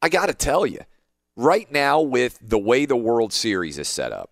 I 0.00 0.08
got 0.08 0.26
to 0.26 0.34
tell 0.34 0.66
you, 0.66 0.80
right 1.36 1.70
now, 1.70 2.00
with 2.00 2.38
the 2.42 2.58
way 2.58 2.86
the 2.86 2.96
World 2.96 3.32
Series 3.32 3.78
is 3.78 3.88
set 3.88 4.12
up, 4.12 4.30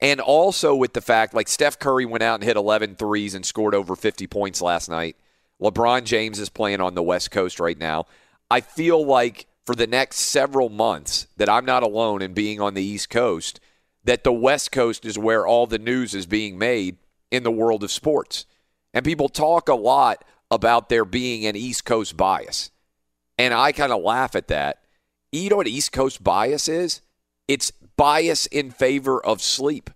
and 0.00 0.20
also 0.20 0.74
with 0.74 0.92
the 0.92 1.00
fact 1.00 1.34
like 1.34 1.48
Steph 1.48 1.78
Curry 1.78 2.04
went 2.04 2.22
out 2.22 2.36
and 2.36 2.44
hit 2.44 2.56
11 2.56 2.96
threes 2.96 3.34
and 3.34 3.44
scored 3.44 3.74
over 3.74 3.96
50 3.96 4.26
points 4.26 4.60
last 4.60 4.88
night. 4.88 5.16
LeBron 5.60 6.04
James 6.04 6.38
is 6.38 6.50
playing 6.50 6.80
on 6.80 6.94
the 6.94 7.02
West 7.02 7.30
Coast 7.30 7.58
right 7.60 7.78
now. 7.78 8.04
I 8.50 8.60
feel 8.60 9.04
like 9.04 9.46
for 9.64 9.74
the 9.74 9.86
next 9.86 10.18
several 10.18 10.68
months 10.68 11.26
that 11.36 11.48
I'm 11.48 11.64
not 11.64 11.82
alone 11.82 12.22
in 12.22 12.34
being 12.34 12.60
on 12.60 12.74
the 12.74 12.84
East 12.84 13.10
Coast, 13.10 13.58
that 14.04 14.22
the 14.22 14.32
West 14.32 14.70
Coast 14.70 15.04
is 15.04 15.18
where 15.18 15.46
all 15.46 15.66
the 15.66 15.78
news 15.78 16.14
is 16.14 16.26
being 16.26 16.58
made 16.58 16.98
in 17.30 17.42
the 17.42 17.50
world 17.50 17.82
of 17.82 17.90
sports. 17.90 18.46
And 18.94 19.04
people 19.04 19.28
talk 19.28 19.68
a 19.68 19.74
lot 19.74 20.24
about 20.50 20.88
there 20.88 21.04
being 21.04 21.44
an 21.44 21.56
East 21.56 21.84
Coast 21.84 22.16
bias. 22.16 22.70
And 23.36 23.52
I 23.52 23.72
kind 23.72 23.92
of 23.92 24.02
laugh 24.02 24.36
at 24.36 24.48
that. 24.48 24.82
You 25.32 25.50
know 25.50 25.56
what 25.56 25.66
East 25.66 25.92
Coast 25.92 26.22
bias 26.22 26.68
is? 26.68 27.02
It's 27.48 27.70
bias 27.96 28.46
in 28.46 28.70
favor 28.70 29.24
of 29.24 29.42
sleep. 29.42 29.90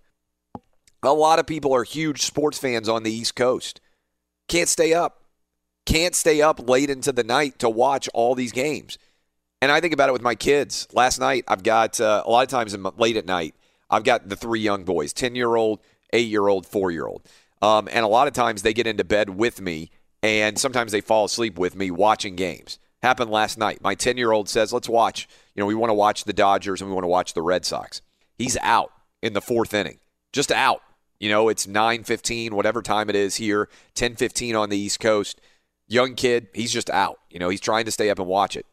A 1.03 1.13
lot 1.13 1.39
of 1.39 1.47
people 1.47 1.73
are 1.73 1.83
huge 1.83 2.21
sports 2.21 2.57
fans 2.57 2.87
on 2.87 3.03
the 3.03 3.11
East 3.11 3.35
Coast. 3.35 3.81
Can't 4.47 4.69
stay 4.69 4.93
up. 4.93 5.23
Can't 5.85 6.13
stay 6.13 6.41
up 6.41 6.69
late 6.69 6.89
into 6.89 7.11
the 7.11 7.23
night 7.23 7.57
to 7.59 7.69
watch 7.69 8.07
all 8.13 8.35
these 8.35 8.51
games. 8.51 8.97
And 9.61 9.71
I 9.71 9.79
think 9.79 9.93
about 9.93 10.09
it 10.09 10.13
with 10.13 10.21
my 10.21 10.35
kids. 10.35 10.87
Last 10.93 11.19
night, 11.19 11.43
I've 11.47 11.63
got 11.63 11.99
uh, 11.99 12.23
a 12.25 12.29
lot 12.29 12.43
of 12.43 12.49
times 12.49 12.73
in, 12.73 12.83
late 12.97 13.17
at 13.17 13.25
night, 13.25 13.55
I've 13.89 14.03
got 14.03 14.29
the 14.29 14.35
three 14.35 14.59
young 14.59 14.83
boys 14.83 15.13
10 15.13 15.35
year 15.35 15.55
old, 15.55 15.79
eight 16.13 16.27
year 16.27 16.47
old, 16.47 16.65
four 16.65 16.91
year 16.91 17.07
old. 17.07 17.27
Um, 17.61 17.87
and 17.91 18.03
a 18.03 18.07
lot 18.07 18.27
of 18.27 18.33
times 18.33 18.63
they 18.63 18.73
get 18.73 18.87
into 18.87 19.03
bed 19.03 19.29
with 19.29 19.61
me, 19.61 19.91
and 20.23 20.57
sometimes 20.57 20.91
they 20.91 21.01
fall 21.01 21.25
asleep 21.25 21.59
with 21.59 21.75
me 21.75 21.91
watching 21.91 22.35
games. 22.35 22.79
Happened 23.01 23.31
last 23.31 23.57
night. 23.57 23.81
My 23.81 23.95
10 23.95 24.17
year 24.17 24.31
old 24.31 24.47
says, 24.47 24.71
Let's 24.71 24.89
watch. 24.89 25.27
You 25.55 25.61
know, 25.61 25.67
we 25.67 25.75
want 25.75 25.89
to 25.89 25.95
watch 25.95 26.23
the 26.23 26.33
Dodgers 26.33 26.81
and 26.81 26.89
we 26.89 26.93
want 26.93 27.03
to 27.03 27.09
watch 27.09 27.33
the 27.33 27.41
Red 27.41 27.65
Sox. 27.65 28.01
He's 28.37 28.57
out 28.61 28.91
in 29.21 29.33
the 29.33 29.41
fourth 29.41 29.73
inning, 29.73 29.99
just 30.33 30.51
out. 30.51 30.81
You 31.19 31.29
know, 31.29 31.49
it's 31.49 31.67
9:15, 31.67 32.53
whatever 32.53 32.81
time 32.81 33.09
it 33.09 33.15
is 33.15 33.35
here, 33.35 33.69
10:15 33.93 34.55
on 34.55 34.69
the 34.69 34.77
East 34.77 34.99
Coast. 34.99 35.39
Young 35.87 36.15
kid, 36.15 36.47
he's 36.53 36.71
just 36.71 36.89
out. 36.89 37.19
You 37.29 37.37
know, 37.37 37.49
he's 37.49 37.61
trying 37.61 37.85
to 37.85 37.91
stay 37.91 38.09
up 38.09 38.17
and 38.17 38.27
watch 38.27 38.55
it. 38.55 38.65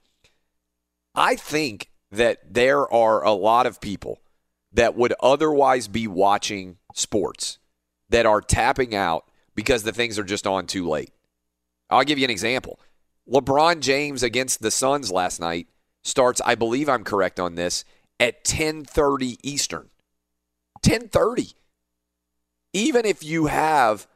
I 1.14 1.36
think 1.36 1.90
that 2.10 2.38
there 2.48 2.90
are 2.92 3.22
a 3.22 3.32
lot 3.32 3.66
of 3.66 3.80
people 3.80 4.20
that 4.72 4.96
would 4.96 5.12
otherwise 5.20 5.88
be 5.88 6.06
watching 6.06 6.78
sports 6.94 7.58
that 8.08 8.24
are 8.24 8.40
tapping 8.40 8.94
out 8.94 9.28
because 9.54 9.82
the 9.82 9.92
things 9.92 10.18
are 10.18 10.24
just 10.24 10.46
on 10.46 10.66
too 10.66 10.88
late. 10.88 11.10
I'll 11.90 12.04
give 12.04 12.18
you 12.18 12.24
an 12.24 12.30
example. 12.30 12.78
LeBron 13.30 13.80
James 13.80 14.22
against 14.22 14.62
the 14.62 14.70
Suns 14.70 15.12
last 15.12 15.38
night 15.40 15.68
starts, 16.02 16.40
I 16.44 16.54
believe 16.54 16.88
I'm 16.88 17.04
correct 17.04 17.38
on 17.38 17.56
this, 17.56 17.84
at 18.18 18.44
10:30 18.44 19.38
Eastern. 19.42 19.90
10:30. 20.82 21.54
Even 22.72 23.04
if 23.04 23.22
you 23.22 23.46
have 23.46 24.06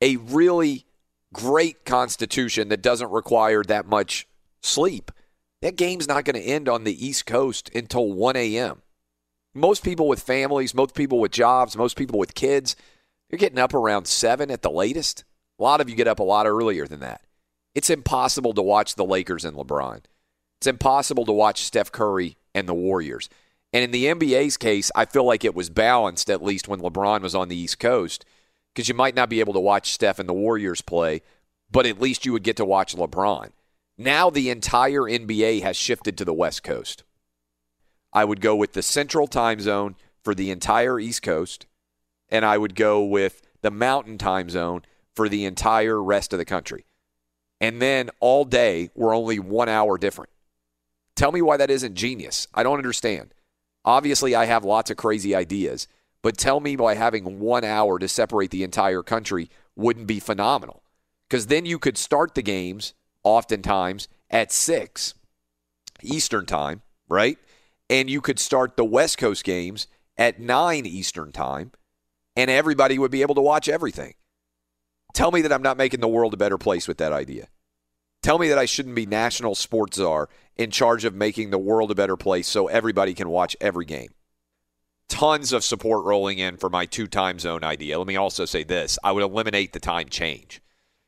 a 0.00 0.16
really 0.16 0.84
great 1.32 1.84
constitution 1.84 2.68
that 2.68 2.82
doesn't 2.82 3.10
require 3.10 3.62
that 3.64 3.86
much 3.86 4.26
sleep, 4.62 5.10
that 5.62 5.76
game's 5.76 6.08
not 6.08 6.24
going 6.24 6.34
to 6.34 6.40
end 6.40 6.68
on 6.68 6.84
the 6.84 7.06
East 7.06 7.26
Coast 7.26 7.70
until 7.74 8.12
1 8.12 8.36
a.m. 8.36 8.82
Most 9.54 9.82
people 9.82 10.08
with 10.08 10.22
families, 10.22 10.74
most 10.74 10.94
people 10.94 11.20
with 11.20 11.32
jobs, 11.32 11.76
most 11.76 11.96
people 11.96 12.18
with 12.18 12.34
kids, 12.34 12.76
you're 13.28 13.38
getting 13.38 13.58
up 13.58 13.74
around 13.74 14.06
7 14.06 14.50
at 14.50 14.62
the 14.62 14.70
latest. 14.70 15.24
A 15.58 15.62
lot 15.62 15.80
of 15.80 15.88
you 15.88 15.96
get 15.96 16.08
up 16.08 16.20
a 16.20 16.24
lot 16.24 16.46
earlier 16.46 16.86
than 16.86 17.00
that. 17.00 17.22
It's 17.78 17.90
impossible 17.90 18.54
to 18.54 18.60
watch 18.60 18.96
the 18.96 19.04
Lakers 19.04 19.44
and 19.44 19.56
LeBron. 19.56 20.00
It's 20.58 20.66
impossible 20.66 21.24
to 21.26 21.32
watch 21.32 21.62
Steph 21.62 21.92
Curry 21.92 22.36
and 22.52 22.68
the 22.68 22.74
Warriors. 22.74 23.28
And 23.72 23.84
in 23.84 23.92
the 23.92 24.06
NBA's 24.06 24.56
case, 24.56 24.90
I 24.96 25.04
feel 25.04 25.22
like 25.22 25.44
it 25.44 25.54
was 25.54 25.70
balanced 25.70 26.28
at 26.28 26.42
least 26.42 26.66
when 26.66 26.80
LeBron 26.80 27.20
was 27.20 27.36
on 27.36 27.46
the 27.46 27.56
East 27.56 27.78
Coast 27.78 28.24
because 28.74 28.88
you 28.88 28.96
might 28.96 29.14
not 29.14 29.28
be 29.30 29.38
able 29.38 29.52
to 29.52 29.60
watch 29.60 29.92
Steph 29.92 30.18
and 30.18 30.28
the 30.28 30.32
Warriors 30.32 30.80
play, 30.80 31.22
but 31.70 31.86
at 31.86 32.00
least 32.00 32.26
you 32.26 32.32
would 32.32 32.42
get 32.42 32.56
to 32.56 32.64
watch 32.64 32.96
LeBron. 32.96 33.50
Now 33.96 34.28
the 34.28 34.50
entire 34.50 35.02
NBA 35.02 35.62
has 35.62 35.76
shifted 35.76 36.18
to 36.18 36.24
the 36.24 36.34
West 36.34 36.64
Coast. 36.64 37.04
I 38.12 38.24
would 38.24 38.40
go 38.40 38.56
with 38.56 38.72
the 38.72 38.82
Central 38.82 39.28
Time 39.28 39.60
Zone 39.60 39.94
for 40.24 40.34
the 40.34 40.50
entire 40.50 40.98
East 40.98 41.22
Coast, 41.22 41.66
and 42.28 42.44
I 42.44 42.58
would 42.58 42.74
go 42.74 43.04
with 43.04 43.40
the 43.62 43.70
Mountain 43.70 44.18
Time 44.18 44.50
Zone 44.50 44.82
for 45.14 45.28
the 45.28 45.44
entire 45.44 46.02
rest 46.02 46.32
of 46.32 46.40
the 46.40 46.44
country. 46.44 46.86
And 47.60 47.80
then 47.82 48.10
all 48.20 48.44
day 48.44 48.90
we're 48.94 49.14
only 49.14 49.38
one 49.38 49.68
hour 49.68 49.98
different. 49.98 50.30
Tell 51.16 51.32
me 51.32 51.42
why 51.42 51.56
that 51.56 51.70
isn't 51.70 51.94
genius. 51.94 52.46
I 52.54 52.62
don't 52.62 52.78
understand. 52.78 53.34
Obviously, 53.84 54.34
I 54.34 54.44
have 54.44 54.64
lots 54.64 54.90
of 54.90 54.96
crazy 54.96 55.34
ideas, 55.34 55.88
but 56.22 56.36
tell 56.36 56.60
me 56.60 56.76
why 56.76 56.94
having 56.94 57.40
one 57.40 57.64
hour 57.64 57.98
to 57.98 58.08
separate 58.08 58.50
the 58.50 58.62
entire 58.62 59.02
country 59.02 59.50
wouldn't 59.74 60.06
be 60.06 60.20
phenomenal. 60.20 60.82
Because 61.28 61.46
then 61.46 61.66
you 61.66 61.78
could 61.78 61.98
start 61.98 62.34
the 62.34 62.42
games 62.42 62.94
oftentimes 63.22 64.08
at 64.30 64.52
6 64.52 65.14
Eastern 66.02 66.46
Time, 66.46 66.82
right? 67.08 67.38
And 67.90 68.08
you 68.08 68.20
could 68.20 68.38
start 68.38 68.76
the 68.76 68.84
West 68.84 69.18
Coast 69.18 69.44
games 69.44 69.86
at 70.16 70.40
9 70.40 70.86
Eastern 70.86 71.32
Time, 71.32 71.72
and 72.36 72.50
everybody 72.50 72.98
would 72.98 73.10
be 73.10 73.22
able 73.22 73.34
to 73.34 73.40
watch 73.40 73.68
everything. 73.68 74.14
Tell 75.14 75.30
me 75.30 75.42
that 75.42 75.52
I'm 75.52 75.62
not 75.62 75.76
making 75.76 76.00
the 76.00 76.08
world 76.08 76.34
a 76.34 76.38
better 76.38 76.58
place 76.58 76.86
with 76.86 76.98
that 76.98 77.12
idea. 77.12 77.48
Tell 78.22 78.38
me 78.38 78.48
that 78.48 78.58
I 78.58 78.66
shouldn't 78.66 78.94
be 78.94 79.06
national 79.06 79.54
sports 79.54 79.96
czar 79.96 80.28
in 80.56 80.70
charge 80.70 81.04
of 81.04 81.14
making 81.14 81.50
the 81.50 81.58
world 81.58 81.90
a 81.90 81.94
better 81.94 82.16
place 82.16 82.48
so 82.48 82.66
everybody 82.66 83.14
can 83.14 83.28
watch 83.28 83.56
every 83.60 83.84
game. 83.84 84.10
Tons 85.08 85.52
of 85.52 85.64
support 85.64 86.04
rolling 86.04 86.38
in 86.38 86.56
for 86.56 86.68
my 86.68 86.84
two 86.84 87.06
time 87.06 87.38
zone 87.38 87.64
idea. 87.64 87.98
Let 87.98 88.06
me 88.06 88.16
also 88.16 88.44
say 88.44 88.64
this 88.64 88.98
I 89.02 89.12
would 89.12 89.22
eliminate 89.22 89.72
the 89.72 89.80
time 89.80 90.08
change. 90.08 90.60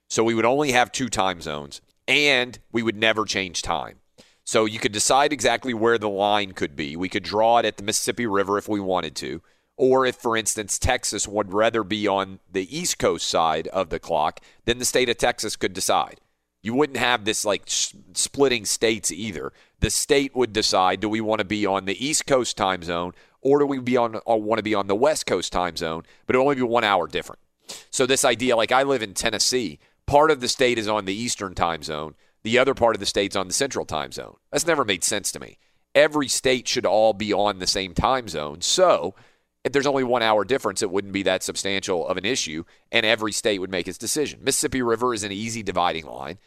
So 0.08 0.24
we 0.24 0.34
would 0.34 0.44
only 0.44 0.72
have 0.72 0.90
two 0.90 1.08
time 1.08 1.40
zones 1.40 1.80
and 2.08 2.58
we 2.72 2.82
would 2.82 2.96
never 2.96 3.24
change 3.24 3.62
time. 3.62 3.98
So 4.44 4.64
you 4.64 4.78
could 4.78 4.92
decide 4.92 5.32
exactly 5.32 5.74
where 5.74 5.98
the 5.98 6.08
line 6.08 6.52
could 6.52 6.74
be. 6.74 6.96
We 6.96 7.08
could 7.08 7.22
draw 7.22 7.58
it 7.58 7.66
at 7.66 7.76
the 7.76 7.84
Mississippi 7.84 8.26
River 8.26 8.58
if 8.58 8.68
we 8.68 8.80
wanted 8.80 9.14
to. 9.16 9.42
Or 9.82 10.04
if, 10.04 10.16
for 10.16 10.36
instance, 10.36 10.78
Texas 10.78 11.26
would 11.26 11.54
rather 11.54 11.82
be 11.82 12.06
on 12.06 12.40
the 12.52 12.76
East 12.76 12.98
Coast 12.98 13.26
side 13.26 13.66
of 13.68 13.88
the 13.88 13.98
clock, 13.98 14.40
then 14.66 14.76
the 14.76 14.84
state 14.84 15.08
of 15.08 15.16
Texas 15.16 15.56
could 15.56 15.72
decide. 15.72 16.20
You 16.60 16.74
wouldn't 16.74 16.98
have 16.98 17.24
this 17.24 17.46
like 17.46 17.62
splitting 17.66 18.66
states 18.66 19.10
either. 19.10 19.54
The 19.78 19.88
state 19.88 20.36
would 20.36 20.52
decide: 20.52 21.00
do 21.00 21.08
we 21.08 21.22
want 21.22 21.38
to 21.38 21.46
be 21.46 21.64
on 21.64 21.86
the 21.86 22.06
East 22.06 22.26
Coast 22.26 22.58
time 22.58 22.82
zone, 22.82 23.12
or 23.40 23.58
do 23.58 23.64
we 23.64 23.78
be 23.78 23.96
on 23.96 24.16
uh, 24.16 24.20
or 24.26 24.42
want 24.42 24.58
to 24.58 24.62
be 24.62 24.74
on 24.74 24.86
the 24.86 24.94
West 24.94 25.24
Coast 25.24 25.50
time 25.50 25.78
zone? 25.78 26.02
But 26.26 26.36
it 26.36 26.40
only 26.40 26.56
be 26.56 26.62
one 26.62 26.84
hour 26.84 27.06
different. 27.06 27.40
So 27.88 28.04
this 28.04 28.26
idea, 28.26 28.56
like 28.56 28.72
I 28.72 28.82
live 28.82 29.00
in 29.02 29.14
Tennessee, 29.14 29.78
part 30.04 30.30
of 30.30 30.42
the 30.42 30.48
state 30.48 30.76
is 30.76 30.88
on 30.88 31.06
the 31.06 31.14
Eastern 31.14 31.54
time 31.54 31.82
zone, 31.82 32.16
the 32.42 32.58
other 32.58 32.74
part 32.74 32.96
of 32.96 33.00
the 33.00 33.06
state's 33.06 33.34
on 33.34 33.46
the 33.46 33.54
Central 33.54 33.86
time 33.86 34.12
zone. 34.12 34.36
That's 34.52 34.66
never 34.66 34.84
made 34.84 35.04
sense 35.04 35.32
to 35.32 35.40
me. 35.40 35.56
Every 35.94 36.28
state 36.28 36.68
should 36.68 36.84
all 36.84 37.14
be 37.14 37.32
on 37.32 37.60
the 37.60 37.66
same 37.66 37.94
time 37.94 38.28
zone. 38.28 38.60
So 38.60 39.14
if 39.64 39.72
there's 39.72 39.86
only 39.86 40.04
one 40.04 40.22
hour 40.22 40.44
difference, 40.44 40.82
it 40.82 40.90
wouldn't 40.90 41.12
be 41.12 41.22
that 41.24 41.42
substantial 41.42 42.06
of 42.06 42.16
an 42.16 42.24
issue, 42.24 42.64
and 42.90 43.04
every 43.04 43.32
state 43.32 43.58
would 43.58 43.70
make 43.70 43.88
its 43.88 43.98
decision. 43.98 44.40
Mississippi 44.42 44.82
River 44.82 45.12
is 45.12 45.24
an 45.24 45.32
easy 45.32 45.62
dividing 45.62 46.06
line. 46.06 46.38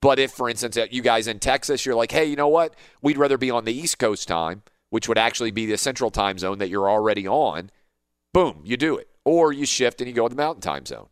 But 0.00 0.18
if, 0.18 0.32
for 0.32 0.48
instance, 0.48 0.76
uh, 0.76 0.86
you 0.90 1.00
guys 1.00 1.28
in 1.28 1.38
Texas, 1.38 1.86
you're 1.86 1.94
like, 1.94 2.10
hey, 2.10 2.24
you 2.24 2.34
know 2.34 2.48
what? 2.48 2.74
We'd 3.02 3.18
rather 3.18 3.38
be 3.38 3.50
on 3.50 3.64
the 3.64 3.74
East 3.74 3.98
Coast 3.98 4.26
time, 4.26 4.62
which 4.90 5.06
would 5.06 5.18
actually 5.18 5.52
be 5.52 5.66
the 5.66 5.78
central 5.78 6.10
time 6.10 6.38
zone 6.38 6.58
that 6.58 6.70
you're 6.70 6.90
already 6.90 7.26
on, 7.28 7.70
boom, 8.34 8.62
you 8.64 8.76
do 8.76 8.96
it. 8.96 9.08
Or 9.24 9.52
you 9.52 9.64
shift 9.64 10.00
and 10.00 10.08
you 10.08 10.14
go 10.14 10.26
to 10.26 10.34
the 10.34 10.42
mountain 10.42 10.62
time 10.62 10.86
zone. 10.86 11.08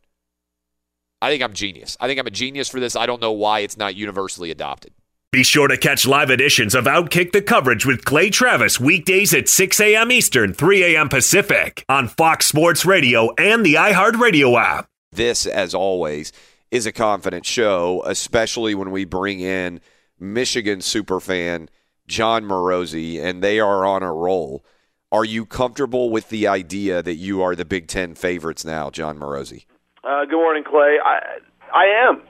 I 1.23 1.31
think 1.31 1.43
I'm 1.43 1.53
genius. 1.53 1.97
I 2.01 2.09
think 2.09 2.19
I'm 2.19 2.27
a 2.27 2.31
genius 2.31 2.69
for 2.69 2.81
this. 2.81 2.97
I 2.97 3.07
don't 3.07 3.21
know 3.21 3.33
why 3.33 3.61
it's 3.61 3.77
not 3.77 3.95
universally 3.95 4.51
adopted. 4.51 4.93
Be 5.33 5.45
sure 5.45 5.69
to 5.69 5.77
catch 5.77 6.09
live 6.09 6.29
editions 6.29 6.75
of 6.75 6.87
Outkick 6.87 7.31
the 7.31 7.41
coverage 7.41 7.87
with 7.87 8.05
Clay 8.05 8.31
Travis 8.31 8.81
weekdays 8.81 9.33
at 9.33 9.49
6 9.49 9.79
a.m. 9.79 10.11
Eastern, 10.11 10.53
3 10.53 10.97
a.m. 10.97 11.09
Pacific 11.09 11.85
on 11.89 12.09
Fox 12.09 12.47
Sports 12.47 12.85
Radio 12.85 13.33
and 13.39 13.65
the 13.65 13.75
iHeartRadio 13.75 14.61
app. 14.61 14.89
This, 15.13 15.47
as 15.47 15.73
always, 15.73 16.33
is 16.73 16.85
a 16.85 16.91
confident 16.91 17.47
show, 17.47 18.03
especially 18.07 18.75
when 18.75 18.91
we 18.91 19.05
bring 19.05 19.39
in 19.39 19.81
Michigan 20.19 20.81
superfan 20.81 21.69
Jon 22.09 22.43
Morosi, 22.43 23.23
and 23.23 23.41
they 23.41 23.61
are 23.61 23.87
on 23.87 24.03
a 24.03 24.13
roll. 24.13 24.65
Are 25.13 25.25
you 25.25 25.47
comfortable 25.47 26.11
with 26.11 26.29
the 26.31 26.49
idea 26.49 27.05
that 27.05 27.15
you 27.15 27.41
are 27.41 27.55
the 27.55 27.65
Big 27.65 27.87
Ten 27.87 28.17
favorites 28.17 28.65
now, 28.65 28.91
Jon 28.91 29.17
Morosi? 29.17 29.67
Uh, 30.03 30.25
good 30.25 30.33
morning, 30.39 30.65
Clay. 30.65 30.99
I 31.05 31.39
I 31.73 31.85
am. 32.09 32.21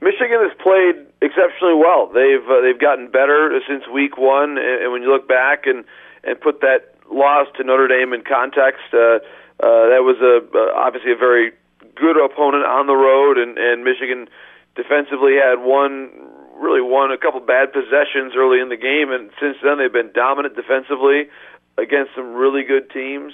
Michigan 0.00 0.38
has 0.40 0.54
played 0.62 1.06
exceptionally 1.20 1.74
well. 1.74 2.06
They've 2.06 2.46
uh, 2.46 2.60
they've 2.62 2.78
gotten 2.78 3.10
better 3.10 3.50
since 3.66 3.86
week 3.88 4.16
one, 4.16 4.58
and, 4.58 4.84
and 4.84 4.92
when 4.92 5.02
you 5.02 5.10
look 5.10 5.26
back 5.26 5.66
and 5.66 5.84
and 6.22 6.40
put 6.40 6.60
that 6.60 6.94
loss 7.10 7.48
to 7.56 7.64
Notre 7.64 7.88
Dame 7.88 8.12
in 8.12 8.22
context, 8.22 8.86
uh, 8.94 9.18
uh, 9.58 9.90
that 9.90 10.06
was 10.06 10.18
a 10.22 10.46
uh, 10.54 10.72
obviously 10.78 11.12
a 11.12 11.16
very 11.16 11.52
good 11.96 12.14
opponent 12.14 12.64
on 12.64 12.86
the 12.86 12.94
road, 12.94 13.38
and 13.38 13.58
and 13.58 13.82
Michigan 13.82 14.28
defensively 14.76 15.34
had 15.34 15.58
one 15.58 16.10
really 16.58 16.82
won 16.82 17.10
a 17.10 17.18
couple 17.18 17.40
bad 17.40 17.72
possessions 17.72 18.34
early 18.36 18.60
in 18.60 18.68
the 18.68 18.78
game, 18.78 19.10
and 19.10 19.30
since 19.40 19.56
then 19.62 19.78
they've 19.78 19.92
been 19.92 20.10
dominant 20.14 20.54
defensively 20.54 21.30
against 21.78 22.14
some 22.14 22.34
really 22.34 22.62
good 22.62 22.90
teams, 22.90 23.32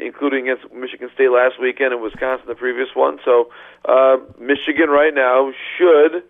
including 0.00 0.48
against 0.48 0.72
Michigan 0.72 1.10
State 1.14 1.30
last 1.30 1.60
weekend 1.60 1.92
and 1.92 2.02
Wisconsin 2.02 2.46
the 2.46 2.54
previous 2.54 2.88
one. 2.94 3.18
So 3.24 3.50
uh, 3.84 4.18
Michigan 4.38 4.90
right 4.90 5.14
now 5.14 5.52
should 5.76 6.22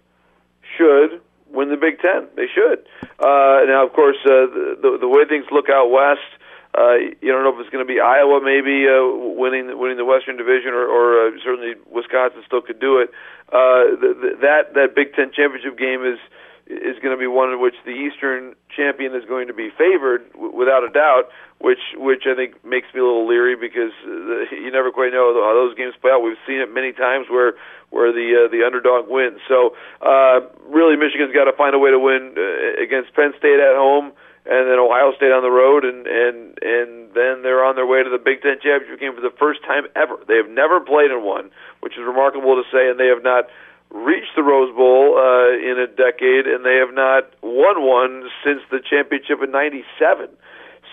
should 0.76 1.20
win 1.50 1.70
the 1.70 1.76
Big 1.76 1.99
Ten. 2.00 2.29
They 2.37 2.47
should. 2.47 2.85
Uh, 3.19 3.65
now, 3.67 3.87
of 3.87 3.93
course, 3.93 4.19
uh, 4.25 4.47
the, 4.53 4.79
the 4.81 4.99
the 5.00 5.09
way 5.09 5.25
things 5.29 5.47
look 5.50 5.69
out 5.69 5.91
west 5.91 6.29
uh, 6.76 6.94
you 7.20 7.32
don't 7.32 7.43
know 7.43 7.50
if 7.50 7.59
it's 7.59 7.70
going 7.70 7.85
to 7.85 7.88
be 7.88 7.99
Iowa 7.99 8.38
maybe 8.44 8.87
uh, 8.87 9.03
winning 9.35 9.73
winning 9.79 9.97
the 9.97 10.05
Western 10.05 10.37
Division, 10.37 10.71
or, 10.71 10.87
or 10.87 11.26
uh, 11.26 11.31
certainly 11.43 11.75
Wisconsin 11.91 12.43
still 12.47 12.61
could 12.61 12.79
do 12.79 12.99
it. 13.00 13.11
Uh, 13.49 13.97
the, 13.99 14.11
the, 14.14 14.31
that 14.43 14.75
that 14.75 14.94
Big 14.94 15.14
Ten 15.14 15.32
championship 15.32 15.79
game 15.79 16.05
is 16.05 16.21
is 16.69 17.00
going 17.00 17.17
to 17.17 17.20
be 17.20 17.26
one 17.26 17.50
in 17.50 17.61
which 17.61 17.75
the 17.85 17.97
Eastern 17.97 18.55
champion 18.76 19.17
is 19.17 19.25
going 19.25 19.49
to 19.49 19.56
be 19.56 19.73
favored 19.73 20.29
w- 20.32 20.55
without 20.55 20.85
a 20.85 20.93
doubt. 20.93 21.32
Which 21.59 21.82
which 21.97 22.23
I 22.29 22.37
think 22.37 22.62
makes 22.62 22.87
me 22.94 23.00
a 23.00 23.05
little 23.05 23.26
leery 23.26 23.56
because 23.56 23.91
uh, 24.06 24.55
you 24.55 24.70
never 24.70 24.93
quite 24.93 25.11
know 25.11 25.35
how 25.35 25.55
those 25.56 25.75
games 25.75 25.94
play 26.00 26.12
out. 26.12 26.23
We've 26.23 26.38
seen 26.47 26.61
it 26.61 26.70
many 26.73 26.93
times 26.93 27.26
where 27.26 27.59
where 27.91 28.12
the 28.12 28.47
uh, 28.47 28.53
the 28.53 28.62
underdog 28.62 29.11
wins. 29.11 29.41
So 29.49 29.75
uh, 29.99 30.47
really, 30.70 30.94
Michigan's 30.94 31.35
got 31.35 31.50
to 31.50 31.56
find 31.56 31.75
a 31.75 31.81
way 31.81 31.91
to 31.91 31.99
win 31.99 32.37
uh, 32.38 32.79
against 32.79 33.11
Penn 33.17 33.35
State 33.38 33.59
at 33.59 33.75
home 33.75 34.12
and 34.49 34.64
then 34.64 34.81
Ohio 34.81 35.12
State 35.12 35.29
on 35.29 35.44
the 35.44 35.53
road, 35.53 35.85
and 35.85 36.09
and 36.09 36.56
and 36.64 37.12
then 37.12 37.44
they're 37.44 37.61
on 37.61 37.76
their 37.76 37.87
way 37.87 38.03
to 38.03 38.09
the 38.09 38.19
Big 38.19 38.41
Ten 38.41 38.56
championship 38.64 38.99
game 38.99 39.12
for 39.12 39.21
the 39.21 39.35
first 39.37 39.61
time 39.69 39.85
ever. 39.93 40.17
They 40.25 40.41
have 40.41 40.49
never 40.49 40.81
played 40.81 41.12
in 41.12 41.21
one, 41.21 41.53
which 41.85 42.00
is 42.00 42.03
remarkable 42.05 42.56
to 42.56 42.64
say, 42.73 42.88
and 42.88 42.99
they 42.99 43.12
have 43.12 43.23
not 43.23 43.53
reached 43.90 44.37
the 44.37 44.43
Rose 44.43 44.75
Bowl 44.75 45.17
uh, 45.17 45.56
in 45.56 45.79
a 45.79 45.87
decade, 45.87 46.46
and 46.46 46.64
they 46.64 46.76
have 46.76 46.95
not 46.95 47.33
won 47.42 47.83
one 47.83 48.28
since 48.45 48.61
the 48.71 48.80
championship 48.80 49.42
in 49.42 49.50
'97. 49.50 50.28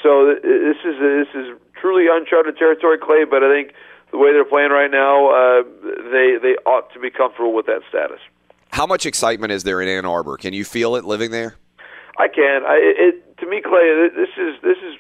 So 0.04 0.36
this 0.36 0.78
is 0.86 0.96
this 1.00 1.32
is 1.34 1.58
truly 1.80 2.06
uncharted 2.10 2.58
territory, 2.58 2.98
Clay. 2.98 3.26
But 3.26 3.44
I 3.44 3.52
think 3.52 3.74
the 4.12 4.18
way 4.18 4.32
they're 4.32 4.46
playing 4.46 4.72
right 4.72 4.92
now, 4.92 5.30
uh, 5.30 5.64
they 6.12 6.38
they 6.42 6.56
ought 6.66 6.92
to 6.94 7.00
be 7.00 7.10
comfortable 7.10 7.54
with 7.54 7.66
that 7.66 7.82
status. 7.90 8.20
How 8.72 8.86
much 8.86 9.06
excitement 9.06 9.52
is 9.52 9.64
there 9.64 9.82
in 9.82 9.88
Ann 9.88 10.06
Arbor? 10.06 10.38
Can 10.38 10.54
you 10.54 10.66
feel 10.66 10.96
it 10.96 11.06
living 11.06 11.32
there? 11.32 11.56
I 12.18 12.28
can. 12.28 12.64
I, 12.64 12.78
it, 12.80 13.38
to 13.40 13.48
me, 13.48 13.62
Clay, 13.62 14.10
this 14.16 14.30
is 14.38 14.62
this 14.62 14.78
is 14.78 14.96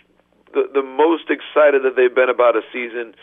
the 0.53 0.69
the 0.73 0.83
most 0.83 1.29
excited 1.29 1.83
that 1.83 1.95
they've 1.95 2.13
been 2.13 2.29
about 2.29 2.55
a 2.55 2.61
season 2.71 3.15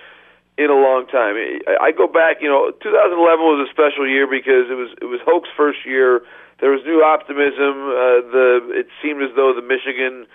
in 0.65 0.71
a 0.71 0.79
long 0.79 1.07
time. 1.07 1.35
I, 1.81 1.93
go 1.93 2.07
back, 2.07 2.39
you 2.41 2.49
know, 2.49 2.71
2011 2.71 3.19
was 3.43 3.67
a 3.67 3.71
special 3.71 4.09
year 4.09 4.27
because 4.27 4.71
it 4.71 4.79
was 4.79 4.91
it 5.01 5.07
was 5.07 5.21
Hoke's 5.27 5.51
first 5.57 5.85
year. 5.85 6.23
There 6.61 6.71
was 6.71 6.81
new 6.87 7.03
optimism. 7.03 7.75
Uh, 7.91 8.23
the 8.31 8.47
it 8.73 8.87
seemed 9.03 9.23
as 9.23 9.35
though 9.35 9.53
the 9.53 9.67
Michigan 9.67 10.27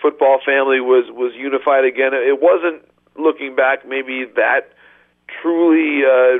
football 0.00 0.38
family 0.44 0.80
was 0.80 1.10
was 1.10 1.34
unified 1.34 1.84
again. 1.84 2.14
It 2.14 2.40
wasn't 2.40 2.86
looking 3.18 3.54
back 3.54 3.86
maybe 3.86 4.24
that 4.36 4.72
truly 5.28 6.04
uh, 6.04 6.38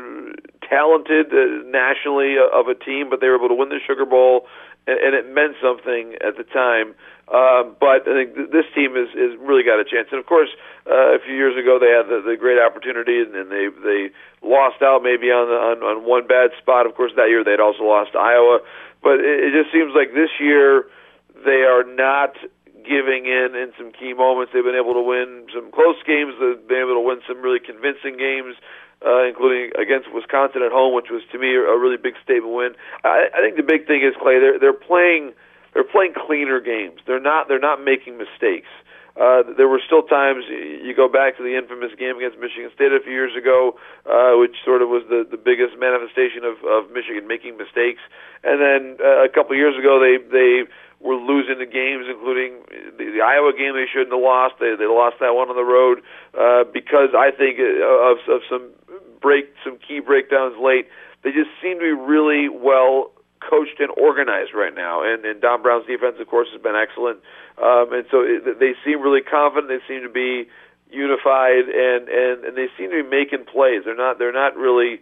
talented 0.68 1.32
uh, 1.32 1.64
nationally 1.66 2.36
of 2.38 2.68
a 2.68 2.74
team, 2.74 3.10
but 3.10 3.20
they 3.20 3.28
were 3.28 3.36
able 3.36 3.48
to 3.48 3.54
win 3.54 3.68
the 3.68 3.80
Sugar 3.86 4.06
Bowl 4.06 4.46
and, 4.86 4.98
and 4.98 5.14
it 5.14 5.32
meant 5.32 5.56
something 5.62 6.14
at 6.24 6.36
the 6.36 6.44
time. 6.44 6.94
Um, 7.32 7.80
but 7.80 8.04
I 8.04 8.12
think 8.12 8.36
th- 8.36 8.52
this 8.52 8.68
team 8.76 8.92
has 8.92 9.08
is 9.16 9.32
really 9.40 9.64
got 9.64 9.80
a 9.80 9.88
chance. 9.88 10.12
And 10.12 10.20
of 10.20 10.26
course, 10.28 10.52
uh, 10.84 11.16
a 11.16 11.20
few 11.24 11.32
years 11.32 11.56
ago 11.56 11.80
they 11.80 11.88
had 11.88 12.04
the, 12.04 12.20
the 12.20 12.36
great 12.36 12.60
opportunity, 12.60 13.24
and, 13.24 13.32
and 13.32 13.48
they 13.48 13.72
they 13.80 14.12
lost 14.44 14.84
out 14.84 15.00
maybe 15.00 15.32
on, 15.32 15.48
the, 15.48 15.56
on 15.56 15.76
on 15.80 15.96
one 16.04 16.28
bad 16.28 16.52
spot. 16.60 16.84
Of 16.84 16.94
course, 16.94 17.12
that 17.16 17.32
year 17.32 17.40
they'd 17.40 17.62
also 17.62 17.88
lost 17.88 18.12
to 18.12 18.20
Iowa. 18.20 18.60
But 19.00 19.24
it, 19.24 19.48
it 19.48 19.50
just 19.56 19.72
seems 19.72 19.96
like 19.96 20.12
this 20.12 20.28
year 20.36 20.92
they 21.40 21.64
are 21.64 21.88
not 21.88 22.36
giving 22.84 23.24
in 23.24 23.56
in 23.56 23.72
some 23.80 23.96
key 23.96 24.12
moments. 24.12 24.52
They've 24.52 24.62
been 24.62 24.76
able 24.76 24.92
to 24.92 25.04
win 25.04 25.48
some 25.56 25.72
close 25.72 25.96
games. 26.04 26.36
They've 26.36 26.60
been 26.68 26.84
able 26.84 27.00
to 27.00 27.04
win 27.04 27.24
some 27.24 27.40
really 27.40 27.64
convincing 27.64 28.20
games 28.20 28.60
uh, 29.04 29.24
including 29.26 29.72
against 29.80 30.12
Wisconsin 30.12 30.62
at 30.62 30.70
home, 30.70 30.94
which 30.94 31.10
was 31.10 31.22
to 31.32 31.38
me 31.38 31.54
a 31.54 31.76
really 31.76 31.96
big 31.96 32.14
statement 32.22 32.54
win. 32.54 32.72
I, 33.04 33.28
I 33.34 33.40
think 33.40 33.56
the 33.56 33.66
big 33.66 33.86
thing 33.86 34.02
is 34.02 34.14
Clay. 34.20 34.38
They're 34.38 34.58
they're 34.58 34.76
playing 34.76 35.34
they're 35.74 35.84
playing 35.84 36.14
cleaner 36.14 36.60
games. 36.60 37.00
They're 37.06 37.20
not 37.20 37.48
they're 37.48 37.62
not 37.62 37.82
making 37.82 38.18
mistakes. 38.18 38.68
Uh, 39.12 39.44
there 39.60 39.68
were 39.68 39.80
still 39.84 40.02
times 40.02 40.44
you 40.48 40.94
go 40.96 41.04
back 41.04 41.36
to 41.36 41.42
the 41.44 41.52
infamous 41.52 41.92
game 42.00 42.16
against 42.16 42.40
Michigan 42.40 42.72
State 42.74 42.96
a 42.96 43.00
few 43.04 43.12
years 43.12 43.36
ago, 43.36 43.76
uh, 44.08 44.40
which 44.40 44.56
sort 44.64 44.80
of 44.80 44.88
was 44.88 45.04
the 45.12 45.28
the 45.28 45.36
biggest 45.36 45.76
manifestation 45.76 46.44
of 46.48 46.56
of 46.64 46.88
Michigan 46.92 47.28
making 47.28 47.60
mistakes. 47.60 48.00
And 48.40 48.56
then 48.56 48.96
uh, 49.04 49.24
a 49.24 49.28
couple 49.28 49.52
years 49.52 49.76
ago, 49.76 50.00
they 50.00 50.16
they 50.16 50.64
were 50.96 51.16
losing 51.16 51.58
the 51.58 51.68
games, 51.68 52.08
including 52.08 52.64
the, 52.96 53.18
the 53.18 53.20
Iowa 53.20 53.52
game 53.52 53.76
they 53.76 53.84
shouldn't 53.84 54.16
have 54.16 54.24
lost. 54.24 54.56
They 54.60 54.76
they 54.80 54.88
lost 54.88 55.20
that 55.20 55.36
one 55.36 55.52
on 55.52 55.60
the 55.60 55.68
road 55.68 56.00
uh, 56.32 56.64
because 56.72 57.12
I 57.12 57.36
think 57.36 57.60
of 57.60 58.16
of 58.32 58.40
some 58.48 58.72
break 59.20 59.52
some 59.60 59.76
key 59.76 60.00
breakdowns 60.00 60.56
late. 60.56 60.88
They 61.20 61.36
just 61.36 61.52
seem 61.60 61.78
to 61.78 61.84
be 61.84 61.92
really 61.92 62.48
well 62.48 63.12
coached 63.48 63.80
and 63.80 63.90
organized 63.96 64.54
right 64.54 64.74
now. 64.74 65.02
And, 65.02 65.24
and 65.24 65.40
Don 65.40 65.62
Brown's 65.62 65.86
defense, 65.86 66.16
of 66.20 66.26
course, 66.26 66.48
has 66.52 66.62
been 66.62 66.76
excellent. 66.76 67.20
Um, 67.58 67.92
and 67.92 68.04
so 68.10 68.22
it, 68.22 68.58
they 68.58 68.74
seem 68.84 69.00
really 69.00 69.20
confident. 69.20 69.68
They 69.68 69.82
seem 69.86 70.02
to 70.02 70.12
be 70.12 70.48
unified, 70.90 71.68
and, 71.68 72.08
and 72.08 72.44
and 72.44 72.56
they 72.56 72.68
seem 72.76 72.90
to 72.90 73.02
be 73.02 73.08
making 73.08 73.44
plays. 73.44 73.82
They're 73.84 73.96
not 73.96 74.18
they're 74.18 74.32
not 74.32 74.56
really 74.56 75.00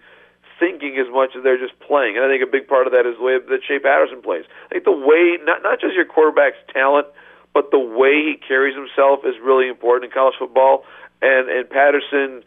thinking 0.59 0.99
as 1.01 1.11
much 1.11 1.31
as 1.37 1.43
they're 1.43 1.59
just 1.59 1.79
playing. 1.81 2.17
And 2.17 2.25
I 2.25 2.29
think 2.29 2.43
a 2.43 2.51
big 2.51 2.69
part 2.69 2.87
of 2.87 2.93
that 2.93 3.07
is 3.07 3.17
the 3.17 3.25
way 3.25 3.39
that 3.39 3.61
Shea 3.67 3.79
Patterson 3.79 4.23
plays. 4.23 4.45
I 4.71 4.79
think 4.79 4.85
the 4.85 4.95
way 4.95 5.39
not 5.43 5.63
not 5.63 5.81
just 5.81 5.95
your 5.95 6.05
quarterback's 6.05 6.61
talent, 6.73 7.07
but 7.53 7.71
the 7.71 7.81
way 7.81 8.23
he 8.23 8.37
carries 8.37 8.77
himself 8.77 9.21
is 9.25 9.35
really 9.43 9.69
important 9.69 10.11
in 10.11 10.15
college 10.15 10.37
football. 10.39 10.85
And 11.23 11.49
and 11.49 11.69
Patterson 11.69 12.45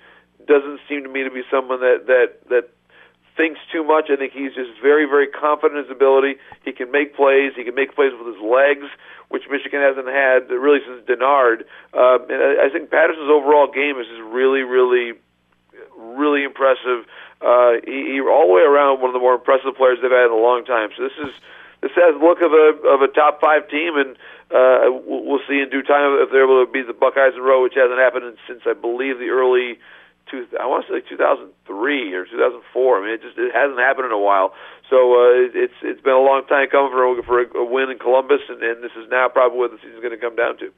doesn't 0.48 0.80
seem 0.88 1.04
to 1.04 1.10
me 1.10 1.24
to 1.24 1.32
be 1.32 1.44
someone 1.52 1.80
that 1.82 2.08
that 2.08 2.28
that 2.50 2.70
thinks 3.36 3.60
too 3.72 3.84
much. 3.84 4.10
I 4.10 4.16
think 4.16 4.34
he's 4.34 4.54
just 4.54 4.72
very, 4.82 5.06
very 5.06 5.28
confident 5.28 5.80
in 5.80 5.84
his 5.86 5.92
ability. 5.92 6.36
He 6.64 6.72
can 6.72 6.92
make 6.92 7.16
plays. 7.16 7.54
He 7.56 7.64
can 7.64 7.76
make 7.76 7.96
plays 7.96 8.12
with 8.18 8.36
his 8.36 8.44
legs, 8.44 8.86
which 9.30 9.44
Michigan 9.50 9.82
hasn't 9.82 10.08
had 10.08 10.50
really 10.50 10.80
since 10.86 11.02
Denard. 11.08 11.66
Um, 11.94 12.30
and 12.30 12.42
I, 12.42 12.66
I 12.66 12.70
think 12.70 12.90
Patterson's 12.90 13.30
overall 13.30 13.72
game 13.72 14.00
is 14.00 14.08
just 14.08 14.22
really, 14.22 14.62
really, 14.62 15.14
really 15.98 16.44
impressive. 16.44 17.06
Uh, 17.42 17.82
he, 17.84 18.16
he 18.16 18.22
all 18.22 18.48
the 18.48 18.54
way 18.54 18.62
around 18.62 19.02
one 19.02 19.10
of 19.10 19.14
the 19.14 19.20
more 19.20 19.36
impressive 19.36 19.76
players 19.76 20.00
they've 20.02 20.12
had 20.12 20.30
in 20.30 20.32
a 20.32 20.40
long 20.40 20.64
time. 20.64 20.90
So 20.96 21.04
this 21.04 21.18
is 21.18 21.34
this 21.82 21.92
has 22.00 22.16
the 22.16 22.24
look 22.24 22.40
of 22.40 22.54
a 22.54 22.80
of 22.88 23.02
a 23.02 23.12
top 23.12 23.42
five 23.42 23.68
team, 23.68 23.98
and 23.98 24.16
uh, 24.48 24.88
we'll 25.04 25.44
see 25.50 25.60
in 25.60 25.70
due 25.70 25.84
time 25.84 26.16
if 26.24 26.32
they're 26.32 26.46
able 26.46 26.64
to 26.64 26.72
beat 26.72 26.88
the 26.88 26.94
Buckeyes 26.94 27.34
in 27.36 27.42
a 27.42 27.44
row, 27.44 27.64
which 27.64 27.76
hasn't 27.76 28.00
happened 28.00 28.38
since 28.48 28.62
I 28.66 28.74
believe 28.74 29.20
the 29.20 29.30
early 29.30 29.80
two, 30.30 30.46
I 30.60 30.66
want 30.66 30.86
to 30.88 30.94
say 30.94 31.10
2003 31.10 32.14
or 32.14 32.26
2004. 32.26 32.98
I 32.98 33.02
mean, 33.02 33.14
it 33.14 33.22
just 33.22 33.38
it 33.38 33.54
hasn't 33.54 33.80
happened 33.80 34.08
in 34.08 34.12
a 34.12 34.20
while. 34.20 34.54
So 34.90 35.14
uh, 35.14 35.50
it's 35.54 35.74
it's 35.82 36.02
been 36.02 36.14
a 36.14 36.22
long 36.22 36.46
time 36.48 36.68
coming 36.70 36.92
for 36.92 37.24
for 37.24 37.42
a, 37.42 37.58
a 37.58 37.66
win 37.66 37.90
in 37.90 38.00
Columbus, 38.00 38.42
and, 38.50 38.62
and 38.62 38.84
this 38.84 38.92
is 38.98 39.10
now 39.10 39.30
probably 39.30 39.60
what 39.60 39.72
the 39.72 39.78
season's 39.78 40.02
going 40.02 40.12
to 40.16 40.22
come 40.22 40.36
down 40.36 40.58
to. 40.58 40.72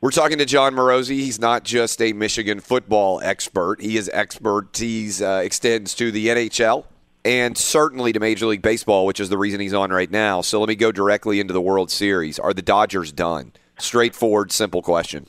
We're 0.00 0.10
talking 0.10 0.38
to 0.38 0.44
Jon 0.44 0.74
Morosi. 0.74 1.20
He's 1.20 1.38
not 1.38 1.62
just 1.62 2.02
a 2.02 2.12
Michigan 2.12 2.58
football 2.58 3.20
expert. 3.22 3.80
He 3.80 3.96
is 3.96 4.08
expertise 4.08 5.22
uh, 5.22 5.42
extends 5.44 5.94
to 5.94 6.10
the 6.10 6.26
NHL 6.28 6.86
and 7.24 7.56
certainly 7.56 8.12
to 8.12 8.18
Major 8.18 8.46
League 8.46 8.62
Baseball, 8.62 9.06
which 9.06 9.20
is 9.20 9.28
the 9.28 9.38
reason 9.38 9.60
he's 9.60 9.74
on 9.74 9.90
right 9.90 10.10
now. 10.10 10.40
So 10.40 10.58
let 10.58 10.68
me 10.68 10.74
go 10.74 10.90
directly 10.90 11.38
into 11.38 11.52
the 11.52 11.60
World 11.60 11.88
Series. 11.88 12.40
Are 12.40 12.52
the 12.52 12.62
Dodgers 12.62 13.12
done? 13.12 13.52
Straightforward, 13.78 14.50
simple 14.50 14.82
question 14.82 15.28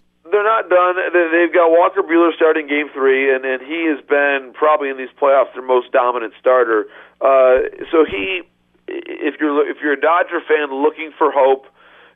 not 0.69 0.69
done. 0.69 0.95
They've 1.13 1.53
got 1.53 1.69
Walker 1.69 2.01
Buehler 2.01 2.33
starting 2.35 2.67
Game 2.67 2.89
Three, 2.93 3.33
and 3.33 3.45
and 3.45 3.61
he 3.61 3.85
has 3.87 4.03
been 4.05 4.53
probably 4.53 4.89
in 4.89 4.97
these 4.97 5.13
playoffs 5.19 5.53
their 5.53 5.63
most 5.63 5.91
dominant 5.91 6.33
starter. 6.39 6.85
Uh, 7.21 7.69
so 7.91 8.05
he, 8.05 8.41
if 8.87 9.35
you're 9.39 9.69
if 9.69 9.77
you're 9.81 9.93
a 9.93 10.01
Dodger 10.01 10.41
fan 10.47 10.73
looking 10.73 11.11
for 11.17 11.31
hope, 11.31 11.67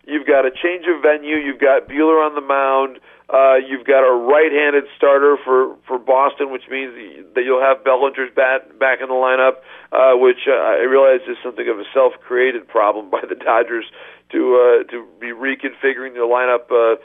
you've 0.06 0.27
got 0.27 0.46
a 0.46 0.51
change 0.51 0.86
of 0.88 1.01
venue. 1.01 1.38
You've 1.38 1.60
got 1.60 1.88
Buehler 1.88 2.25
on 2.25 2.36
the 2.36 2.42
mound. 2.42 3.00
Uh, 3.27 3.56
you've 3.60 3.86
got 3.86 4.08
a 4.08 4.16
right-handed 4.16 4.86
starter 4.96 5.36
for 5.44 5.75
for 5.86 6.00
Boston, 6.00 6.51
which 6.51 6.63
means 6.72 6.96
that 7.36 7.44
you'll 7.44 7.62
have 7.62 7.84
Bellinger's 7.84 8.32
bat 8.34 8.80
back 8.80 9.00
in 9.01 9.10
the 9.10 9.20
lineup, 9.20 9.60
uh, 9.92 10.18
which 10.18 10.48
uh, 10.48 10.56
I 10.56 10.88
realize 10.88 11.22
is 11.27 11.36
something 11.44 11.68
of 11.68 11.77
a 11.80 11.84
self-created 11.94 12.68
problem 12.68 13.10
by 13.16 13.22
the 13.27 13.36
Dodgers 13.36 13.86
to 14.32 14.39
uh, 14.56 14.92
to 14.92 15.06
be 15.20 15.27
reconfiguring 15.27 16.13
their 16.13 16.27
lineup. 16.27 16.72
Uh, 16.72 16.96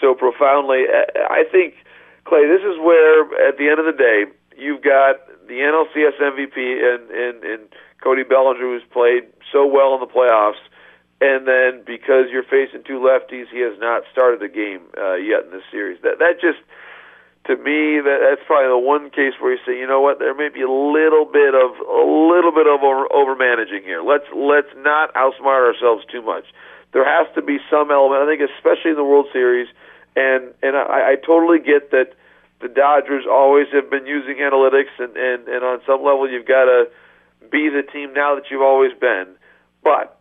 so 0.00 0.14
profoundly. 0.14 0.84
I 0.88 1.44
think, 1.50 1.74
Clay, 2.24 2.46
this 2.46 2.62
is 2.62 2.78
where, 2.78 3.22
at 3.48 3.58
the 3.58 3.68
end 3.68 3.78
of 3.80 3.86
the 3.86 3.96
day, 3.96 4.24
you've 4.56 4.82
got 4.82 5.20
the 5.46 5.64
NLCS 5.64 6.20
MVP 6.20 6.56
and, 6.58 7.10
and, 7.10 7.44
and 7.44 7.68
Cody 8.02 8.22
Bellinger, 8.22 8.60
who's 8.60 8.82
played 8.92 9.24
so 9.52 9.66
well 9.66 9.94
in 9.94 10.00
the 10.00 10.06
playoffs, 10.06 10.60
and 11.20 11.48
then 11.48 11.82
because 11.84 12.30
you're 12.30 12.46
facing 12.46 12.84
two 12.84 13.02
lefties, 13.02 13.50
he 13.50 13.58
has 13.60 13.74
not 13.78 14.04
started 14.12 14.42
a 14.42 14.48
game 14.48 14.82
uh, 14.96 15.14
yet 15.14 15.44
in 15.44 15.50
this 15.50 15.66
series. 15.70 15.98
That 16.02 16.18
that 16.22 16.38
just 16.40 16.62
to 17.50 17.56
me 17.56 17.98
that 17.98 18.22
that's 18.22 18.44
probably 18.46 18.70
the 18.70 18.78
one 18.78 19.10
case 19.10 19.34
where 19.40 19.50
you 19.50 19.58
say, 19.66 19.74
you 19.74 19.86
know 19.86 20.00
what, 20.00 20.20
there 20.20 20.34
may 20.34 20.48
be 20.48 20.62
a 20.62 20.70
little 20.70 21.26
bit 21.26 21.58
of 21.58 21.74
a 21.82 22.04
little 22.06 22.54
bit 22.54 22.70
of 22.70 22.86
over, 22.86 23.10
over 23.10 23.34
managing 23.34 23.82
here. 23.82 24.02
Let's 24.02 24.30
let's 24.30 24.70
not 24.78 25.10
outsmart 25.14 25.66
ourselves 25.66 26.04
too 26.06 26.22
much. 26.22 26.44
There 26.92 27.04
has 27.04 27.26
to 27.34 27.42
be 27.42 27.58
some 27.68 27.90
element. 27.90 28.22
I 28.22 28.26
think, 28.30 28.40
especially 28.54 28.94
in 28.94 28.96
the 28.96 29.04
World 29.04 29.26
Series 29.32 29.66
and 30.18 30.54
and 30.62 30.76
I, 30.76 31.12
I 31.12 31.16
totally 31.16 31.58
get 31.58 31.90
that 31.92 32.14
the 32.60 32.68
Dodgers 32.68 33.24
always 33.30 33.68
have 33.72 33.88
been 33.88 34.06
using 34.06 34.36
analytics, 34.42 34.90
and 34.98 35.16
and 35.16 35.46
and 35.46 35.64
on 35.64 35.80
some 35.86 36.02
level 36.02 36.28
you've 36.28 36.46
got 36.46 36.64
to 36.64 36.90
be 37.50 37.70
the 37.70 37.82
team 37.82 38.12
now 38.12 38.34
that 38.34 38.50
you've 38.50 38.62
always 38.62 38.92
been, 38.98 39.28
but 39.84 40.18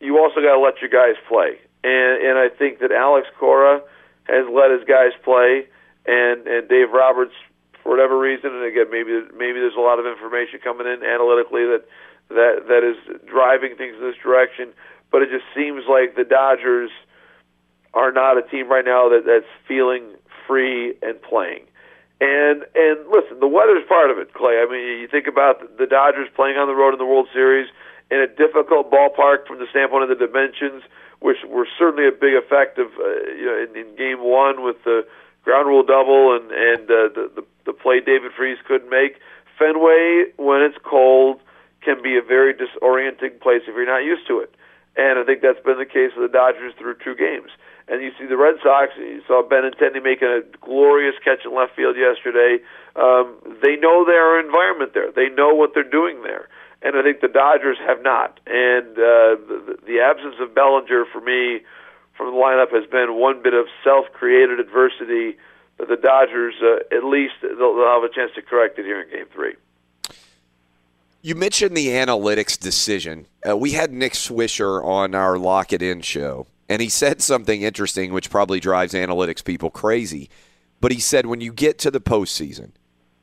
you 0.00 0.18
also 0.18 0.40
got 0.42 0.54
to 0.54 0.60
let 0.60 0.82
your 0.82 0.90
guys 0.90 1.14
play, 1.28 1.58
and 1.84 2.22
and 2.22 2.38
I 2.38 2.48
think 2.48 2.80
that 2.80 2.90
Alex 2.90 3.28
Cora 3.38 3.80
has 4.26 4.44
let 4.50 4.70
his 4.74 4.82
guys 4.88 5.14
play, 5.22 5.66
and 6.06 6.46
and 6.46 6.68
Dave 6.68 6.90
Roberts 6.90 7.34
for 7.82 7.90
whatever 7.94 8.18
reason, 8.18 8.50
and 8.50 8.64
again 8.64 8.90
maybe 8.90 9.14
maybe 9.38 9.62
there's 9.62 9.78
a 9.78 9.84
lot 9.84 10.00
of 10.00 10.06
information 10.06 10.58
coming 10.58 10.86
in 10.86 11.06
analytically 11.06 11.62
that 11.62 11.86
that 12.28 12.66
that 12.66 12.82
is 12.82 12.98
driving 13.30 13.76
things 13.76 13.94
in 13.94 14.02
this 14.02 14.18
direction, 14.18 14.74
but 15.12 15.22
it 15.22 15.30
just 15.30 15.46
seems 15.54 15.86
like 15.86 16.16
the 16.16 16.24
Dodgers 16.24 16.90
are 17.94 18.12
not 18.12 18.38
a 18.38 18.42
team 18.42 18.68
right 18.68 18.84
now 18.84 19.08
that, 19.08 19.24
that's 19.26 19.48
feeling 19.66 20.04
free 20.46 20.94
and 21.02 21.20
playing. 21.22 21.62
And 22.20 22.66
and 22.74 22.98
listen, 23.06 23.38
the 23.38 23.46
weather's 23.46 23.86
part 23.86 24.10
of 24.10 24.18
it, 24.18 24.34
Clay. 24.34 24.58
I 24.58 24.66
mean, 24.66 25.00
you 25.00 25.06
think 25.06 25.28
about 25.28 25.78
the 25.78 25.86
Dodgers 25.86 26.28
playing 26.34 26.56
on 26.56 26.66
the 26.66 26.74
road 26.74 26.92
in 26.92 26.98
the 26.98 27.06
World 27.06 27.28
Series 27.32 27.68
in 28.10 28.18
a 28.18 28.26
difficult 28.26 28.90
ballpark 28.90 29.46
from 29.46 29.60
the 29.60 29.66
standpoint 29.70 30.10
of 30.10 30.10
the 30.10 30.26
dimensions, 30.26 30.82
which 31.20 31.36
were 31.46 31.68
certainly 31.78 32.08
a 32.08 32.12
big 32.12 32.34
effect 32.34 32.78
of 32.78 32.88
uh, 32.98 33.30
you 33.38 33.46
know 33.46 33.56
in, 33.62 33.86
in 33.86 33.94
Game 33.94 34.18
One 34.18 34.64
with 34.64 34.82
the 34.82 35.06
ground 35.44 35.68
rule 35.68 35.84
double 35.84 36.34
and 36.34 36.50
and 36.50 36.90
uh, 36.90 37.06
the, 37.14 37.30
the 37.36 37.44
the 37.66 37.72
play 37.72 38.00
David 38.00 38.32
Freese 38.36 38.58
couldn't 38.66 38.90
make. 38.90 39.20
Fenway, 39.56 40.26
when 40.36 40.62
it's 40.62 40.78
cold, 40.82 41.40
can 41.82 42.02
be 42.02 42.16
a 42.16 42.22
very 42.22 42.54
disorienting 42.54 43.38
place 43.40 43.62
if 43.66 43.74
you're 43.74 43.86
not 43.86 44.02
used 44.02 44.26
to 44.26 44.40
it. 44.40 44.54
And 44.96 45.18
I 45.18 45.24
think 45.24 45.42
that's 45.42 45.62
been 45.62 45.78
the 45.78 45.86
case 45.86 46.10
with 46.16 46.30
the 46.30 46.34
Dodgers 46.34 46.74
through 46.78 46.96
two 47.04 47.14
games. 47.14 47.50
And 47.90 48.02
you 48.02 48.12
see 48.18 48.26
the 48.26 48.36
Red 48.36 48.56
Sox. 48.62 48.92
and 48.96 49.06
You 49.06 49.22
saw 49.26 49.42
Benintendi 49.42 50.02
making 50.02 50.28
a 50.28 50.42
glorious 50.60 51.14
catch 51.24 51.44
in 51.44 51.54
left 51.54 51.74
field 51.74 51.96
yesterday. 51.96 52.62
Um, 52.96 53.36
they 53.62 53.76
know 53.76 54.04
their 54.04 54.38
environment 54.38 54.92
there. 54.92 55.10
They 55.10 55.28
know 55.30 55.54
what 55.54 55.72
they're 55.74 55.88
doing 55.88 56.22
there. 56.22 56.48
And 56.82 56.96
I 56.96 57.02
think 57.02 57.20
the 57.20 57.28
Dodgers 57.28 57.78
have 57.86 58.02
not. 58.02 58.40
And 58.46 58.92
uh, 58.92 59.40
the, 59.48 59.78
the 59.86 60.00
absence 60.00 60.36
of 60.40 60.54
Bellinger 60.54 61.06
for 61.12 61.20
me 61.20 61.60
from 62.16 62.32
the 62.32 62.38
lineup 62.38 62.72
has 62.72 62.88
been 62.90 63.14
one 63.14 63.42
bit 63.42 63.54
of 63.54 63.66
self-created 63.82 64.60
adversity 64.60 65.38
that 65.78 65.88
the 65.88 65.96
Dodgers, 65.96 66.54
uh, 66.62 66.94
at 66.94 67.04
least, 67.04 67.34
they'll, 67.40 67.74
they'll 67.74 67.86
have 67.86 68.02
a 68.02 68.12
chance 68.12 68.32
to 68.34 68.42
correct 68.42 68.78
it 68.78 68.84
here 68.84 69.00
in 69.00 69.08
Game 69.10 69.26
Three. 69.32 69.54
You 71.22 71.34
mentioned 71.34 71.76
the 71.76 71.88
analytics 71.88 72.58
decision. 72.58 73.26
Uh, 73.48 73.56
we 73.56 73.72
had 73.72 73.92
Nick 73.92 74.12
Swisher 74.12 74.84
on 74.84 75.14
our 75.14 75.38
Lock 75.38 75.72
It 75.72 75.82
In 75.82 76.00
show, 76.00 76.46
and 76.68 76.82
he 76.82 76.88
said 76.88 77.22
something 77.22 77.62
interesting, 77.62 78.12
which 78.12 78.30
probably 78.30 78.60
drives 78.60 78.92
analytics 78.92 79.44
people 79.44 79.70
crazy. 79.70 80.28
But 80.80 80.92
he 80.92 81.00
said, 81.00 81.26
when 81.26 81.40
you 81.40 81.52
get 81.52 81.78
to 81.80 81.90
the 81.90 82.00
postseason, 82.00 82.72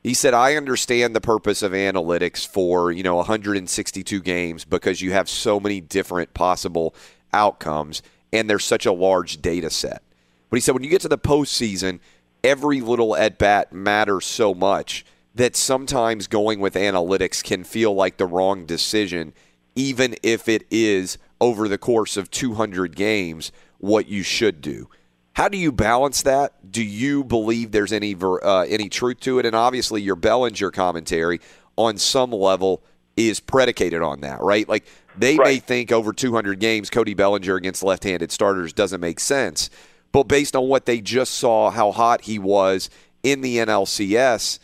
he 0.03 0.13
said, 0.13 0.33
I 0.33 0.55
understand 0.55 1.15
the 1.15 1.21
purpose 1.21 1.61
of 1.61 1.71
analytics 1.71 2.45
for, 2.45 2.91
you 2.91 3.03
know, 3.03 3.15
162 3.15 4.21
games 4.21 4.65
because 4.65 5.01
you 5.01 5.13
have 5.13 5.29
so 5.29 5.59
many 5.59 5.81
different 5.81 6.33
possible 6.33 6.95
outcomes 7.33 8.01
and 8.31 8.49
there's 8.49 8.65
such 8.65 8.85
a 8.85 8.91
large 8.91 9.41
data 9.41 9.69
set. 9.69 10.03
But 10.49 10.57
he 10.57 10.61
said, 10.61 10.73
when 10.73 10.83
you 10.83 10.89
get 10.89 11.01
to 11.01 11.07
the 11.07 11.17
postseason, 11.17 11.99
every 12.43 12.81
little 12.81 13.15
at 13.15 13.37
bat 13.37 13.73
matters 13.73 14.25
so 14.25 14.53
much 14.53 15.05
that 15.33 15.55
sometimes 15.55 16.27
going 16.27 16.59
with 16.59 16.75
analytics 16.75 17.43
can 17.43 17.63
feel 17.63 17.93
like 17.93 18.17
the 18.17 18.25
wrong 18.25 18.65
decision, 18.65 19.33
even 19.75 20.15
if 20.21 20.47
it 20.47 20.65
is 20.69 21.17
over 21.39 21.67
the 21.67 21.77
course 21.77 22.17
of 22.17 22.31
200 22.31 22.95
games 22.95 23.51
what 23.77 24.07
you 24.07 24.23
should 24.23 24.61
do. 24.61 24.89
How 25.33 25.49
do 25.49 25.57
you 25.57 25.71
balance 25.71 26.21
that? 26.21 26.71
Do 26.71 26.83
you 26.83 27.23
believe 27.23 27.71
there's 27.71 27.91
any 27.91 28.15
uh, 28.15 28.61
any 28.61 28.87
truth 28.87 29.19
to 29.21 29.39
it? 29.39 29.45
And 29.45 29.55
obviously, 29.55 30.01
your 30.01 30.15
Bellinger 30.15 30.71
commentary 30.71 31.41
on 31.75 31.97
some 31.97 32.31
level 32.31 32.81
is 33.17 33.39
predicated 33.39 34.01
on 34.01 34.21
that, 34.21 34.41
right? 34.41 34.67
Like 34.67 34.85
they 35.17 35.35
right. 35.35 35.45
may 35.45 35.59
think 35.59 35.91
over 35.91 36.13
200 36.13 36.59
games, 36.59 36.89
Cody 36.89 37.13
Bellinger 37.13 37.55
against 37.55 37.83
left-handed 37.83 38.31
starters 38.31 38.73
doesn't 38.73 39.01
make 39.01 39.19
sense. 39.19 39.69
but 40.11 40.23
based 40.29 40.55
on 40.55 40.69
what 40.69 40.85
they 40.85 41.01
just 41.01 41.33
saw, 41.35 41.69
how 41.69 41.91
hot 41.91 42.21
he 42.21 42.39
was 42.39 42.89
in 43.23 43.41
the 43.41 43.57
NLCS, 43.57 44.59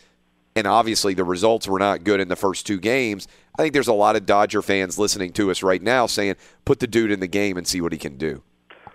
and 0.54 0.66
obviously 0.66 1.14
the 1.14 1.24
results 1.24 1.66
were 1.66 1.78
not 1.78 2.04
good 2.04 2.20
in 2.20 2.28
the 2.28 2.36
first 2.36 2.66
two 2.66 2.78
games. 2.78 3.28
I 3.58 3.62
think 3.62 3.74
there's 3.74 3.88
a 3.88 3.92
lot 3.92 4.16
of 4.16 4.26
Dodger 4.26 4.62
fans 4.62 4.98
listening 4.98 5.32
to 5.34 5.50
us 5.50 5.62
right 5.62 5.82
now 5.82 6.06
saying, 6.06 6.36
"Put 6.64 6.80
the 6.80 6.86
dude 6.86 7.10
in 7.10 7.20
the 7.20 7.28
game 7.28 7.56
and 7.56 7.66
see 7.66 7.80
what 7.80 7.92
he 7.92 7.98
can 7.98 8.16
do." 8.16 8.42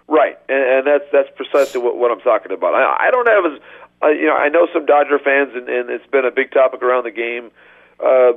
Right, 0.07 0.37
and, 0.47 0.87
that's 0.87 1.03
that's 1.11 1.29
precisely 1.35 1.81
what, 1.81 1.97
what 1.97 2.11
I'm 2.11 2.21
talking 2.21 2.51
about. 2.51 2.73
I, 2.73 3.07
I 3.07 3.11
don't 3.11 3.27
have 3.27 3.45
as 3.53 3.59
uh, 4.03 4.09
you 4.09 4.27
know, 4.27 4.35
I 4.35 4.49
know 4.49 4.67
some 4.71 4.85
Dodger 4.85 5.19
fans, 5.19 5.51
and, 5.55 5.67
and 5.67 5.89
it's 5.89 6.05
been 6.07 6.25
a 6.25 6.31
big 6.31 6.51
topic 6.51 6.83
around 6.83 7.05
the 7.05 7.11
game. 7.11 7.51
Uh, 7.99 8.33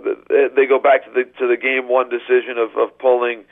they 0.56 0.64
go 0.64 0.78
back 0.78 1.04
to 1.04 1.10
the 1.10 1.24
to 1.38 1.46
the 1.46 1.56
game 1.56 1.88
one 1.88 2.08
decision 2.08 2.56
of, 2.56 2.74
of 2.80 2.96
pulling 2.98 3.44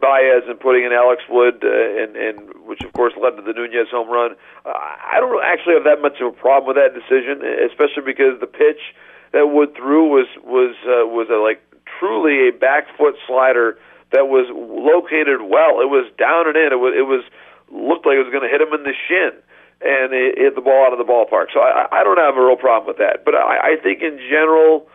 Baez 0.00 0.46
and 0.46 0.60
putting 0.60 0.84
in 0.84 0.92
Alex 0.92 1.22
Wood, 1.28 1.64
uh, 1.64 2.02
and, 2.02 2.14
and 2.14 2.66
which 2.66 2.82
of 2.82 2.92
course 2.92 3.14
led 3.20 3.34
to 3.34 3.42
the 3.42 3.52
Nunez 3.52 3.88
home 3.90 4.08
run. 4.08 4.36
Uh, 4.64 4.70
I 4.70 5.18
don't 5.18 5.42
actually 5.42 5.74
have 5.74 5.84
that 5.84 6.00
much 6.00 6.20
of 6.20 6.28
a 6.28 6.36
problem 6.36 6.70
with 6.70 6.78
that 6.78 6.94
decision, 6.94 7.42
especially 7.66 8.06
because 8.06 8.38
the 8.38 8.46
pitch 8.46 8.94
that 9.36 9.52
Wood 9.52 9.76
threw 9.76 10.08
was 10.08 10.26
was 10.40 10.72
uh, 10.88 11.04
was 11.04 11.28
a, 11.28 11.36
like 11.36 11.60
truly 12.00 12.48
a 12.48 12.52
back 12.56 12.88
foot 12.96 13.14
slider 13.28 13.76
that 14.16 14.32
was 14.32 14.48
located 14.48 15.44
well. 15.44 15.84
It 15.84 15.92
was 15.92 16.08
down 16.16 16.48
and 16.48 16.56
in. 16.56 16.72
It 16.72 16.80
was 16.80 16.96
it 16.96 17.04
was 17.04 17.20
looked 17.68 18.08
like 18.08 18.16
it 18.16 18.24
was 18.24 18.32
going 18.32 18.48
to 18.48 18.52
hit 18.52 18.64
him 18.64 18.72
in 18.72 18.88
the 18.88 18.96
shin 18.96 19.36
and 19.84 20.16
it 20.16 20.40
hit 20.40 20.54
the 20.56 20.64
ball 20.64 20.88
out 20.88 20.96
of 20.96 21.00
the 21.02 21.04
ballpark. 21.04 21.52
So 21.52 21.60
I, 21.60 21.84
I 21.92 22.00
don't 22.00 22.16
have 22.16 22.36
a 22.36 22.40
real 22.40 22.56
problem 22.56 22.88
with 22.88 22.96
that. 22.96 23.28
But 23.28 23.36
I, 23.36 23.76
I 23.76 23.82
think 23.82 24.00
in 24.00 24.16
general, 24.16 24.88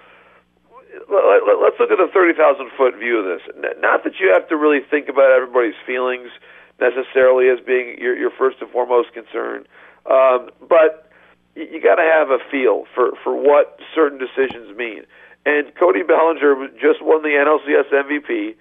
let, 1.05 1.45
let, 1.45 1.61
let's 1.61 1.77
look 1.77 1.93
at 1.93 2.01
the 2.01 2.09
30,000 2.09 2.71
foot 2.73 2.97
view 2.97 3.21
of 3.21 3.29
this. 3.29 3.45
Not 3.77 4.03
that 4.03 4.17
you 4.17 4.33
have 4.33 4.49
to 4.49 4.57
really 4.57 4.81
think 4.81 5.05
about 5.05 5.29
everybody's 5.29 5.77
feelings 5.85 6.33
necessarily 6.81 7.45
as 7.53 7.61
being 7.61 7.99
your, 8.01 8.17
your 8.17 8.31
first 8.31 8.57
and 8.57 8.71
foremost 8.71 9.13
concern, 9.13 9.69
um, 10.09 10.49
but 10.65 11.10
you, 11.55 11.81
got 11.81 11.95
to 11.95 12.03
have 12.03 12.29
a 12.29 12.39
feel 12.49 12.85
for, 12.95 13.11
for 13.23 13.35
what 13.35 13.79
certain 13.93 14.19
decisions 14.19 14.75
mean. 14.77 15.03
And 15.45 15.73
Cody 15.75 16.03
Bellinger 16.03 16.69
just 16.79 17.01
won 17.01 17.23
the 17.23 17.29
NLCS 17.29 17.91
MVP, 17.91 18.55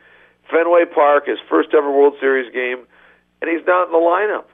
Fenway 0.50 0.84
Park, 0.92 1.26
his 1.26 1.38
first 1.48 1.70
ever 1.74 1.90
World 1.90 2.14
Series 2.20 2.52
game, 2.52 2.86
and 3.40 3.50
he's 3.50 3.66
not 3.66 3.86
in 3.86 3.92
the 3.92 3.98
lineup 3.98 4.44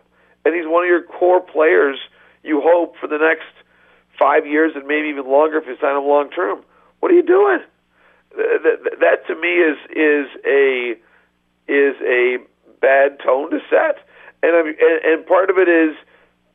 and 0.46 0.54
he's 0.54 0.64
one 0.64 0.84
of 0.84 0.88
your 0.88 1.02
core 1.02 1.40
players. 1.40 1.98
You 2.44 2.62
hope 2.62 2.94
for 3.00 3.08
the 3.08 3.18
next 3.18 3.50
five 4.16 4.46
years 4.46 4.72
and 4.76 4.86
maybe 4.86 5.08
even 5.08 5.26
longer 5.26 5.58
if 5.58 5.66
you 5.66 5.76
sign 5.80 5.96
him 5.96 6.06
long 6.06 6.30
term. 6.30 6.62
What 7.00 7.10
are 7.10 7.14
you 7.14 7.26
doing? 7.26 7.58
That, 8.36 8.78
that 9.00 9.26
to 9.26 9.34
me 9.34 9.58
is 9.58 9.76
is 9.90 10.28
a 10.46 10.94
is 11.66 11.96
a 12.00 12.38
bad 12.80 13.18
tone 13.18 13.50
to 13.50 13.58
set, 13.68 13.98
and 14.42 14.54
I 14.54 14.62
mean, 14.62 14.76
and, 14.78 15.04
and 15.04 15.26
part 15.26 15.50
of 15.50 15.58
it 15.58 15.68
is 15.68 15.96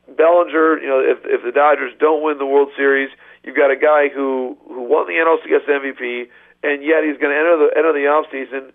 Bellinger. 0.08 0.78
You 0.80 0.88
know, 0.88 1.00
if 1.00 1.18
if 1.24 1.42
the 1.44 1.52
Dodgers 1.52 1.92
don't 1.98 2.22
win 2.22 2.38
the 2.38 2.46
World 2.46 2.70
Series, 2.76 3.10
you've 3.44 3.56
got 3.56 3.70
a 3.70 3.76
guy 3.76 4.08
who 4.08 4.56
who 4.66 4.82
won 4.82 5.06
the 5.06 5.14
NLCS 5.14 5.68
MVP, 5.68 6.28
and 6.62 6.82
yet 6.82 7.04
he's 7.04 7.18
going 7.18 7.32
to 7.32 7.38
enter 7.38 7.56
the 7.58 7.70
enter 7.76 7.92
the 7.92 8.06
off 8.08 8.26
season 8.30 8.72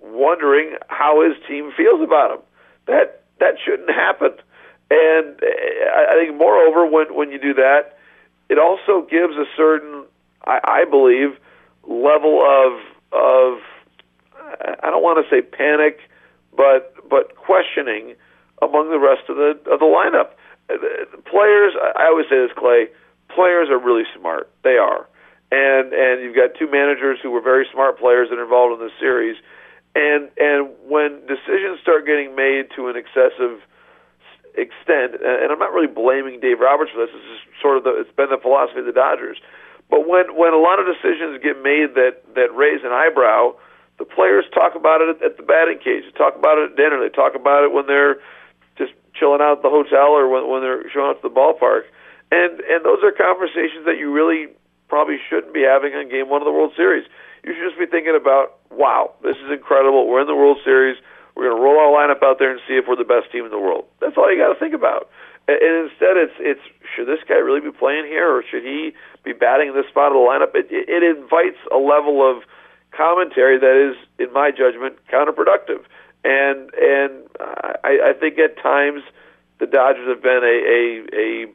wondering 0.00 0.76
how 0.88 1.22
his 1.22 1.34
team 1.46 1.72
feels 1.76 2.00
about 2.02 2.32
him. 2.32 2.40
That 2.86 3.22
that 3.40 3.54
shouldn't 3.64 3.90
happen. 3.90 4.32
And 4.90 5.36
I 5.40 6.14
think, 6.18 6.36
moreover, 6.36 6.86
when 6.86 7.14
when 7.14 7.30
you 7.30 7.38
do 7.38 7.54
that, 7.54 7.98
it 8.48 8.58
also 8.58 9.06
gives 9.08 9.34
a 9.36 9.44
certain, 9.56 10.04
I, 10.46 10.60
I 10.64 10.84
believe, 10.88 11.36
level 11.86 12.40
of 12.42 12.72
of 13.12 13.58
I 14.80 14.90
don't 14.90 15.02
want 15.02 15.24
to 15.24 15.30
say 15.30 15.42
panic, 15.42 15.98
but 16.56 16.94
but 17.08 17.36
questioning 17.36 18.14
among 18.62 18.90
the 18.90 18.98
rest 18.98 19.28
of 19.28 19.36
the 19.36 19.50
of 19.70 19.80
the 19.80 19.86
lineup. 19.86 20.30
Uh, 20.68 20.76
players, 21.24 21.72
I 21.96 22.06
always 22.06 22.26
say 22.28 22.38
this, 22.40 22.52
Clay. 22.56 22.88
Players 23.34 23.68
are 23.70 23.78
really 23.78 24.04
smart. 24.18 24.50
They 24.64 24.76
are, 24.76 25.08
and 25.52 25.92
and 25.92 26.22
you've 26.22 26.36
got 26.36 26.56
two 26.58 26.70
managers 26.70 27.18
who 27.22 27.30
were 27.30 27.40
very 27.42 27.66
smart 27.72 27.98
players 27.98 28.28
that 28.30 28.38
are 28.38 28.44
involved 28.44 28.80
in 28.80 28.86
this 28.86 28.96
series, 28.98 29.36
and 29.94 30.28
and 30.36 30.70
when 30.88 31.20
decisions 31.26 31.80
start 31.80 32.06
getting 32.06 32.34
made 32.34 32.72
to 32.76 32.88
an 32.88 32.96
excessive 32.96 33.60
extent, 34.56 35.20
and 35.22 35.52
I'm 35.52 35.58
not 35.58 35.72
really 35.72 35.86
blaming 35.90 36.40
Dave 36.40 36.58
Roberts 36.58 36.90
for 36.90 37.04
this. 37.06 37.14
This 37.14 37.22
is 37.22 37.40
sort 37.62 37.78
of 37.78 37.84
the 37.84 38.00
it's 38.00 38.12
been 38.16 38.30
the 38.30 38.40
philosophy 38.40 38.80
of 38.80 38.86
the 38.86 38.96
Dodgers. 38.96 39.38
But 39.88 40.08
when 40.08 40.36
when 40.36 40.52
a 40.52 40.60
lot 40.60 40.80
of 40.80 40.86
decisions 40.86 41.40
get 41.40 41.62
made 41.62 41.94
that 41.94 42.24
that 42.34 42.52
raise 42.52 42.82
an 42.84 42.92
eyebrow, 42.92 43.54
the 43.98 44.04
players 44.04 44.44
talk 44.52 44.74
about 44.74 45.00
it 45.00 45.22
at, 45.22 45.36
the 45.36 45.42
batting 45.42 45.78
cage. 45.78 46.04
They 46.04 46.16
talk 46.16 46.36
about 46.36 46.58
it 46.58 46.72
at 46.72 46.76
dinner. 46.76 47.00
They 47.00 47.12
talk 47.12 47.34
about 47.34 47.64
it 47.64 47.72
when 47.72 47.86
they're 47.86 48.20
chilling 49.14 49.40
out 49.40 49.58
at 49.58 49.62
the 49.62 49.70
hotel 49.70 50.12
or 50.16 50.28
when 50.28 50.48
when 50.48 50.60
they're 50.62 50.88
showing 50.90 51.10
up 51.10 51.22
to 51.22 51.28
the 51.28 51.34
ballpark. 51.34 51.88
And 52.30 52.60
and 52.60 52.84
those 52.84 53.00
are 53.02 53.12
conversations 53.12 53.84
that 53.86 53.98
you 53.98 54.12
really 54.12 54.48
probably 54.88 55.16
shouldn't 55.28 55.52
be 55.52 55.62
having 55.62 55.94
on 55.94 56.08
Game 56.08 56.28
One 56.28 56.40
of 56.40 56.46
the 56.46 56.52
World 56.52 56.72
Series. 56.76 57.04
You 57.44 57.54
should 57.54 57.70
just 57.70 57.78
be 57.78 57.86
thinking 57.86 58.16
about, 58.16 58.58
wow, 58.70 59.14
this 59.22 59.36
is 59.36 59.52
incredible. 59.52 60.08
We're 60.08 60.20
in 60.20 60.26
the 60.26 60.34
World 60.34 60.58
Series. 60.64 60.96
We're 61.36 61.48
going 61.48 61.56
to 61.56 61.62
roll 61.62 61.78
our 61.78 61.92
lineup 61.94 62.24
out 62.26 62.40
there 62.40 62.50
and 62.50 62.60
see 62.66 62.74
if 62.74 62.88
we're 62.88 62.98
the 62.98 63.06
best 63.06 63.30
team 63.30 63.44
in 63.44 63.52
the 63.52 63.62
world. 63.62 63.86
That's 64.00 64.16
all 64.18 64.26
you 64.26 64.40
got 64.42 64.52
to 64.52 64.58
think 64.58 64.74
about. 64.74 65.08
And 65.46 65.88
instead, 65.88 66.18
it's 66.18 66.34
it's 66.40 66.60
should 66.92 67.06
this 67.06 67.24
guy 67.28 67.40
really 67.40 67.60
be 67.60 67.72
playing 67.72 68.04
here, 68.04 68.28
or 68.28 68.42
should 68.42 68.64
he 68.64 68.92
be 69.24 69.32
batting 69.32 69.68
in 69.68 69.74
this 69.74 69.86
spot 69.88 70.12
of 70.12 70.18
the 70.18 70.26
lineup? 70.26 70.52
It, 70.52 70.68
it 70.68 71.02
invites 71.02 71.56
a 71.72 71.78
level 71.78 72.20
of 72.20 72.42
commentary 72.92 73.56
that 73.56 73.76
is, 73.76 73.96
in 74.18 74.32
my 74.32 74.50
judgment, 74.50 74.98
counterproductive. 75.08 75.86
And 76.24 76.70
and 76.74 77.12
I, 77.40 78.10
I 78.10 78.12
think 78.18 78.38
at 78.38 78.60
times 78.60 79.02
the 79.58 79.66
Dodgers 79.66 80.08
have 80.08 80.22
been 80.22 80.42
a 80.42 80.56
a, 80.66 80.82
a 81.14 81.46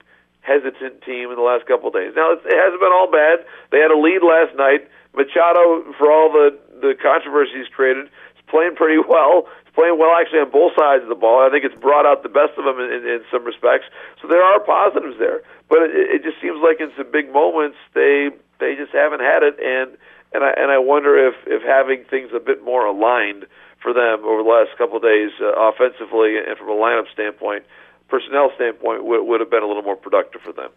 hesitant 0.41 1.01
team 1.03 1.31
in 1.31 1.35
the 1.35 1.43
last 1.43 1.65
couple 1.65 1.87
of 1.87 1.93
days. 1.95 2.13
Now 2.15 2.31
it 2.33 2.43
hasn't 2.43 2.79
been 2.79 2.91
all 2.93 3.09
bad. 3.11 3.45
They 3.71 3.79
had 3.79 3.91
a 3.91 3.97
lead 3.97 4.23
last 4.23 4.55
night. 4.55 4.87
Machado, 5.15 5.83
for 5.97 6.11
all 6.11 6.31
the 6.31 6.57
the 6.81 6.95
controversies 6.99 7.67
created, 7.71 8.07
is 8.07 8.43
playing 8.47 8.75
pretty 8.75 8.99
well 9.07 9.47
It's 9.65 9.75
playing 9.75 9.97
well 9.99 10.15
actually 10.15 10.39
on 10.39 10.51
both 10.51 10.73
sides 10.77 11.03
of 11.03 11.09
the 11.09 11.19
ball. 11.19 11.43
I 11.43 11.49
think 11.49 11.63
it's 11.63 11.79
brought 11.79 12.05
out 12.05 12.23
the 12.23 12.33
best 12.33 12.55
of 12.57 12.65
them 12.65 12.79
in, 12.79 12.91
in, 12.91 13.03
in 13.07 13.21
some 13.31 13.43
respects. 13.43 13.87
So 14.21 14.27
there 14.27 14.43
are 14.43 14.59
positives 14.59 15.17
there, 15.19 15.41
but 15.69 15.83
it, 15.83 15.91
it 16.19 16.23
just 16.23 16.39
seems 16.41 16.59
like 16.63 16.79
in 16.79 16.91
some 16.95 17.11
big 17.11 17.31
moments 17.31 17.77
they 17.93 18.29
they 18.59 18.75
just 18.75 18.91
haven't 18.91 19.21
had 19.21 19.43
it, 19.43 19.55
and 19.59 19.95
and 20.33 20.43
I 20.43 20.51
and 20.59 20.71
I 20.71 20.79
wonder 20.79 21.15
if 21.15 21.35
if 21.47 21.63
having 21.63 22.03
things 22.09 22.31
a 22.35 22.39
bit 22.39 22.63
more 22.63 22.85
aligned 22.85 23.45
for 23.83 23.93
them 23.93 24.23
over 24.23 24.41
the 24.41 24.49
last 24.49 24.77
couple 24.77 24.97
of 24.97 25.03
days, 25.03 25.31
uh, 25.39 25.51
offensively 25.59 26.37
and 26.39 26.57
from 26.57 26.69
a 26.69 26.75
lineup 26.75 27.11
standpoint, 27.11 27.63
personnel 28.07 28.51
standpoint, 28.55 29.03
would 29.03 29.23
would 29.27 29.39
have 29.41 29.51
been 29.51 29.63
a 29.63 29.67
little 29.67 29.83
more 29.83 29.97
productive 29.97 30.41
for 30.41 30.53
them. 30.53 30.71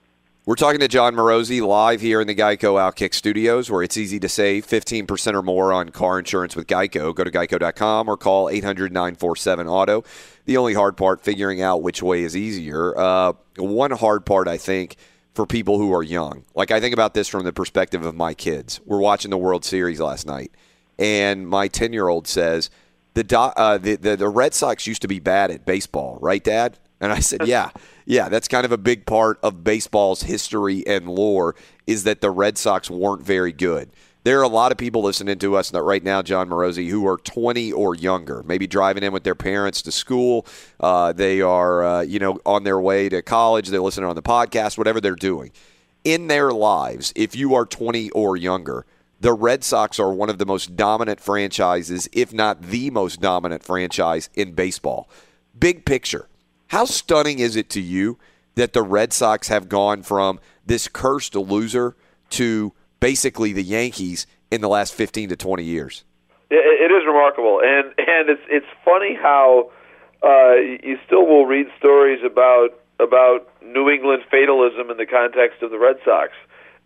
We're 0.47 0.55
talking 0.55 0.79
to 0.79 0.87
Jon 0.87 1.17
Morosi 1.17 1.61
live 1.61 2.01
here 2.01 2.21
in 2.21 2.29
the 2.29 2.35
Geico 2.35 2.79
Outkick 2.79 3.15
Studios, 3.15 3.69
where 3.69 3.83
it's 3.83 3.97
easy 3.97 4.21
to 4.21 4.29
save 4.29 4.65
15% 4.65 5.35
or 5.35 5.43
more 5.43 5.73
on 5.73 5.89
car 5.89 6.21
insurance 6.21 6.55
with 6.55 6.69
Geico. 6.69 7.13
Go 7.13 7.25
to 7.25 7.33
geico.com 7.33 8.09
or 8.09 8.17
call 8.17 8.49
800 8.49 8.93
947 8.93 9.67
Auto. 9.67 10.05
The 10.45 10.57
only 10.57 10.75
hard 10.75 10.97
part, 10.97 11.21
figuring 11.21 11.63
out 11.63 11.83
which 11.83 12.01
way 12.01 12.23
is 12.23 12.37
easier. 12.37 12.97
Uh, 12.97 13.33
one 13.57 13.91
hard 13.91 14.25
part, 14.25 14.47
I 14.47 14.57
think, 14.57 14.95
for 15.35 15.47
people 15.47 15.79
who 15.79 15.93
are 15.93 16.05
young. 16.05 16.45
Like, 16.55 16.71
I 16.71 16.79
think 16.79 16.95
about 16.95 17.15
this 17.15 17.27
from 17.27 17.45
the 17.45 17.53
perspective 17.53 18.07
of 18.07 18.15
my 18.15 18.33
kids. 18.33 18.81
We're 18.87 19.01
watching 19.01 19.33
the 19.33 19.39
World 19.39 19.65
Series 19.65 19.99
last 19.99 20.29
night, 20.29 20.53
and 20.97 21.49
my 21.49 21.67
10 21.67 21.93
year 21.93 22.07
old 22.07 22.29
says, 22.29 22.71
the, 23.17 23.39
uh, 23.39 23.79
the, 23.79 23.97
the, 23.97 24.17
the 24.17 24.29
Red 24.29 24.53
Sox 24.53 24.87
used 24.87 25.03
to 25.03 25.09
be 25.09 25.21
bad 25.21 25.51
at 25.51 25.65
baseball, 25.65 26.19
right, 26.21 26.43
Dad? 26.43 26.79
And 27.01 27.13
I 27.13 27.21
said, 27.21 27.47
yeah, 27.47 27.71
yeah, 28.05 28.29
that's 28.29 28.49
kind 28.49 28.65
of 28.65 28.73
a 28.73 28.79
big 28.79 29.07
part 29.07 29.39
of 29.43 29.65
baseball's 29.65 30.23
history 30.23 30.87
and 30.87 31.09
lore 31.09 31.55
is 31.87 32.05
that 32.05 32.21
the 32.21 32.31
Red 32.31 32.59
Sox 32.59 32.91
weren't 32.91 33.23
very 33.23 33.53
good. 33.53 33.91
There 34.25 34.41
are 34.41 34.43
a 34.43 34.49
lot 34.49 34.73
of 34.73 34.79
people 34.79 35.03
listening 35.03 35.39
to 35.39 35.57
us 35.57 35.73
right 35.73 36.03
now, 36.03 36.21
Jon 36.21 36.49
Morosi, 36.49 36.89
who 36.89 37.07
are 37.07 37.17
20 37.17 37.73
or 37.73 37.95
younger, 37.95 38.43
maybe 38.43 38.67
driving 38.67 39.03
in 39.03 39.13
with 39.13 39.23
their 39.23 39.37
parents 39.37 39.83
to 39.83 39.93
school. 39.93 40.47
Uh, 40.81 41.13
they 41.13 41.41
are, 41.41 41.85
uh, 41.85 42.01
you 42.03 42.19
know, 42.19 42.41
on 42.45 42.65
their 42.65 42.81
way 42.81 43.09
to 43.09 43.23
college. 43.23 43.69
They're 43.69 43.81
listening 43.81 44.09
on 44.09 44.17
the 44.17 44.23
podcast, 44.23 44.79
whatever 44.79 45.01
they're 45.01 45.15
doing. 45.15 45.53
In 46.03 46.27
their 46.27 46.51
lives, 46.51 47.13
if 47.15 47.37
you 47.37 47.55
are 47.55 47.65
20 47.65 48.11
or 48.11 48.37
younger, 48.37 48.85
the 49.21 49.33
Red 49.33 49.65
Sox 49.65 49.99
are 49.99 50.13
one 50.13 50.31
of 50.31 50.39
the 50.39 50.47
most 50.47 50.77
dominant 50.77 51.21
franchises, 51.21 52.09
if 52.13 52.33
not 52.33 52.63
the 52.63 52.91
most 52.91 53.21
dominant 53.21 53.63
franchise 53.63 54.29
in 54.35 54.53
baseball. 54.53 55.09
Big 55.59 55.85
picture 55.85 56.29
how 56.69 56.85
stunning 56.85 57.39
is 57.39 57.57
it 57.57 57.71
to 57.71 57.81
you 57.81 58.19
that 58.57 58.73
the 58.73 58.83
Red 58.83 59.13
Sox 59.13 59.49
have 59.49 59.69
gone 59.69 60.03
from 60.03 60.41
this 60.65 60.89
cursed 60.89 61.35
loser 61.37 61.95
to 62.31 62.73
basically 63.01 63.53
the 63.53 63.63
Yankees 63.63 64.27
in 64.51 64.61
the 64.61 64.69
last 64.69 64.95
15 64.95 65.29
to 65.31 65.37
20 65.37 65.63
years? 65.63 66.05
It 66.51 66.93
is 66.93 67.03
remarkable, 67.07 67.61
and 67.63 67.89
and 67.99 68.31
it's 68.31 68.43
it's 68.49 68.67
funny 68.85 69.19
how 69.21 69.71
uh, 70.23 70.55
you 70.55 70.97
still 71.05 71.27
will 71.27 71.45
read 71.45 71.67
stories 71.77 72.21
about 72.25 72.69
about 73.01 73.49
New 73.63 73.91
England 73.91 74.23
fatalism 74.31 74.91
in 74.91 74.97
the 74.97 75.07
context 75.07 75.63
of 75.63 75.73
the 75.73 75.79
Red 75.79 75.97
Sox, 76.05 76.33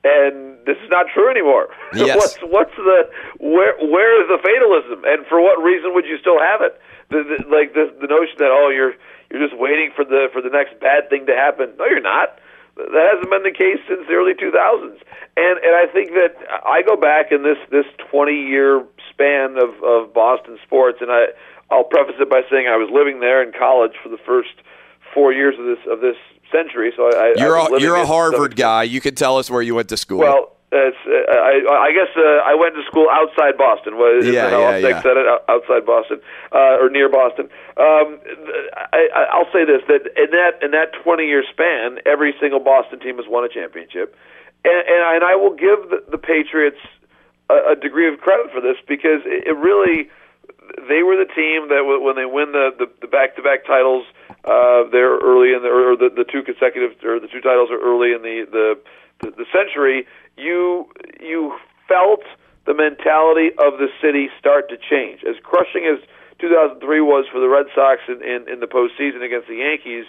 and 0.05 0.57
this 0.65 0.77
is 0.81 0.89
not 0.91 1.07
true 1.13 1.31
anymore. 1.31 1.69
Yes. 1.93 2.17
what's 2.17 2.39
what's 2.47 2.77
the 2.77 3.11
where 3.41 3.75
where 3.83 4.15
is 4.23 4.29
the 4.31 4.39
fatalism, 4.39 5.03
and 5.05 5.27
for 5.27 5.41
what 5.43 5.59
reason 5.59 5.93
would 5.93 6.07
you 6.07 6.17
still 6.19 6.39
have 6.39 6.63
it? 6.63 6.81
The, 7.11 7.27
the, 7.27 7.37
like 7.51 7.75
the 7.75 7.91
the 8.01 8.07
notion 8.07 8.39
that 8.39 8.49
oh 8.55 8.71
you're 8.71 8.95
you're 9.29 9.43
just 9.43 9.59
waiting 9.59 9.91
for 9.95 10.05
the 10.05 10.29
for 10.33 10.41
the 10.41 10.51
next 10.51 10.79
bad 10.81 11.11
thing 11.11 11.27
to 11.27 11.35
happen. 11.35 11.75
No, 11.79 11.87
you're 11.87 12.01
not. 12.01 12.39
That 12.77 13.11
hasn't 13.13 13.29
been 13.29 13.43
the 13.43 13.53
case 13.53 13.83
since 13.89 14.07
the 14.07 14.15
early 14.15 14.33
2000s. 14.33 15.03
And 15.37 15.59
and 15.61 15.75
I 15.75 15.87
think 15.93 16.15
that 16.15 16.39
I 16.65 16.83
go 16.83 16.97
back 16.97 17.33
in 17.33 17.43
this 17.43 17.59
this 17.71 17.87
20 18.11 18.33
year 18.33 18.87
span 19.11 19.59
of 19.59 19.75
of 19.83 20.15
Boston 20.15 20.59
sports, 20.63 20.99
and 21.01 21.11
I 21.11 21.35
I'll 21.71 21.85
preface 21.85 22.17
it 22.19 22.31
by 22.31 22.43
saying 22.51 22.67
I 22.71 22.77
was 22.77 22.89
living 22.91 23.21
there 23.21 23.43
in 23.43 23.53
college 23.53 23.99
for 24.03 24.09
the 24.09 24.19
first 24.19 24.55
four 25.13 25.33
years 25.33 25.59
of 25.59 25.67
this 25.67 25.83
of 25.91 26.01
this 26.01 26.17
century. 26.53 26.93
So 26.97 27.09
I, 27.09 27.35
you're 27.37 27.59
I 27.59 27.67
a, 27.67 27.81
you're 27.81 27.97
a 27.97 28.07
Harvard 28.07 28.57
guy. 28.57 28.83
You 28.85 29.01
can 29.01 29.15
tell 29.15 29.39
us 29.39 29.51
where 29.51 29.63
you 29.63 29.75
went 29.75 29.89
to 29.91 29.97
school. 29.97 30.19
Well, 30.19 30.53
it's, 30.73 30.97
uh, 31.05 31.33
I, 31.35 31.89
I 31.89 31.93
guess 31.93 32.15
uh, 32.17 32.47
I 32.47 32.55
went 32.55 32.77
to 32.77 32.83
school 32.87 33.09
outside 33.11 33.59
Boston. 33.59 33.97
Was 33.97 34.25
Yeah, 34.25 34.51
how 34.51 34.61
yeah, 34.71 34.77
yeah. 34.79 35.03
said 35.03 35.17
it 35.17 35.27
outside 35.49 35.85
Boston 35.85 36.21
uh, 36.53 36.79
or 36.81 36.89
near 36.91 37.09
Boston. 37.09 37.47
Um, 37.77 38.21
I, 38.95 39.09
I- 39.15 39.29
I'll 39.35 39.51
say 39.53 39.65
this: 39.65 39.83
that 39.89 40.07
in 40.17 40.31
that 40.31 40.63
in 40.63 40.71
that 40.71 40.93
20 41.03 41.27
year 41.27 41.43
span, 41.51 41.99
every 42.07 42.35
single 42.41 42.61
Boston 42.61 43.01
team 43.01 43.17
has 43.17 43.27
won 43.29 43.45
a 43.45 43.49
championship, 43.49 44.15
and 44.65 44.79
and 44.87 45.03
I, 45.03 45.15
and 45.17 45.25
I 45.25 45.35
will 45.35 45.55
give 45.55 45.91
the, 45.91 46.05
the 46.09 46.19
Patriots 46.19 46.79
a, 47.51 47.73
a 47.73 47.77
degree 47.77 48.07
of 48.07 48.21
credit 48.21 48.53
for 48.53 48.61
this 48.61 48.77
because 48.87 49.23
it, 49.27 49.49
it 49.51 49.57
really 49.59 50.09
they 50.87 51.03
were 51.03 51.17
the 51.19 51.27
team 51.35 51.67
that 51.75 51.83
w- 51.83 52.01
when 52.01 52.15
they 52.15 52.27
win 52.27 52.53
the 52.53 52.71
the, 52.79 52.87
the 53.01 53.09
back-to-back 53.09 53.67
titles, 53.67 54.07
uh, 54.45 54.89
they're 54.91 55.19
early 55.19 55.53
in 55.53 55.63
the 55.63 55.71
or 55.71 55.97
the, 55.97 56.11
the 56.11 56.25
two 56.25 56.43
consecutive 56.43 56.97
or 57.05 57.21
the 57.21 57.29
two 57.29 57.41
titles 57.41 57.71
are 57.71 57.81
early 57.81 58.13
in 58.13 58.23
the 58.23 58.47
the 58.51 58.69
the, 59.37 59.47
century. 59.53 60.07
You 60.37 60.89
you 61.21 61.57
felt 61.89 62.23
the 62.67 62.75
mentality 62.75 63.51
of 63.59 63.79
the 63.79 63.89
city 64.01 64.29
start 64.39 64.69
to 64.71 64.77
change 64.77 65.25
as 65.25 65.37
crushing 65.43 65.85
as 65.85 66.01
2003 66.41 66.81
was 67.01 67.27
for 67.31 67.41
the 67.41 67.49
Red 67.49 67.67
Sox 67.75 68.01
in 68.09 68.23
in, 68.23 68.49
in 68.49 68.61
the 68.61 68.71
postseason 68.71 69.25
against 69.25 69.49
the 69.49 69.61
Yankees. 69.61 70.07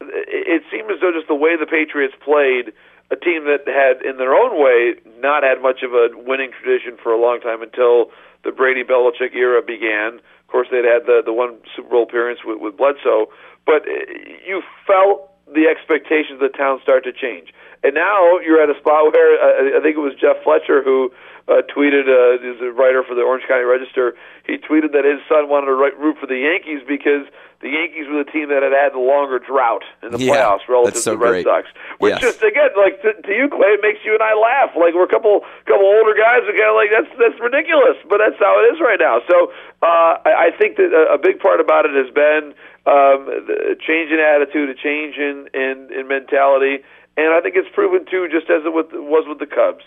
It 0.00 0.62
seemed 0.70 0.90
as 0.90 1.00
though 1.00 1.12
just 1.12 1.28
the 1.28 1.34
way 1.34 1.56
the 1.56 1.66
Patriots 1.66 2.14
played. 2.24 2.72
A 3.12 3.16
team 3.16 3.42
that 3.50 3.66
had, 3.66 4.06
in 4.06 4.18
their 4.18 4.38
own 4.38 4.54
way, 4.54 4.94
not 5.18 5.42
had 5.42 5.60
much 5.60 5.82
of 5.82 5.90
a 5.90 6.14
winning 6.14 6.52
tradition 6.54 6.96
for 6.96 7.10
a 7.10 7.20
long 7.20 7.40
time 7.40 7.60
until 7.60 8.14
the 8.44 8.52
Brady 8.52 8.84
Belichick 8.84 9.34
era 9.34 9.60
began. 9.62 10.20
Of 10.50 10.52
course, 10.52 10.66
they'd 10.66 10.82
had 10.82 11.06
the 11.06 11.22
the 11.24 11.32
one 11.32 11.62
Super 11.78 11.90
Bowl 11.94 12.02
appearance 12.02 12.40
with, 12.42 12.58
with 12.58 12.74
Bledsoe, 12.76 13.30
but 13.64 13.86
uh, 13.86 13.94
you 14.42 14.66
felt 14.82 15.30
the 15.46 15.70
expectations 15.70 16.42
of 16.42 16.50
the 16.50 16.50
town 16.50 16.82
start 16.82 17.06
to 17.06 17.12
change. 17.14 17.54
And 17.86 17.94
now 17.94 18.42
you're 18.42 18.58
at 18.58 18.66
a 18.66 18.74
spot 18.82 19.14
where 19.14 19.38
uh, 19.38 19.78
I 19.78 19.80
think 19.80 19.94
it 19.94 20.02
was 20.02 20.18
Jeff 20.18 20.42
Fletcher 20.42 20.82
who 20.82 21.14
uh, 21.46 21.62
tweeted, 21.70 22.10
uh, 22.10 22.42
is 22.42 22.58
a 22.60 22.74
writer 22.74 23.06
for 23.06 23.14
the 23.14 23.22
Orange 23.22 23.46
County 23.46 23.62
Register. 23.62 24.18
He 24.42 24.58
tweeted 24.58 24.90
that 24.90 25.06
his 25.06 25.22
son 25.30 25.46
wanted 25.46 25.70
to 25.70 25.78
write, 25.78 25.94
root 25.94 26.18
for 26.18 26.26
the 26.26 26.38
Yankees 26.50 26.82
because 26.82 27.30
the 27.60 27.68
Yankees 27.68 28.08
were 28.08 28.24
the 28.24 28.30
team 28.32 28.48
that 28.48 28.64
had 28.64 28.72
had 28.72 28.96
the 28.96 29.04
longer 29.04 29.38
drought 29.38 29.84
in 30.02 30.12
the 30.12 30.18
Yeah, 30.18 30.32
playoffs 30.32 30.64
relative 30.68 30.96
so 30.96 31.12
to 31.12 31.18
the 31.18 31.22
Red 31.22 31.30
great. 31.30 31.44
Sox. 31.44 31.68
Which 32.00 32.16
Yes. 32.16 32.20
just 32.20 32.40
again, 32.42 32.72
like 32.76 33.00
to, 33.04 33.12
to 33.12 33.32
you, 33.36 33.48
Clay, 33.52 33.76
it 33.76 33.82
makes 33.84 34.00
you 34.04 34.16
and 34.16 34.22
I 34.24 34.32
laugh. 34.32 34.72
Like 34.72 34.96
we're 34.96 35.04
a 35.04 35.12
couple 35.12 35.44
couple 35.68 35.84
older 35.84 36.16
guys 36.16 36.40
who 36.48 36.56
kind 36.56 36.72
of 36.72 36.76
like 36.80 36.88
that's 36.88 37.12
that's 37.20 37.36
ridiculous, 37.40 38.00
but 38.08 38.18
that's 38.18 38.40
how 38.40 38.56
it 38.64 38.72
is 38.72 38.80
right 38.80 38.96
now. 38.98 39.20
So 39.28 39.52
uh, 39.84 40.16
I, 40.24 40.48
I 40.48 40.56
think 40.56 40.76
that 40.80 40.88
a, 40.88 41.14
a 41.14 41.18
big 41.20 41.38
part 41.38 41.60
about 41.60 41.84
it 41.84 41.92
has 41.92 42.08
been 42.08 42.56
um, 42.88 43.28
the 43.44 43.76
change 43.76 44.08
in 44.10 44.18
attitude, 44.18 44.72
a 44.72 44.74
change 44.74 45.20
in, 45.20 45.52
in 45.52 45.92
in 45.92 46.08
mentality, 46.08 46.80
and 47.20 47.28
I 47.36 47.44
think 47.44 47.56
it's 47.60 47.68
proven 47.76 48.08
too, 48.08 48.24
just 48.32 48.48
as 48.48 48.64
it 48.64 48.72
with, 48.72 48.88
was 48.96 49.28
with 49.28 49.36
the 49.38 49.46
Cubs. 49.46 49.84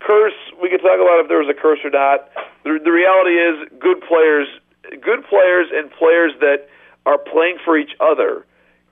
Curse, 0.00 0.38
we 0.62 0.70
could 0.70 0.80
talk 0.80 0.96
about 0.96 1.20
if 1.20 1.28
there 1.28 1.38
was 1.42 1.50
a 1.50 1.58
curse 1.60 1.80
or 1.84 1.90
not. 1.90 2.30
The, 2.64 2.78
the 2.82 2.92
reality 2.94 3.34
is, 3.34 3.68
good 3.78 4.00
players, 4.00 4.46
good 5.02 5.26
players, 5.28 5.68
and 5.74 5.90
players 5.90 6.32
that 6.40 6.68
are 7.06 7.18
playing 7.18 7.58
for 7.64 7.76
each 7.76 7.92
other 8.00 8.44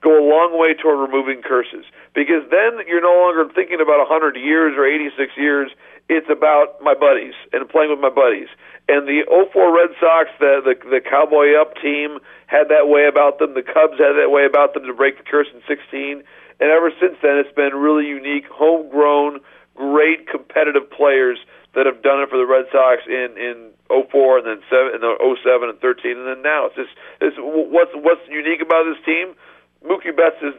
go 0.03 0.12
a 0.12 0.27
long 0.29 0.59
way 0.59 0.75
toward 0.75 1.01
removing 1.01 1.42
curses 1.42 1.85
because 2.14 2.45
then 2.51 2.85
you're 2.87 3.03
no 3.03 3.16
longer 3.27 3.51
thinking 3.53 3.81
about 3.81 3.99
100 4.07 4.37
years 4.37 4.75
or 4.77 4.87
86 4.87 5.33
years. 5.37 5.71
It's 6.09 6.29
about 6.31 6.79
my 6.83 6.95
buddies 6.95 7.35
and 7.53 7.69
playing 7.69 7.90
with 7.90 7.99
my 7.99 8.11
buddies. 8.11 8.49
And 8.88 9.09
the 9.09 9.27
04 9.27 9.75
Red 9.75 9.90
Sox, 9.99 10.31
the, 10.38 10.62
the 10.62 10.75
the 10.88 11.01
Cowboy 11.03 11.59
Up 11.59 11.75
team 11.83 12.19
had 12.47 12.71
that 12.71 12.87
way 12.87 13.11
about 13.11 13.40
them. 13.40 13.55
The 13.55 13.66
Cubs 13.66 13.99
had 13.99 14.14
that 14.14 14.31
way 14.31 14.47
about 14.47 14.75
them 14.75 14.87
to 14.87 14.95
break 14.95 15.19
the 15.19 15.25
curse 15.25 15.49
in 15.53 15.61
16. 15.66 16.23
And 16.61 16.71
ever 16.71 16.92
since 17.01 17.19
then, 17.21 17.42
it's 17.42 17.53
been 17.53 17.75
really 17.75 18.07
unique, 18.07 18.47
homegrown, 18.47 19.40
great 19.75 20.29
competitive 20.31 20.88
players 20.88 21.38
that 21.77 21.85
have 21.85 22.01
done 22.01 22.25
it 22.25 22.33
for 22.33 22.41
the 22.41 22.49
Red 22.49 22.65
Sox 22.73 23.05
in 23.05 23.37
in 23.37 23.71
04 23.93 24.41
and 24.41 24.47
then 24.49 24.61
7 24.73 24.97
and 24.97 25.05
then 25.05 25.15
07 25.21 25.69
and 25.69 25.79
13 25.79 26.17
and 26.17 26.27
then 26.27 26.41
now. 26.41 26.73
It's 26.73 26.77
just 26.81 26.95
it's 27.21 27.37
what's 27.39 27.93
what's 27.93 28.25
unique 28.33 28.65
about 28.65 28.89
this 28.89 28.99
team. 29.05 29.37
Mookie 29.85 30.17
Betts 30.17 30.41
is 30.41 30.57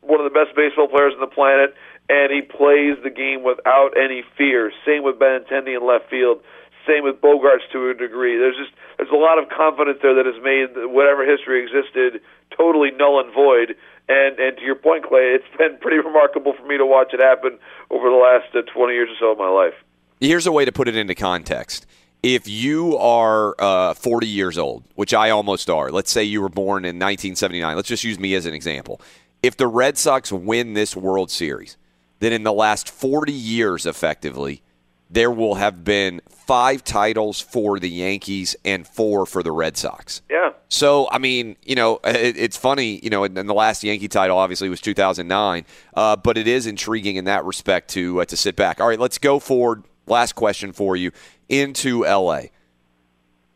one 0.00 0.24
of 0.24 0.26
the 0.26 0.32
best 0.32 0.56
baseball 0.56 0.88
players 0.88 1.12
on 1.12 1.20
the 1.20 1.30
planet, 1.30 1.76
and 2.08 2.32
he 2.32 2.40
plays 2.40 2.96
the 3.04 3.12
game 3.12 3.44
without 3.44 3.92
any 3.96 4.24
fear. 4.36 4.72
Same 4.88 5.04
with 5.04 5.20
Benintendi 5.20 5.76
in 5.76 5.84
left 5.84 6.08
field. 6.08 6.40
Same 6.88 7.04
with 7.04 7.20
Bogaerts 7.20 7.64
to 7.72 7.88
a 7.88 7.94
degree. 7.94 8.36
There's 8.36 8.56
just 8.56 8.72
there's 8.96 9.12
a 9.12 9.20
lot 9.20 9.36
of 9.36 9.52
confidence 9.52 10.00
there 10.00 10.16
that 10.16 10.24
has 10.24 10.40
made 10.40 10.72
whatever 10.88 11.28
history 11.28 11.60
existed 11.60 12.24
totally 12.56 12.90
null 12.96 13.20
and 13.20 13.32
void. 13.36 13.76
And 14.08 14.40
and 14.40 14.56
to 14.56 14.64
your 14.64 14.80
point, 14.80 15.04
Clay, 15.04 15.36
it's 15.36 15.48
been 15.60 15.76
pretty 15.76 16.00
remarkable 16.00 16.52
for 16.56 16.64
me 16.64 16.76
to 16.80 16.88
watch 16.88 17.12
it 17.12 17.20
happen 17.20 17.60
over 17.92 18.08
the 18.08 18.16
last 18.16 18.48
uh, 18.56 18.64
20 18.64 18.92
years 18.92 19.08
or 19.12 19.16
so 19.20 19.32
of 19.32 19.38
my 19.38 19.48
life. 19.48 19.76
Here's 20.24 20.46
a 20.46 20.52
way 20.52 20.64
to 20.64 20.72
put 20.72 20.88
it 20.88 20.96
into 20.96 21.14
context. 21.14 21.84
If 22.22 22.48
you 22.48 22.96
are 22.96 23.54
uh, 23.58 23.92
40 23.92 24.26
years 24.26 24.56
old, 24.56 24.84
which 24.94 25.12
I 25.12 25.28
almost 25.28 25.68
are, 25.68 25.90
let's 25.90 26.10
say 26.10 26.24
you 26.24 26.40
were 26.40 26.48
born 26.48 26.86
in 26.86 26.96
1979, 26.96 27.76
let's 27.76 27.88
just 27.88 28.04
use 28.04 28.18
me 28.18 28.34
as 28.34 28.46
an 28.46 28.54
example. 28.54 29.02
If 29.42 29.58
the 29.58 29.66
Red 29.66 29.98
Sox 29.98 30.32
win 30.32 30.72
this 30.72 30.96
World 30.96 31.30
Series, 31.30 31.76
then 32.20 32.32
in 32.32 32.42
the 32.42 32.54
last 32.54 32.88
40 32.88 33.34
years, 33.34 33.84
effectively, 33.84 34.62
there 35.10 35.30
will 35.30 35.56
have 35.56 35.84
been 35.84 36.22
five 36.30 36.82
titles 36.82 37.42
for 37.42 37.78
the 37.78 37.90
Yankees 37.90 38.56
and 38.64 38.88
four 38.88 39.26
for 39.26 39.42
the 39.42 39.52
Red 39.52 39.76
Sox. 39.76 40.22
Yeah. 40.30 40.52
So, 40.70 41.06
I 41.10 41.18
mean, 41.18 41.56
you 41.62 41.74
know, 41.74 42.00
it, 42.02 42.38
it's 42.38 42.56
funny, 42.56 42.98
you 43.02 43.10
know, 43.10 43.24
and, 43.24 43.36
and 43.36 43.46
the 43.46 43.54
last 43.54 43.84
Yankee 43.84 44.08
title 44.08 44.38
obviously 44.38 44.70
was 44.70 44.80
2009, 44.80 45.66
uh, 45.92 46.16
but 46.16 46.38
it 46.38 46.48
is 46.48 46.66
intriguing 46.66 47.16
in 47.16 47.26
that 47.26 47.44
respect 47.44 47.90
to 47.90 48.22
uh, 48.22 48.24
to 48.24 48.38
sit 48.38 48.56
back. 48.56 48.80
All 48.80 48.88
right, 48.88 48.98
let's 48.98 49.18
go 49.18 49.38
forward. 49.38 49.84
Last 50.06 50.34
question 50.34 50.72
for 50.72 50.96
you 50.96 51.12
into 51.48 52.04
LA. 52.04 52.42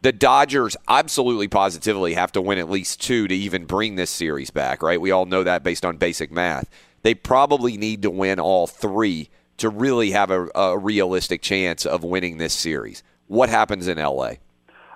The 0.00 0.12
Dodgers 0.12 0.76
absolutely 0.86 1.48
positively 1.48 2.14
have 2.14 2.30
to 2.32 2.40
win 2.40 2.58
at 2.58 2.70
least 2.70 3.00
two 3.00 3.26
to 3.26 3.34
even 3.34 3.64
bring 3.64 3.96
this 3.96 4.10
series 4.10 4.50
back, 4.50 4.82
right? 4.82 5.00
We 5.00 5.10
all 5.10 5.26
know 5.26 5.42
that 5.42 5.64
based 5.64 5.84
on 5.84 5.96
basic 5.96 6.30
math. 6.30 6.68
They 7.02 7.14
probably 7.14 7.76
need 7.76 8.02
to 8.02 8.10
win 8.10 8.38
all 8.38 8.66
three 8.66 9.28
to 9.56 9.68
really 9.68 10.12
have 10.12 10.30
a, 10.30 10.48
a 10.54 10.78
realistic 10.78 11.42
chance 11.42 11.84
of 11.84 12.04
winning 12.04 12.38
this 12.38 12.54
series. 12.54 13.02
What 13.26 13.48
happens 13.48 13.88
in 13.88 13.98
LA? 13.98 14.34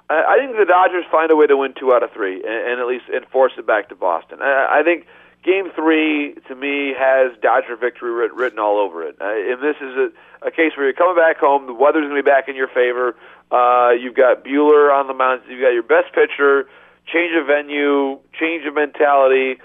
I 0.09 0.37
think 0.39 0.57
the 0.57 0.67
Dodgers 0.67 1.05
find 1.11 1.31
a 1.31 1.37
way 1.37 1.47
to 1.47 1.57
win 1.57 1.75
two 1.79 1.93
out 1.95 2.03
of 2.03 2.11
three, 2.13 2.35
and, 2.35 2.45
and 2.45 2.81
at 2.81 2.87
least 2.87 3.05
enforce 3.15 3.53
it 3.57 3.67
back 3.67 3.89
to 3.89 3.95
Boston. 3.95 4.39
I, 4.43 4.81
I 4.81 4.83
think 4.83 5.07
Game 5.45 5.71
Three 5.75 6.35
to 6.49 6.55
me 6.55 6.95
has 6.97 7.33
Dodger 7.43 7.77
victory 7.77 8.13
writ, 8.13 8.33
written 8.33 8.59
all 8.59 8.79
over 8.79 9.03
it, 9.03 9.17
uh, 9.21 9.27
and 9.27 9.61
this 9.61 9.77
is 9.81 9.95
a, 9.99 10.47
a 10.47 10.51
case 10.51 10.77
where 10.77 10.87
you're 10.87 10.95
coming 10.95 11.17
back 11.17 11.39
home. 11.39 11.67
The 11.67 11.75
weather's 11.75 12.07
going 12.07 12.15
to 12.15 12.23
be 12.23 12.27
back 12.27 12.49
in 12.49 12.55
your 12.55 12.69
favor. 12.69 13.17
Uh, 13.51 13.91
you've 13.91 14.15
got 14.15 14.45
Buehler 14.45 14.95
on 14.95 15.09
the 15.09 15.15
mound. 15.15 15.43
You've 15.49 15.61
got 15.61 15.75
your 15.75 15.83
best 15.83 16.15
pitcher. 16.15 16.69
Change 17.11 17.35
of 17.35 17.47
venue, 17.47 18.21
change 18.39 18.65
of 18.65 18.75
mentality. 18.75 19.59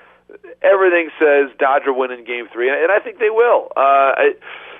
Everything 0.62 1.10
says 1.22 1.54
Dodger 1.60 1.94
win 1.94 2.12
in 2.12 2.26
Game 2.26 2.50
Three, 2.52 2.70
and, 2.70 2.92
I 2.92 2.98
think 3.00 3.20
they 3.20 3.30
will. 3.30 3.70
Uh, 3.78 4.18
I, 4.18 4.34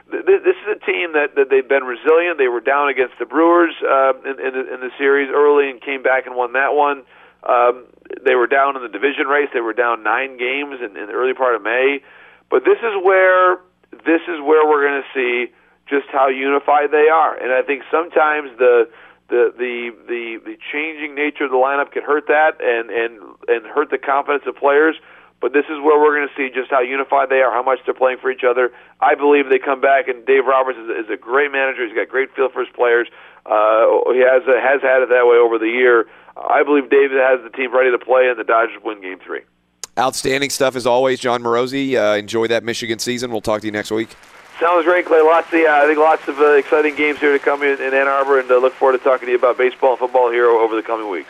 this 0.10 0.58
is 0.58 0.70
a 0.72 0.80
team 0.86 1.14
that, 1.14 1.36
that 1.36 1.50
they've 1.50 1.68
been 1.68 1.84
resilient. 1.84 2.38
They 2.38 2.48
were 2.48 2.62
down 2.62 2.90
against 2.90 3.20
the 3.20 3.26
Brewers 3.26 3.76
uh, 3.84 4.14
in, 4.26 4.40
in, 4.40 4.56
in 4.56 4.80
the 4.80 4.90
series 4.98 5.30
early 5.30 5.70
and 5.70 5.82
came 5.82 6.02
back 6.02 6.26
and 6.26 6.36
won 6.36 6.54
that 6.54 6.74
one. 6.74 7.04
Um, 7.48 7.86
they 8.24 8.36
were 8.36 8.48
down 8.48 8.76
in 8.76 8.84
the 8.84 8.90
division 8.90 9.28
race. 9.28 9.50
They 9.54 9.62
were 9.62 9.74
down 9.74 10.04
nine 10.04 10.38
games 10.38 10.80
in, 10.84 10.98
in 10.98 11.08
the 11.08 11.14
early 11.14 11.34
part 11.34 11.56
of 11.56 11.64
May. 11.64 12.04
But 12.50 12.64
this 12.64 12.78
is 12.80 12.94
where 13.04 13.58
this 13.92 14.22
is 14.28 14.40
where 14.44 14.68
we're 14.68 14.84
going 14.84 15.02
to 15.02 15.10
see 15.16 15.54
just 15.88 16.08
how 16.12 16.28
unified 16.28 16.92
they 16.92 17.08
are. 17.08 17.36
And 17.36 17.52
I 17.52 17.62
think 17.64 17.84
sometimes 17.90 18.52
the 18.60 18.90
the 19.30 19.54
the 19.58 19.92
the, 20.08 20.24
the 20.44 20.56
changing 20.72 21.16
nature 21.16 21.46
of 21.46 21.52
the 21.52 21.60
lineup 21.60 21.92
can 21.92 22.04
hurt 22.04 22.28
that 22.28 22.60
and 22.60 22.90
and 22.92 23.20
and 23.48 23.66
hurt 23.66 23.90
the 23.90 23.98
confidence 23.98 24.44
of 24.48 24.56
players. 24.56 24.96
But 25.40 25.54
this 25.54 25.66
is 25.70 25.78
where 25.86 26.02
we're 26.02 26.18
going 26.18 26.28
to 26.28 26.34
see 26.34 26.50
just 26.50 26.72
how 26.72 26.82
unified 26.82 27.30
they 27.30 27.46
are, 27.46 27.54
how 27.54 27.62
much 27.62 27.78
they're 27.86 27.94
playing 27.94 28.18
for 28.18 28.32
each 28.32 28.42
other. 28.42 28.74
I 29.00 29.14
believe 29.14 29.50
they 29.54 29.60
come 29.60 29.80
back, 29.80 30.08
and 30.08 30.26
Dave 30.26 30.50
Roberts 30.50 30.80
is, 30.82 31.06
is 31.06 31.10
a 31.14 31.18
great 31.18 31.52
manager. 31.52 31.86
He's 31.86 31.94
got 31.94 32.10
great 32.10 32.34
feel 32.34 32.50
for 32.50 32.66
his 32.66 32.74
players. 32.74 33.08
Uh, 33.46 34.02
he 34.18 34.26
has 34.26 34.42
has 34.50 34.82
had 34.82 35.06
it 35.06 35.10
that 35.14 35.30
way 35.30 35.38
over 35.38 35.60
the 35.60 35.70
year. 35.70 36.10
I 36.50 36.64
believe 36.64 36.90
David 36.90 37.18
has 37.18 37.42
the 37.44 37.50
team 37.50 37.74
ready 37.74 37.92
to 37.92 37.98
play, 37.98 38.30
and 38.30 38.40
the 38.40 38.44
Dodgers 38.44 38.82
win 38.84 39.02
Game 39.02 39.20
Three. 39.20 39.42
Outstanding 39.98 40.52
stuff 40.52 40.76
as 40.76 40.86
always, 40.86 41.20
Jon 41.20 41.42
Morosi. 41.42 41.96
Uh, 41.96 42.18
enjoy 42.18 42.48
that 42.48 42.64
Michigan 42.64 43.00
season. 43.00 43.32
We'll 43.32 43.42
talk 43.42 43.62
to 43.62 43.68
you 43.68 43.72
next 43.72 43.90
week. 43.90 44.10
Sounds 44.60 44.86
great, 44.86 45.06
Clay. 45.06 45.22
Lots 45.22 45.48
of, 45.54 45.60
yeah, 45.60 45.82
I 45.82 45.86
think 45.86 46.00
lots 46.00 46.28
of 46.28 46.40
uh, 46.40 46.54
exciting 46.54 46.96
games 46.96 47.20
here 47.20 47.32
to 47.32 47.40
come 47.40 47.64
in, 47.64 47.82
in 47.82 47.94
Ann 47.94 48.08
Arbor, 48.08 48.40
and 48.40 48.50
uh, 48.50 48.58
look 48.58 48.74
forward 48.74 48.98
to 48.98 49.04
talking 49.04 49.26
to 49.28 49.32
you 49.32 49.38
about 49.38 49.58
baseball 49.58 49.92
and 49.92 50.00
football 50.00 50.32
here 50.32 50.48
over 50.48 50.76
the 50.76 50.84
coming 50.84 51.10
weeks. 51.10 51.30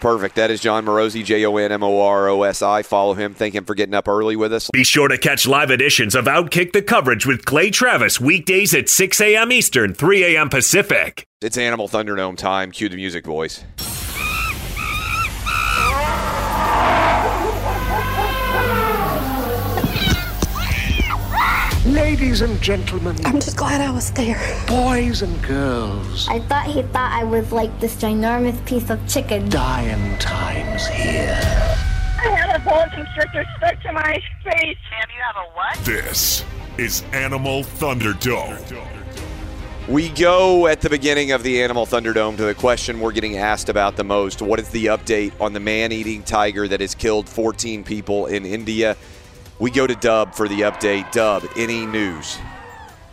Perfect. 0.00 0.36
That 0.36 0.50
is 0.50 0.60
Jon 0.60 0.84
Morosi, 0.84 1.24
J 1.24 1.44
O 1.44 1.56
N 1.56 1.72
M 1.72 1.82
O 1.82 2.00
R 2.00 2.28
O 2.28 2.42
S 2.42 2.62
I. 2.62 2.82
Follow 2.82 3.14
him. 3.14 3.34
Thank 3.34 3.54
him 3.54 3.64
for 3.64 3.74
getting 3.74 3.94
up 3.94 4.06
early 4.06 4.36
with 4.36 4.52
us. 4.52 4.70
Be 4.72 4.84
sure 4.84 5.08
to 5.08 5.18
catch 5.18 5.46
live 5.46 5.70
editions 5.70 6.14
of 6.14 6.26
Outkick 6.26 6.72
the 6.72 6.82
Coverage 6.82 7.26
with 7.26 7.44
Clay 7.44 7.70
Travis 7.70 8.20
weekdays 8.20 8.74
at 8.74 8.88
6 8.88 9.20
a.m. 9.20 9.50
Eastern, 9.50 9.94
3 9.94 10.36
a.m. 10.36 10.50
Pacific. 10.50 11.24
It's 11.40 11.58
Animal 11.58 11.88
Thunderdome 11.88 12.36
time. 12.36 12.70
Cue 12.70 12.88
the 12.88 12.96
music, 12.96 13.24
boys. 13.24 13.64
Ladies 21.98 22.42
and 22.42 22.62
gentlemen, 22.62 23.16
I'm 23.26 23.40
just 23.40 23.56
glad 23.56 23.80
I 23.80 23.90
was 23.90 24.12
there. 24.12 24.38
boys 24.68 25.22
and 25.22 25.42
girls, 25.42 26.28
I 26.28 26.38
thought 26.38 26.66
he 26.66 26.82
thought 26.82 27.10
I 27.10 27.24
was 27.24 27.50
like 27.50 27.80
this 27.80 27.96
ginormous 27.96 28.64
piece 28.66 28.88
of 28.88 29.04
chicken. 29.08 29.48
dying 29.48 30.16
times 30.18 30.86
here. 30.86 31.36
I 32.18 32.28
had 32.28 32.54
a 32.54 32.64
bone 32.64 32.88
constrictor 32.90 33.44
stuck 33.56 33.82
to 33.82 33.92
my 33.92 34.22
face. 34.44 34.76
Sam, 34.88 35.08
you 35.12 35.22
have 35.26 35.36
a 35.36 35.50
what? 35.54 35.76
This 35.84 36.44
is 36.78 37.02
Animal 37.12 37.64
Thunderdome. 37.64 38.86
We 39.88 40.10
go 40.10 40.68
at 40.68 40.80
the 40.80 40.90
beginning 40.90 41.32
of 41.32 41.42
the 41.42 41.60
Animal 41.62 41.84
Thunderdome 41.84 42.36
to 42.36 42.44
the 42.44 42.54
question 42.54 43.00
we're 43.00 43.10
getting 43.10 43.38
asked 43.38 43.68
about 43.68 43.96
the 43.96 44.04
most. 44.04 44.40
What 44.40 44.60
is 44.60 44.68
the 44.68 44.86
update 44.86 45.32
on 45.40 45.52
the 45.52 45.60
man 45.60 45.90
eating 45.90 46.22
tiger 46.22 46.68
that 46.68 46.80
has 46.80 46.94
killed 46.94 47.28
14 47.28 47.82
people 47.82 48.26
in 48.26 48.46
India? 48.46 48.96
We 49.60 49.72
go 49.72 49.88
to 49.88 49.94
Dub 49.96 50.34
for 50.34 50.46
the 50.46 50.60
update. 50.60 51.10
Dub, 51.10 51.44
any 51.56 51.84
news? 51.84 52.38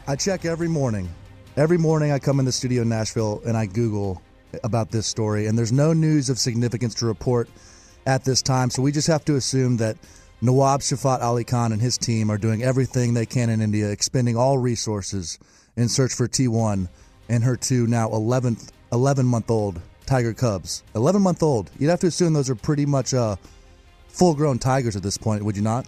I 0.08 0.16
check 0.16 0.46
every 0.46 0.68
morning. 0.68 1.10
Every 1.58 1.80
morning 1.80 2.12
I 2.12 2.20
come 2.20 2.40
in 2.40 2.46
the 2.46 2.52
studio 2.52 2.84
in 2.84 2.90
Nashville 2.90 3.42
and 3.48 3.58
I 3.58 3.66
Google 3.66 4.22
about 4.64 4.92
this 4.92 5.08
story, 5.08 5.48
and 5.48 5.58
there's 5.58 5.72
no 5.72 5.92
news 5.92 6.30
of 6.30 6.38
significance 6.38 6.94
to 6.96 7.08
report 7.08 7.50
at 8.06 8.24
this 8.24 8.44
time. 8.44 8.70
So 8.70 8.84
we 8.84 8.92
just 8.92 9.08
have 9.08 9.26
to 9.26 9.36
assume 9.38 9.78
that 9.78 9.98
Nawab 10.42 10.82
Shafath 10.82 11.20
Ali 11.20 11.44
Khan 11.44 11.72
and 11.72 11.82
his 11.82 11.98
team 11.98 12.30
are 12.30 12.38
doing 12.38 12.62
everything 12.62 13.16
they 13.16 13.26
can 13.26 13.50
in 13.50 13.60
India, 13.60 13.90
expending 13.90 14.38
all 14.38 14.60
resources 14.60 15.40
in 15.76 15.90
search 15.90 16.14
for 16.14 16.28
T1 16.28 16.88
and 17.28 17.44
her 17.44 17.56
two 17.56 17.88
now 17.88 18.12
11, 18.12 18.58
11 18.94 19.26
month 19.26 19.50
old 19.50 19.82
tiger 20.06 20.34
cubs. 20.34 20.84
11 20.94 21.24
month 21.24 21.42
old. 21.42 21.72
You'd 21.80 21.90
have 21.90 22.02
to 22.02 22.08
assume 22.08 22.34
those 22.34 22.52
are 22.52 22.56
pretty 22.56 22.86
much 22.86 23.16
uh, 23.16 23.36
full 24.10 24.36
grown 24.36 24.60
tigers 24.60 24.96
at 24.96 25.02
this 25.02 25.18
point, 25.18 25.44
would 25.44 25.56
you 25.56 25.64
not? 25.64 25.88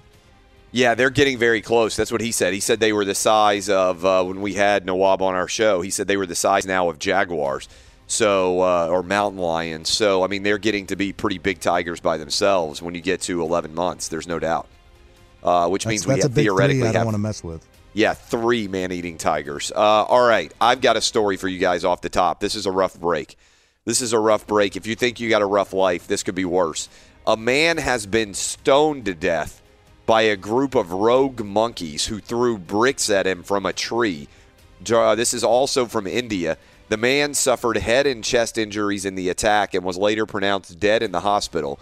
Yeah, 0.77 0.93
they're 0.93 1.09
getting 1.09 1.39
very 1.39 1.63
close. 1.63 1.95
That's 1.95 2.11
what 2.11 2.21
he 2.21 2.31
said. 2.31 2.53
He 2.53 2.59
said 2.59 2.79
they 2.79 2.93
were 2.93 3.03
the 3.03 3.15
size 3.15 3.67
of 3.67 4.05
uh, 4.05 4.23
when 4.23 4.41
we 4.41 4.53
had 4.53 4.85
Nawab 4.85 5.23
on 5.23 5.33
our 5.33 5.47
show. 5.47 5.81
He 5.81 5.89
said 5.89 6.05
they 6.05 6.17
were 6.17 6.27
the 6.27 6.35
size 6.35 6.67
now 6.67 6.87
of 6.87 6.99
jaguars, 6.99 7.67
so 8.05 8.61
uh, 8.61 8.87
or 8.87 9.01
mountain 9.01 9.41
lions. 9.41 9.89
So 9.89 10.23
I 10.23 10.27
mean, 10.27 10.43
they're 10.43 10.59
getting 10.59 10.85
to 10.87 10.95
be 10.95 11.13
pretty 11.13 11.39
big 11.39 11.61
tigers 11.61 11.99
by 11.99 12.17
themselves 12.17 12.79
when 12.79 12.93
you 12.93 13.01
get 13.01 13.21
to 13.21 13.41
11 13.41 13.73
months. 13.73 14.09
There's 14.09 14.27
no 14.27 14.37
doubt. 14.37 14.67
Uh, 15.41 15.67
which 15.67 15.85
That's, 15.85 15.93
means 15.93 16.05
we 16.05 16.13
that's 16.13 16.25
a 16.25 16.27
have 16.27 16.35
theoretically 16.35 16.81
three 16.81 16.89
I 16.89 16.91
don't 16.91 16.99
have 16.99 17.05
want 17.07 17.15
to 17.15 17.19
mess 17.19 17.43
with. 17.43 17.67
yeah 17.93 18.13
three 18.13 18.67
man-eating 18.67 19.17
tigers. 19.17 19.71
Uh, 19.75 19.79
all 19.79 20.27
right, 20.27 20.53
I've 20.61 20.81
got 20.81 20.95
a 20.95 21.01
story 21.01 21.37
for 21.37 21.47
you 21.47 21.57
guys 21.57 21.85
off 21.85 22.01
the 22.01 22.09
top. 22.09 22.39
This 22.39 22.53
is 22.53 22.67
a 22.67 22.71
rough 22.71 22.99
break. 22.99 23.35
This 23.85 24.01
is 24.01 24.13
a 24.13 24.19
rough 24.19 24.45
break. 24.45 24.75
If 24.75 24.85
you 24.85 24.93
think 24.93 25.19
you 25.19 25.27
got 25.27 25.41
a 25.41 25.47
rough 25.47 25.73
life, 25.73 26.05
this 26.05 26.21
could 26.21 26.35
be 26.35 26.45
worse. 26.45 26.87
A 27.25 27.35
man 27.35 27.77
has 27.77 28.05
been 28.05 28.35
stoned 28.35 29.05
to 29.05 29.15
death 29.15 29.63
by 30.07 30.23
a 30.23 30.35
group 30.35 30.73
of 30.73 30.91
rogue 30.91 31.43
monkeys 31.43 32.07
who 32.07 32.19
threw 32.19 32.57
bricks 32.57 33.09
at 33.09 33.27
him 33.27 33.43
from 33.43 33.65
a 33.65 33.73
tree. 33.73 34.27
This 34.81 35.33
is 35.33 35.43
also 35.43 35.85
from 35.85 36.07
India. 36.07 36.57
The 36.89 36.97
man 36.97 37.33
suffered 37.33 37.75
head 37.77 38.07
and 38.07 38.23
chest 38.23 38.57
injuries 38.57 39.03
in 39.03 39.15
the 39.15 39.27
attack 39.27 39.73
and 39.73 39.83
was 39.83 39.97
later 39.97 40.25
pronounced 40.25 40.79
dead 40.79 41.03
in 41.03 41.11
the 41.11 41.19
hospital. 41.19 41.79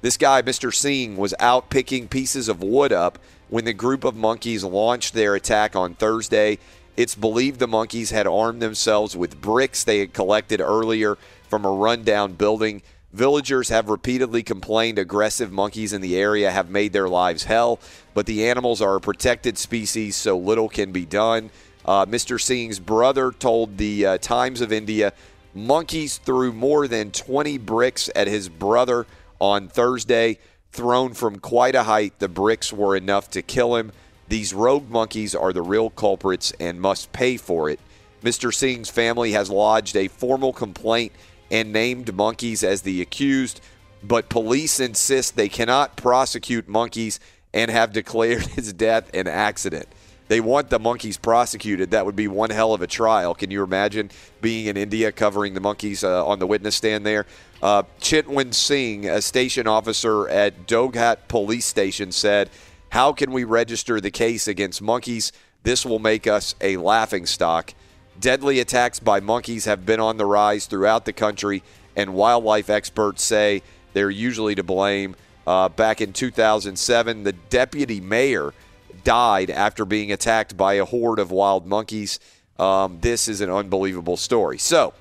This 0.00 0.16
guy, 0.16 0.42
Mr. 0.42 0.74
Singh, 0.74 1.16
was 1.16 1.32
out 1.38 1.70
picking 1.70 2.08
pieces 2.08 2.48
of 2.48 2.60
wood 2.60 2.92
up 2.92 3.20
when 3.48 3.64
the 3.64 3.72
group 3.72 4.02
of 4.02 4.16
monkeys 4.16 4.64
launched 4.64 5.14
their 5.14 5.36
attack 5.36 5.76
on 5.76 5.94
Thursday. 5.94 6.58
It's 6.96 7.14
believed 7.14 7.60
the 7.60 7.68
monkeys 7.68 8.10
had 8.10 8.26
armed 8.26 8.60
themselves 8.60 9.16
with 9.16 9.40
bricks 9.40 9.84
they 9.84 10.00
had 10.00 10.12
collected 10.12 10.60
earlier 10.60 11.16
from 11.48 11.64
a 11.64 11.70
rundown 11.70 12.32
building. 12.32 12.82
Villagers 13.12 13.68
have 13.68 13.90
repeatedly 13.90 14.42
complained 14.42 14.98
aggressive 14.98 15.52
monkeys 15.52 15.92
in 15.92 16.00
the 16.00 16.16
area 16.16 16.50
have 16.50 16.70
made 16.70 16.94
their 16.94 17.08
lives 17.08 17.44
hell, 17.44 17.78
but 18.14 18.24
the 18.24 18.48
animals 18.48 18.80
are 18.80 18.96
a 18.96 19.00
protected 19.00 19.58
species, 19.58 20.16
so 20.16 20.38
little 20.38 20.68
can 20.68 20.92
be 20.92 21.04
done. 21.04 21.50
Uh, 21.84 22.06
Mr. 22.06 22.40
Singh's 22.40 22.78
brother 22.78 23.30
told 23.30 23.76
the 23.76 24.06
uh, 24.06 24.18
Times 24.18 24.62
of 24.62 24.72
India 24.72 25.12
monkeys 25.54 26.16
threw 26.16 26.52
more 26.52 26.88
than 26.88 27.10
20 27.10 27.58
bricks 27.58 28.08
at 28.16 28.28
his 28.28 28.48
brother 28.48 29.06
on 29.38 29.68
Thursday, 29.68 30.38
thrown 30.70 31.12
from 31.12 31.38
quite 31.38 31.74
a 31.74 31.82
height. 31.82 32.18
The 32.18 32.28
bricks 32.28 32.72
were 32.72 32.96
enough 32.96 33.30
to 33.32 33.42
kill 33.42 33.76
him. 33.76 33.92
These 34.28 34.54
rogue 34.54 34.88
monkeys 34.88 35.34
are 35.34 35.52
the 35.52 35.60
real 35.60 35.90
culprits 35.90 36.54
and 36.58 36.80
must 36.80 37.12
pay 37.12 37.36
for 37.36 37.68
it. 37.68 37.78
Mr. 38.22 38.54
Singh's 38.54 38.88
family 38.88 39.32
has 39.32 39.50
lodged 39.50 39.96
a 39.96 40.08
formal 40.08 40.54
complaint 40.54 41.12
and 41.52 41.72
named 41.72 42.12
monkeys 42.14 42.64
as 42.64 42.82
the 42.82 43.00
accused, 43.02 43.60
but 44.02 44.28
police 44.28 44.80
insist 44.80 45.36
they 45.36 45.50
cannot 45.50 45.96
prosecute 45.96 46.66
monkeys 46.66 47.20
and 47.54 47.70
have 47.70 47.92
declared 47.92 48.42
his 48.56 48.72
death 48.72 49.14
an 49.14 49.28
accident. 49.28 49.86
They 50.28 50.40
want 50.40 50.70
the 50.70 50.78
monkeys 50.78 51.18
prosecuted. 51.18 51.90
That 51.90 52.06
would 52.06 52.16
be 52.16 52.26
one 52.26 52.48
hell 52.48 52.72
of 52.72 52.80
a 52.80 52.86
trial. 52.86 53.34
Can 53.34 53.50
you 53.50 53.62
imagine 53.62 54.10
being 54.40 54.64
in 54.64 54.78
India 54.78 55.12
covering 55.12 55.52
the 55.52 55.60
monkeys 55.60 56.02
uh, 56.02 56.26
on 56.26 56.38
the 56.38 56.46
witness 56.46 56.74
stand 56.74 57.04
there? 57.04 57.26
Uh, 57.60 57.82
Chitwin 58.00 58.54
Singh, 58.54 59.06
a 59.10 59.20
station 59.20 59.66
officer 59.66 60.26
at 60.30 60.66
Doghat 60.66 61.28
Police 61.28 61.66
Station, 61.66 62.12
said, 62.12 62.48
How 62.88 63.12
can 63.12 63.30
we 63.30 63.44
register 63.44 64.00
the 64.00 64.10
case 64.10 64.48
against 64.48 64.80
monkeys? 64.80 65.32
This 65.64 65.84
will 65.84 65.98
make 65.98 66.26
us 66.26 66.54
a 66.62 66.78
laughing 66.78 67.26
stock. 67.26 67.74
Deadly 68.22 68.60
attacks 68.60 69.00
by 69.00 69.18
monkeys 69.18 69.64
have 69.64 69.84
been 69.84 69.98
on 69.98 70.16
the 70.16 70.24
rise 70.24 70.66
throughout 70.66 71.06
the 71.06 71.12
country, 71.12 71.60
and 71.96 72.14
wildlife 72.14 72.70
experts 72.70 73.24
say 73.24 73.62
they're 73.94 74.10
usually 74.10 74.54
to 74.54 74.62
blame. 74.62 75.16
Uh, 75.44 75.68
back 75.68 76.00
in 76.00 76.12
2007, 76.12 77.24
the 77.24 77.32
deputy 77.32 78.00
mayor 78.00 78.54
died 79.02 79.50
after 79.50 79.84
being 79.84 80.12
attacked 80.12 80.56
by 80.56 80.74
a 80.74 80.84
horde 80.84 81.18
of 81.18 81.32
wild 81.32 81.66
monkeys. 81.66 82.20
Um, 82.60 82.98
this 83.00 83.26
is 83.26 83.40
an 83.40 83.50
unbelievable 83.50 84.16
story. 84.16 84.56
So, 84.56 84.94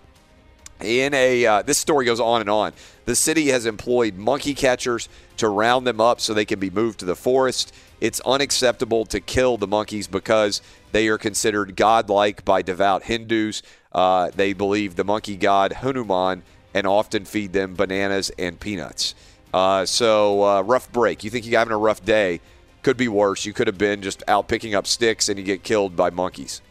in 0.84 1.14
a 1.14 1.46
uh, 1.46 1.62
this 1.62 1.78
story 1.78 2.06
goes 2.06 2.20
on 2.20 2.42
and 2.42 2.50
on. 2.50 2.74
The 3.06 3.16
city 3.16 3.48
has 3.48 3.66
employed 3.66 4.16
monkey 4.16 4.54
catchers 4.54 5.10
to 5.38 5.50
round 5.50 5.88
them 5.88 6.00
up 6.00 6.22
so 6.22 6.34
they 6.34 6.46
can 6.46 6.60
be 6.60 6.70
moved 6.70 7.00
to 7.00 7.06
the 7.06 7.16
forest. 7.16 7.74
It's 8.00 8.20
unacceptable 8.22 9.06
to 9.06 9.20
kill 9.20 9.58
the 9.58 9.68
monkeys 9.68 10.08
because 10.08 10.62
they 10.92 11.08
are 11.08 11.18
considered 11.18 11.76
godlike 11.76 12.46
by 12.46 12.62
devout 12.62 13.04
Hindus. 13.04 13.64
Uh, 13.92 14.32
they 14.34 14.54
believe 14.54 14.96
the 14.96 15.04
monkey 15.04 15.36
god 15.36 15.74
Hanuman 15.74 16.44
and 16.74 16.88
often 16.88 17.26
feed 17.26 17.54
them 17.54 17.76
bananas 17.76 18.32
and 18.38 18.60
peanuts. 18.60 19.14
Uh, 19.54 19.86
so 19.86 20.44
uh, 20.44 20.62
rough 20.62 20.92
break. 20.92 21.24
You 21.24 21.30
think 21.30 21.46
you're 21.46 21.60
having 21.60 21.74
a 21.74 21.78
rough 21.78 22.04
day? 22.04 22.40
Could 22.84 22.98
be 22.98 23.08
worse. 23.08 23.46
You 23.46 23.54
could 23.54 23.68
have 23.68 23.78
been 23.78 24.02
just 24.02 24.24
out 24.28 24.48
picking 24.48 24.74
up 24.74 24.88
sticks 24.88 25.30
and 25.30 25.38
you 25.38 25.46
get 25.46 25.64
killed 25.64 25.96
by 25.96 26.10
monkeys. 26.10 26.62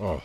Oh. 0.00 0.22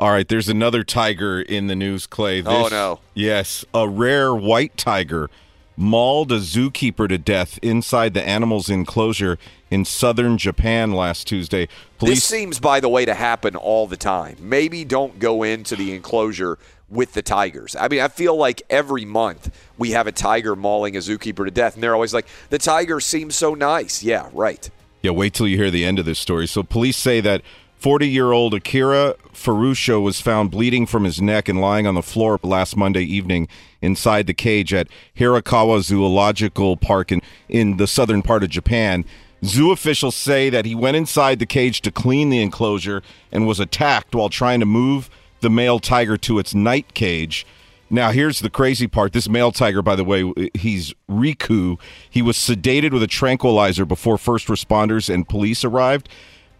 All 0.00 0.10
right, 0.10 0.28
there's 0.28 0.48
another 0.48 0.84
tiger 0.84 1.40
in 1.40 1.66
the 1.66 1.74
news, 1.74 2.06
Clay. 2.06 2.40
Oh, 2.44 2.64
this, 2.64 2.72
Oh, 2.72 2.76
no. 2.76 3.00
Yes, 3.14 3.64
a 3.74 3.88
rare 3.88 4.32
white 4.32 4.76
tiger 4.76 5.28
mauled 5.76 6.30
a 6.32 6.38
zookeeper 6.38 7.08
to 7.08 7.18
death 7.18 7.58
inside 7.62 8.14
the 8.14 8.22
animal's 8.22 8.68
enclosure 8.70 9.38
in 9.70 9.84
southern 9.84 10.38
Japan 10.38 10.92
last 10.92 11.26
Tuesday. 11.26 11.68
This 12.00 12.24
seems, 12.24 12.58
by 12.60 12.80
the 12.80 12.88
way, 12.88 13.04
to 13.04 13.14
happen 13.14 13.56
all 13.56 13.86
the 13.86 13.96
time. 13.96 14.36
Maybe 14.40 14.84
don't 14.84 15.18
go 15.18 15.42
into 15.42 15.76
the 15.76 15.94
enclosure 15.94 16.58
with 16.88 17.12
the 17.12 17.22
tigers. 17.22 17.76
I 17.78 17.88
mean, 17.88 18.00
I 18.00 18.08
feel 18.08 18.36
like 18.36 18.62
every 18.70 19.04
month 19.04 19.54
we 19.76 19.90
have 19.92 20.06
a 20.06 20.12
tiger 20.12 20.56
mauling 20.56 20.96
a 20.96 21.00
zookeeper 21.00 21.44
to 21.44 21.50
death, 21.50 21.74
and 21.74 21.82
they're 21.82 21.94
always 21.94 22.14
like, 22.14 22.26
the 22.50 22.58
tiger 22.58 23.00
seems 23.00 23.36
so 23.36 23.54
nice. 23.54 24.02
Yeah, 24.02 24.30
right. 24.32 24.70
Yeah, 25.02 25.12
wait 25.12 25.34
till 25.34 25.46
you 25.46 25.56
hear 25.56 25.70
the 25.70 25.84
end 25.84 25.98
of 25.98 26.06
this 26.06 26.18
story. 26.18 26.46
So, 26.46 26.62
police 26.62 26.96
say 26.96 27.20
that 27.20 27.42
40 27.78 28.08
year 28.08 28.32
old 28.32 28.54
Akira 28.54 29.14
Furusho 29.32 30.02
was 30.02 30.20
found 30.20 30.50
bleeding 30.50 30.84
from 30.84 31.04
his 31.04 31.22
neck 31.22 31.48
and 31.48 31.60
lying 31.60 31.86
on 31.86 31.94
the 31.94 32.02
floor 32.02 32.38
last 32.42 32.76
Monday 32.76 33.04
evening 33.04 33.46
inside 33.80 34.26
the 34.26 34.34
cage 34.34 34.74
at 34.74 34.88
Hirakawa 35.16 35.82
Zoological 35.82 36.76
Park 36.76 37.12
in, 37.12 37.22
in 37.48 37.76
the 37.76 37.86
southern 37.86 38.20
part 38.20 38.42
of 38.42 38.50
Japan. 38.50 39.04
Zoo 39.44 39.70
officials 39.70 40.16
say 40.16 40.50
that 40.50 40.64
he 40.64 40.74
went 40.74 40.96
inside 40.96 41.38
the 41.38 41.46
cage 41.46 41.80
to 41.82 41.92
clean 41.92 42.30
the 42.30 42.42
enclosure 42.42 43.00
and 43.30 43.46
was 43.46 43.60
attacked 43.60 44.12
while 44.12 44.28
trying 44.28 44.58
to 44.58 44.66
move 44.66 45.08
the 45.40 45.50
male 45.50 45.78
tiger 45.78 46.16
to 46.16 46.40
its 46.40 46.54
night 46.54 46.94
cage. 46.94 47.46
Now, 47.90 48.10
here's 48.10 48.40
the 48.40 48.50
crazy 48.50 48.88
part. 48.88 49.12
This 49.12 49.28
male 49.28 49.52
tiger, 49.52 49.80
by 49.80 49.94
the 49.94 50.04
way, 50.04 50.32
he's 50.52 50.92
Riku. 51.08 51.78
He 52.10 52.20
was 52.20 52.36
sedated 52.36 52.92
with 52.92 53.04
a 53.04 53.06
tranquilizer 53.06 53.86
before 53.86 54.18
first 54.18 54.48
responders 54.48 55.12
and 55.12 55.28
police 55.28 55.64
arrived. 55.64 56.08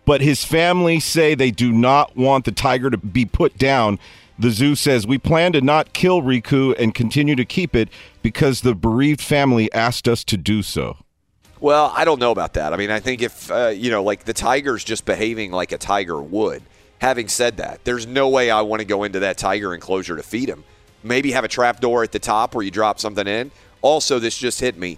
But 0.09 0.23
his 0.23 0.43
family 0.43 1.01
say 1.01 1.35
they 1.35 1.51
do 1.51 1.71
not 1.71 2.17
want 2.17 2.47
the 2.47 2.51
tiger 2.51 2.89
to 2.89 2.97
be 2.97 3.27
put 3.27 3.59
down. 3.59 3.99
The 4.39 4.51
zoo 4.51 4.75
says 4.75 5.07
we 5.07 5.19
plan 5.19 5.53
to 5.53 5.61
not 5.61 5.93
kill 5.93 6.23
Riku 6.23 6.75
and 6.79 6.95
continue 6.95 7.37
to 7.37 7.45
keep 7.45 7.77
it 7.77 7.91
because 8.23 8.63
the 8.63 8.75
bereaved 8.75 9.21
family 9.21 9.71
asked 9.75 10.09
us 10.09 10.25
to 10.25 10.39
do 10.39 10.63
so. 10.63 10.97
Well, 11.61 11.93
I 11.95 12.07
don't 12.07 12.19
know 12.19 12.31
about 12.31 12.55
that. 12.55 12.73
I 12.73 12.79
mean, 12.79 12.91
I 12.91 13.01
think 13.01 13.21
if, 13.21 13.51
uh, 13.51 13.67
you 13.67 13.91
know, 13.91 14.03
like 14.03 14.25
the 14.25 14.33
tiger's 14.33 14.83
just 14.83 15.05
behaving 15.05 15.53
like 15.53 15.73
a 15.73 15.79
tiger 15.79 16.23
would. 16.23 16.63
Having 17.01 17.29
said 17.29 17.59
that, 17.59 17.85
there's 17.85 18.07
no 18.07 18.31
way 18.31 18.51
I 18.51 18.63
want 18.63 18.81
to 18.81 18.87
go 18.87 19.05
into 19.05 19.21
that 19.21 19.37
tiger 19.37 19.75
enclosure 19.75 20.17
to 20.17 20.23
feed 20.23 20.49
him. 20.49 20.65
Maybe 21.03 21.33
have 21.33 21.45
a 21.45 21.49
trap 21.49 21.81
door 21.81 22.03
at 22.03 22.13
the 22.13 22.19
top 22.19 22.55
where 22.55 22.65
you 22.65 22.71
drop 22.71 22.99
something 22.99 23.27
in. 23.27 23.51
Also, 23.83 24.19
this 24.19 24.39
just 24.39 24.59
hit 24.59 24.79
me. 24.79 24.97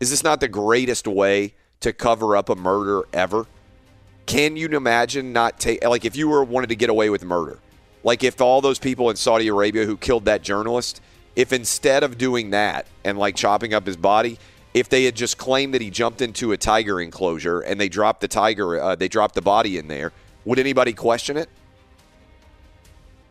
Is 0.00 0.10
this 0.10 0.24
not 0.24 0.40
the 0.40 0.48
greatest 0.48 1.06
way 1.06 1.54
to 1.78 1.92
cover 1.92 2.36
up 2.36 2.48
a 2.48 2.56
murder 2.56 3.06
ever? 3.12 3.46
Can 4.26 4.56
you 4.56 4.68
imagine 4.68 5.32
not 5.32 5.58
take, 5.58 5.84
like, 5.84 6.04
if 6.04 6.16
you 6.16 6.28
were 6.28 6.44
wanted 6.44 6.68
to 6.68 6.76
get 6.76 6.90
away 6.90 7.10
with 7.10 7.24
murder, 7.24 7.58
like 8.04 8.24
if 8.24 8.40
all 8.40 8.60
those 8.60 8.78
people 8.78 9.10
in 9.10 9.16
Saudi 9.16 9.48
Arabia 9.48 9.84
who 9.84 9.96
killed 9.96 10.24
that 10.24 10.42
journalist, 10.42 11.00
if 11.36 11.52
instead 11.52 12.02
of 12.02 12.18
doing 12.18 12.50
that 12.50 12.86
and 13.04 13.18
like 13.18 13.36
chopping 13.36 13.74
up 13.74 13.86
his 13.86 13.96
body, 13.96 14.38
if 14.74 14.88
they 14.88 15.04
had 15.04 15.14
just 15.14 15.38
claimed 15.38 15.74
that 15.74 15.82
he 15.82 15.90
jumped 15.90 16.20
into 16.20 16.52
a 16.52 16.56
tiger 16.56 17.00
enclosure 17.00 17.60
and 17.60 17.80
they 17.80 17.88
dropped 17.88 18.20
the 18.20 18.28
tiger, 18.28 18.80
uh, 18.80 18.94
they 18.94 19.08
dropped 19.08 19.34
the 19.34 19.42
body 19.42 19.78
in 19.78 19.88
there, 19.88 20.12
would 20.44 20.58
anybody 20.58 20.92
question 20.92 21.36
it? 21.36 21.48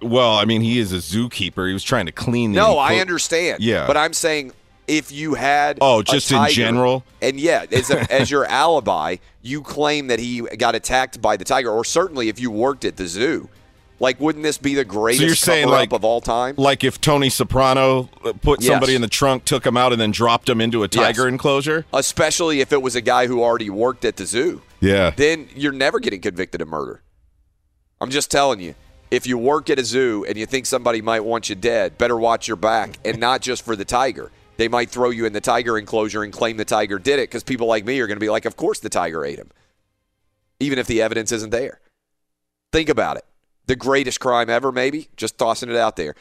Well, 0.02 0.32
I 0.36 0.46
mean, 0.46 0.62
he 0.62 0.80
is 0.80 0.94
a 0.94 0.98
zookeeper. 0.98 1.68
He 1.68 1.74
was 1.74 1.84
trying 1.84 2.08
to 2.08 2.12
clean. 2.12 2.54
The 2.54 2.60
No, 2.60 2.78
I 2.78 2.96
understand. 2.96 3.62
Yeah. 3.62 3.86
but 3.86 3.98
I'm 3.98 4.14
saying 4.14 4.52
if 4.88 5.12
you 5.12 5.36
had 5.36 5.78
Oh, 5.82 6.02
just 6.02 6.32
in 6.32 6.48
general? 6.50 7.04
and 7.22 7.40
yeah, 7.40 7.66
as, 7.72 7.90
a, 7.90 8.12
as 8.12 8.30
your 8.32 8.46
alibi, 8.50 9.18
you 9.42 9.62
claim 9.62 10.08
that 10.08 10.20
he 10.20 10.42
got 10.58 10.76
attacked 10.76 11.22
by 11.22 11.38
the 11.38 11.46
tiger, 11.46 11.70
or 11.72 11.84
certainly 11.86 12.30
if 12.30 12.40
you 12.40 12.52
worked 12.52 12.84
at 12.86 12.98
the 12.98 13.08
zoo, 13.08 13.50
like 14.00 14.20
wouldn't 14.20 14.44
this 14.44 14.58
be 14.58 14.74
the 14.76 14.84
greatest 14.84 15.22
So 15.22 15.26
you're 15.28 15.36
saying 15.36 15.70
like 15.70 15.94
of 15.94 16.04
all 16.04 16.22
time? 16.22 16.56
Like 16.58 16.84
if 16.84 17.00
Tony 17.00 17.30
Soprano 17.30 18.10
uh, 18.26 18.34
put 18.42 18.62
Yes. 18.62 18.70
somebody 18.72 18.96
in 18.96 19.02
the 19.02 19.08
trunk, 19.08 19.46
took 19.46 19.66
him 19.66 19.78
out, 19.78 19.92
and 19.92 20.02
then 20.02 20.12
dropped 20.12 20.50
him 20.50 20.60
into 20.60 20.84
a 20.84 20.88
tiger 20.88 21.24
Yes. 21.26 21.32
enclosure. 21.34 21.86
Especially 21.94 22.62
if 22.62 22.74
it 22.74 22.82
was 22.82 22.96
a 22.96 23.02
guy 23.02 23.28
who 23.28 23.44
already 23.44 23.70
worked 23.70 24.04
at 24.04 24.18
the 24.18 24.26
zoo. 24.26 24.62
Yeah. 24.80 25.12
Then 25.12 25.48
you're 25.56 25.72
never 25.72 26.00
getting 26.00 26.20
convicted 26.22 26.62
of 26.62 26.68
murder. 26.68 27.02
I'm 28.02 28.10
just 28.10 28.32
telling 28.32 28.60
you. 28.60 28.74
If 29.12 29.28
you 29.28 29.38
work 29.38 29.70
at 29.70 29.78
a 29.78 29.84
zoo 29.84 30.26
and 30.28 30.38
you 30.38 30.46
think 30.46 30.66
somebody 30.66 31.02
might 31.02 31.20
want 31.20 31.50
you 31.50 31.56
dead, 31.56 31.98
better 31.98 32.18
watch 32.18 32.48
your 32.48 32.56
back 32.56 32.98
and 33.04 33.20
not 33.20 33.42
just 33.42 33.64
for 33.66 33.76
the 33.76 33.84
tiger. 33.84 34.32
They 34.62 34.68
might 34.68 34.92
throw 34.92 35.10
you 35.10 35.26
in 35.26 35.34
the 35.34 35.42
tiger 35.42 35.76
enclosure 35.76 36.22
and 36.22 36.32
claim 36.32 36.58
the 36.58 36.66
tiger 36.66 37.00
did 37.00 37.18
it 37.18 37.32
because 37.32 37.44
people 37.44 37.66
like 37.66 37.84
me 37.84 38.00
are 38.00 38.06
going 38.06 38.18
to 38.18 38.24
be 38.24 38.30
like, 38.30 38.46
of 38.46 38.58
course 38.58 38.80
the 38.80 38.90
tiger 38.90 39.26
ate 39.26 39.40
him, 39.40 39.50
even 40.60 40.78
if 40.78 40.86
the 40.86 41.02
evidence 41.02 41.32
isn't 41.32 41.50
there. 41.50 41.80
Think 42.72 42.88
about 42.88 43.18
it. 43.18 43.26
The 43.66 43.76
greatest 43.76 44.20
crime 44.20 44.52
ever, 44.52 44.72
maybe? 44.72 45.10
Just 45.18 45.40
tossing 45.40 45.72
it 45.72 45.76
out 45.76 45.96
there. 45.96 46.14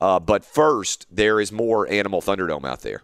Uh, 0.00 0.18
but 0.18 0.46
first, 0.46 1.06
there 1.10 1.38
is 1.38 1.52
more 1.52 1.86
Animal 1.90 2.22
Thunderdome 2.22 2.64
out 2.64 2.80
there. 2.80 3.02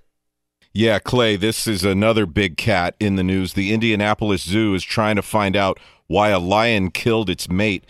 Yeah, 0.72 0.98
Clay, 0.98 1.36
this 1.36 1.66
is 1.66 1.84
another 1.84 2.24
big 2.24 2.56
cat 2.56 2.94
in 2.98 3.16
the 3.16 3.22
news. 3.22 3.52
The 3.52 3.74
Indianapolis 3.74 4.44
Zoo 4.44 4.72
is 4.72 4.82
trying 4.82 5.16
to 5.16 5.22
find 5.22 5.56
out 5.56 5.78
why 6.06 6.30
a 6.30 6.38
lion 6.38 6.90
killed 6.90 7.28
its 7.28 7.50
mate. 7.50 7.84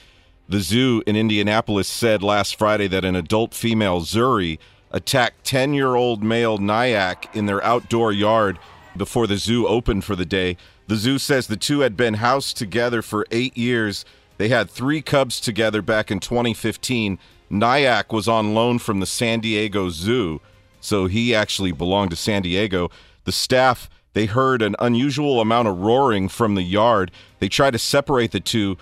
The 0.48 0.59
zoo 0.59 1.05
in 1.07 1.14
Indianapolis 1.14 1.87
said 1.87 2.20
last 2.20 2.57
Friday 2.57 2.88
that 2.88 3.05
an 3.05 3.14
adult 3.14 3.55
female 3.55 4.00
Zuri 4.00 4.59
attacked 4.90 5.44
10 5.44 5.74
year 5.74 5.94
old 5.94 6.22
male 6.22 6.59
Nyack 6.59 7.35
in 7.35 7.46
their 7.46 7.62
outdoor 7.64 8.12
yard 8.12 8.59
before 8.96 9.26
the 9.26 9.37
zoo 9.37 9.66
opened 9.66 10.05
for 10.05 10.16
the 10.16 10.26
day. 10.26 10.57
The 10.87 10.96
zoo 10.96 11.18
says 11.18 11.46
the 11.46 11.57
two 11.57 11.81
had 11.81 11.96
been 11.96 12.14
housed 12.14 12.57
together 12.57 13.03
for 13.03 13.26
eight 13.31 13.57
years. 13.57 14.05
They 14.38 14.48
had 14.48 14.68
three 14.68 15.03
cubs 15.03 15.38
together 15.40 15.83
back 15.83 16.11
in 16.11 16.18
2015. 16.18 17.18
Nyack 17.50 18.12
was 18.12 18.29
on 18.29 18.55
loan 18.55 18.79
from 18.79 19.00
the 19.00 19.07
San 19.07 19.40
Diego 19.40 19.90
Zoo, 19.90 20.40
so 20.81 21.07
he 21.07 21.35
actually 21.35 21.72
belonged 21.72 22.11
to 22.11 22.16
San 22.16 22.42
Diego. 22.42 22.90
The 23.24 23.33
staff 23.33 23.88
they 24.12 24.26
heard 24.26 24.62
an 24.62 24.74
unusual 24.79 25.40
amount 25.40 25.68
of 25.68 25.79
roaring 25.79 26.29
from 26.29 26.55
the 26.55 26.62
yard. 26.62 27.11
They 27.38 27.48
tried 27.48 27.72
to 27.72 27.79
separate 27.79 28.33
the 28.33 28.40
two. 28.40 28.76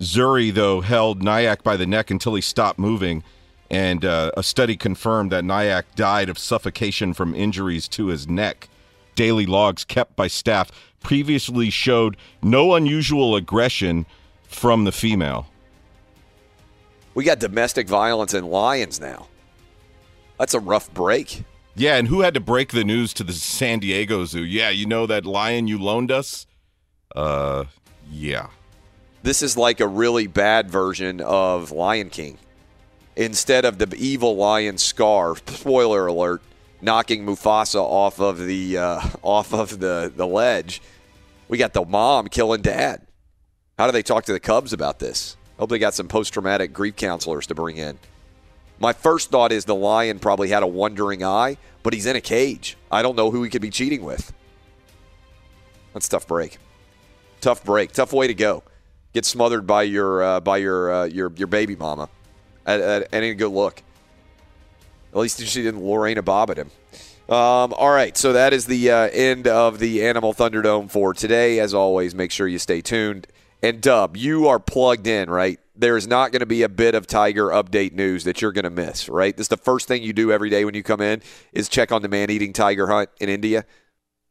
Zuri, 0.00 0.52
though, 0.52 0.80
held 0.80 1.22
Nyack 1.22 1.62
by 1.62 1.76
the 1.76 1.86
neck 1.86 2.10
until 2.10 2.34
he 2.34 2.40
stopped 2.40 2.78
moving, 2.78 3.22
and 3.72 4.04
uh, 4.04 4.30
a 4.36 4.42
study 4.42 4.76
confirmed 4.76 5.32
that 5.32 5.44
Nyack 5.44 5.86
died 5.96 6.28
of 6.28 6.38
suffocation 6.38 7.14
from 7.14 7.34
injuries 7.34 7.88
to 7.88 8.08
his 8.08 8.28
neck. 8.28 8.68
Daily 9.14 9.46
logs 9.46 9.82
kept 9.84 10.14
by 10.14 10.28
staff 10.28 10.70
previously 11.00 11.70
showed 11.70 12.16
no 12.42 12.74
unusual 12.74 13.34
aggression 13.34 14.06
from 14.44 14.84
the 14.84 14.92
female. 14.92 15.46
We 17.14 17.24
got 17.24 17.38
domestic 17.38 17.88
violence 17.88 18.34
in 18.34 18.44
lions 18.44 19.00
now. 19.00 19.26
That's 20.38 20.54
a 20.54 20.60
rough 20.60 20.92
break. 20.92 21.44
Yeah, 21.74 21.96
and 21.96 22.08
who 22.08 22.20
had 22.20 22.34
to 22.34 22.40
break 22.40 22.72
the 22.72 22.84
news 22.84 23.14
to 23.14 23.24
the 23.24 23.32
San 23.32 23.78
Diego 23.78 24.26
Zoo? 24.26 24.44
Yeah, 24.44 24.68
you 24.68 24.84
know 24.84 25.06
that 25.06 25.24
lion 25.24 25.66
you 25.66 25.78
loaned 25.78 26.10
us? 26.10 26.46
Uh, 27.16 27.64
yeah. 28.10 28.48
This 29.22 29.42
is 29.42 29.56
like 29.56 29.80
a 29.80 29.86
really 29.86 30.26
bad 30.26 30.70
version 30.70 31.20
of 31.22 31.70
Lion 31.70 32.10
King. 32.10 32.38
Instead 33.16 33.64
of 33.64 33.78
the 33.78 33.94
evil 33.96 34.36
lion 34.36 34.78
Scar, 34.78 35.36
spoiler 35.36 36.06
alert, 36.06 36.42
knocking 36.80 37.24
Mufasa 37.24 37.80
off 37.80 38.20
of 38.20 38.38
the 38.38 38.78
uh, 38.78 39.00
off 39.22 39.52
of 39.52 39.78
the, 39.78 40.12
the 40.14 40.26
ledge, 40.26 40.80
we 41.48 41.58
got 41.58 41.72
the 41.72 41.84
mom 41.84 42.28
killing 42.28 42.62
dad. 42.62 43.06
How 43.78 43.86
do 43.86 43.92
they 43.92 44.02
talk 44.02 44.24
to 44.24 44.32
the 44.32 44.40
Cubs 44.40 44.72
about 44.72 44.98
this? 44.98 45.36
Hope 45.58 45.70
they 45.70 45.78
got 45.78 45.94
some 45.94 46.08
post 46.08 46.32
traumatic 46.32 46.72
grief 46.72 46.96
counselors 46.96 47.46
to 47.48 47.54
bring 47.54 47.76
in. 47.76 47.98
My 48.78 48.92
first 48.92 49.30
thought 49.30 49.52
is 49.52 49.64
the 49.64 49.74
lion 49.74 50.18
probably 50.18 50.48
had 50.48 50.62
a 50.62 50.66
wandering 50.66 51.22
eye, 51.22 51.56
but 51.82 51.92
he's 51.92 52.06
in 52.06 52.16
a 52.16 52.20
cage. 52.20 52.76
I 52.90 53.02
don't 53.02 53.16
know 53.16 53.30
who 53.30 53.42
he 53.42 53.50
could 53.50 53.62
be 53.62 53.70
cheating 53.70 54.02
with. 54.02 54.32
That's 55.92 56.08
tough 56.08 56.26
break. 56.26 56.58
Tough 57.40 57.62
break. 57.64 57.92
Tough 57.92 58.12
way 58.12 58.26
to 58.26 58.34
go. 58.34 58.62
Get 59.12 59.24
smothered 59.24 59.66
by 59.66 59.82
your 59.82 60.22
uh, 60.22 60.40
by 60.40 60.56
your 60.56 60.92
uh, 60.92 61.04
your 61.04 61.32
your 61.36 61.46
baby 61.46 61.76
mama. 61.76 62.08
That, 62.64 62.78
that 62.78 63.14
ain't 63.14 63.32
a 63.32 63.34
good 63.34 63.48
look. 63.48 63.82
At 65.12 65.18
least 65.18 65.44
she 65.44 65.62
didn't 65.62 65.82
Lorena 65.82 66.22
Bobbitt 66.22 66.56
him. 66.56 66.70
Um, 67.28 67.72
all 67.74 67.90
right, 67.90 68.16
so 68.16 68.32
that 68.32 68.52
is 68.52 68.66
the 68.66 68.90
uh, 68.90 69.08
end 69.12 69.46
of 69.46 69.78
the 69.78 70.04
Animal 70.04 70.34
Thunderdome 70.34 70.90
for 70.90 71.14
today. 71.14 71.60
As 71.60 71.72
always, 71.72 72.14
make 72.14 72.30
sure 72.30 72.48
you 72.48 72.58
stay 72.58 72.80
tuned. 72.80 73.26
And 73.62 73.80
Dub, 73.80 74.16
you 74.16 74.48
are 74.48 74.58
plugged 74.58 75.06
in, 75.06 75.30
right? 75.30 75.60
There's 75.76 76.06
not 76.06 76.32
going 76.32 76.40
to 76.40 76.46
be 76.46 76.62
a 76.62 76.68
bit 76.68 76.94
of 76.94 77.06
Tiger 77.06 77.46
update 77.48 77.92
news 77.92 78.24
that 78.24 78.42
you're 78.42 78.52
going 78.52 78.64
to 78.64 78.70
miss, 78.70 79.08
right? 79.08 79.36
This 79.36 79.44
is 79.44 79.48
the 79.48 79.56
first 79.56 79.86
thing 79.86 80.02
you 80.02 80.12
do 80.12 80.32
every 80.32 80.50
day 80.50 80.64
when 80.64 80.74
you 80.74 80.82
come 80.82 81.00
in 81.00 81.22
is 81.52 81.68
check 81.68 81.92
on 81.92 82.02
the 82.02 82.08
man-eating 82.08 82.52
tiger 82.52 82.88
hunt 82.88 83.08
in 83.20 83.28
India. 83.28 83.64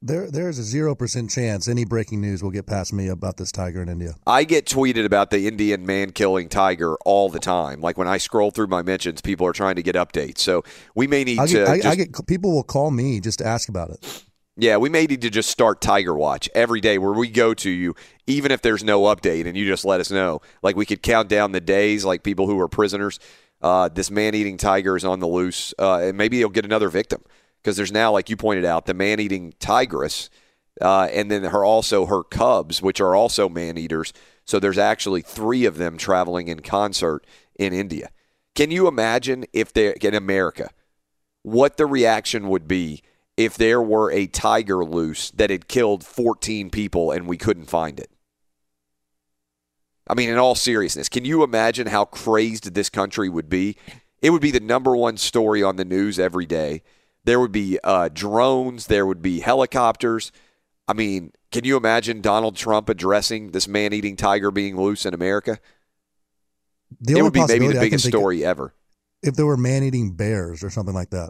There, 0.04 0.32
there's 0.32 0.58
a 0.58 0.64
zero 0.64 0.96
percent 0.96 1.30
chance 1.30 1.68
any 1.68 1.86
breaking 1.86 2.22
news 2.22 2.42
will 2.42 2.50
get 2.50 2.66
past 2.66 2.92
me 2.92 3.08
about 3.08 3.38
this 3.38 3.52
tiger 3.52 3.84
in 3.84 3.90
India. 3.90 4.16
I 4.26 4.46
get 4.46 4.66
tweeted 4.66 5.06
about 5.06 5.30
the 5.30 5.48
Indian 5.48 5.86
man 5.86 6.12
killing 6.12 6.50
tiger 6.50 6.96
all 7.06 7.30
the 7.30 7.38
time. 7.38 7.82
Like 7.82 8.00
when 8.00 8.08
I 8.08 8.18
scroll 8.18 8.50
through 8.50 8.68
my 8.68 8.82
mentions, 8.82 9.22
people 9.22 9.46
are 9.46 9.54
trying 9.54 9.76
to 9.76 9.84
get 9.84 9.94
updates. 9.94 10.40
So 10.40 10.64
we 10.96 11.06
may 11.06 11.24
need 11.24 11.38
I 11.38 11.46
to. 11.46 11.70
I, 11.70 11.76
just- 11.78 11.88
I 11.88 11.96
get 11.96 12.28
people 12.28 12.52
will 12.52 12.64
call 12.64 12.90
me 12.90 13.20
just 13.20 13.40
to 13.40 13.46
ask 13.46 13.70
about 13.70 13.92
it. 13.92 14.24
Yeah, 14.58 14.78
we 14.78 14.90
may 14.90 15.06
need 15.06 15.22
to 15.22 15.30
just 15.30 15.50
start 15.50 15.82
Tiger 15.82 16.14
Watch 16.16 16.50
every 16.56 16.82
day 16.82 16.98
where 16.98 17.14
we 17.14 17.30
go 17.30 17.54
to 17.54 17.70
you, 17.70 17.96
even 18.28 18.52
if 18.52 18.62
there's 18.62 18.84
no 18.84 19.04
update, 19.04 19.46
and 19.46 19.56
you 19.56 19.66
just 19.66 19.86
let 19.86 20.02
us 20.02 20.12
know. 20.12 20.42
Like 20.64 20.76
we 20.76 20.86
could 20.86 21.04
count 21.04 21.30
down 21.30 21.52
the 21.52 21.62
days, 21.62 22.04
like 22.04 22.24
people 22.24 22.48
who 22.48 22.60
are 22.60 22.68
prisoners. 22.68 23.20
Uh, 23.62 23.88
this 23.88 24.10
man-eating 24.10 24.58
tiger 24.58 24.98
is 24.98 25.06
on 25.06 25.20
the 25.20 25.28
loose, 25.28 25.72
uh, 25.78 26.00
and 26.00 26.18
maybe 26.18 26.38
he'll 26.38 26.50
get 26.50 26.66
another 26.66 26.90
victim 26.90 27.24
because 27.62 27.78
there's 27.78 27.92
now, 27.92 28.12
like 28.12 28.30
you 28.30 28.38
pointed 28.38 28.66
out, 28.66 28.86
the 28.86 28.94
man-eating 28.94 29.54
tigress, 29.60 30.30
uh, 30.80 31.08
and 31.12 31.30
then 31.30 31.44
her 31.44 31.64
also 31.64 32.06
her 32.06 32.24
cubs, 32.24 32.82
which 32.82 33.00
are 33.00 33.16
also 33.16 33.48
man-eaters. 33.48 34.14
So 34.46 34.60
there's 34.60 34.78
actually 34.78 35.22
three 35.22 35.66
of 35.66 35.78
them 35.78 35.98
traveling 35.98 36.48
in 36.48 36.62
concert 36.62 37.26
in 37.56 37.74
India. 37.74 38.10
Can 38.56 38.72
you 38.72 38.88
imagine 38.88 39.46
if 39.54 39.72
they 39.72 39.94
in 40.02 40.14
America, 40.14 40.72
what 41.44 41.78
the 41.78 41.86
reaction 41.86 42.50
would 42.50 42.68
be? 42.68 43.04
if 43.38 43.56
there 43.56 43.82
were 43.82 44.12
a 44.12 44.28
tiger 44.28 44.84
loose 44.84 45.32
that 45.32 45.50
had 45.50 45.68
killed 45.68 46.06
14 46.06 46.70
people 46.70 47.12
and 47.12 47.28
we 47.28 47.38
couldn't 47.38 47.66
find 47.66 48.00
it. 48.00 48.12
I 50.08 50.14
mean, 50.14 50.30
in 50.30 50.38
all 50.38 50.56
seriousness, 50.56 51.10
can 51.10 51.26
you 51.26 51.44
imagine 51.44 51.88
how 51.88 52.06
crazed 52.06 52.74
this 52.74 52.90
country 52.90 53.30
would 53.30 53.50
be? 53.50 53.78
It 54.22 54.32
would 54.32 54.42
be 54.42 54.52
the 54.52 54.60
number 54.60 54.96
one 54.96 55.18
story 55.18 55.64
on 55.64 55.78
the 55.78 55.86
news 55.86 56.20
every 56.20 56.46
day. 56.46 56.84
There 57.24 57.40
would 57.40 57.52
be 57.52 57.80
uh, 57.84 58.10
drones, 58.12 58.88
there 58.88 59.06
would 59.06 59.22
be 59.22 59.40
helicopters. 59.40 60.32
I 60.88 60.94
mean, 60.94 61.32
can 61.52 61.64
you 61.64 61.78
imagine 61.78 62.22
Donald 62.22 62.56
Trump 62.56 62.90
addressing 62.90 63.52
this 63.52 63.68
man 63.68 63.94
eating 63.94 64.16
tiger 64.16 64.52
being 64.52 64.76
loose 64.78 65.06
in 65.06 65.14
America? 65.14 65.60
The 67.00 67.18
it 67.18 67.22
would 67.22 67.34
be 67.34 67.46
maybe 67.46 67.68
the 67.68 67.74
biggest 67.74 68.06
think 68.06 68.16
of- 68.16 68.20
story 68.20 68.44
ever. 68.44 68.74
If 69.24 69.36
there 69.36 69.46
were 69.46 69.58
man-eating 69.58 70.14
bears 70.14 70.64
or 70.64 70.72
something 70.72 70.96
like 70.96 71.12
that. 71.12 71.30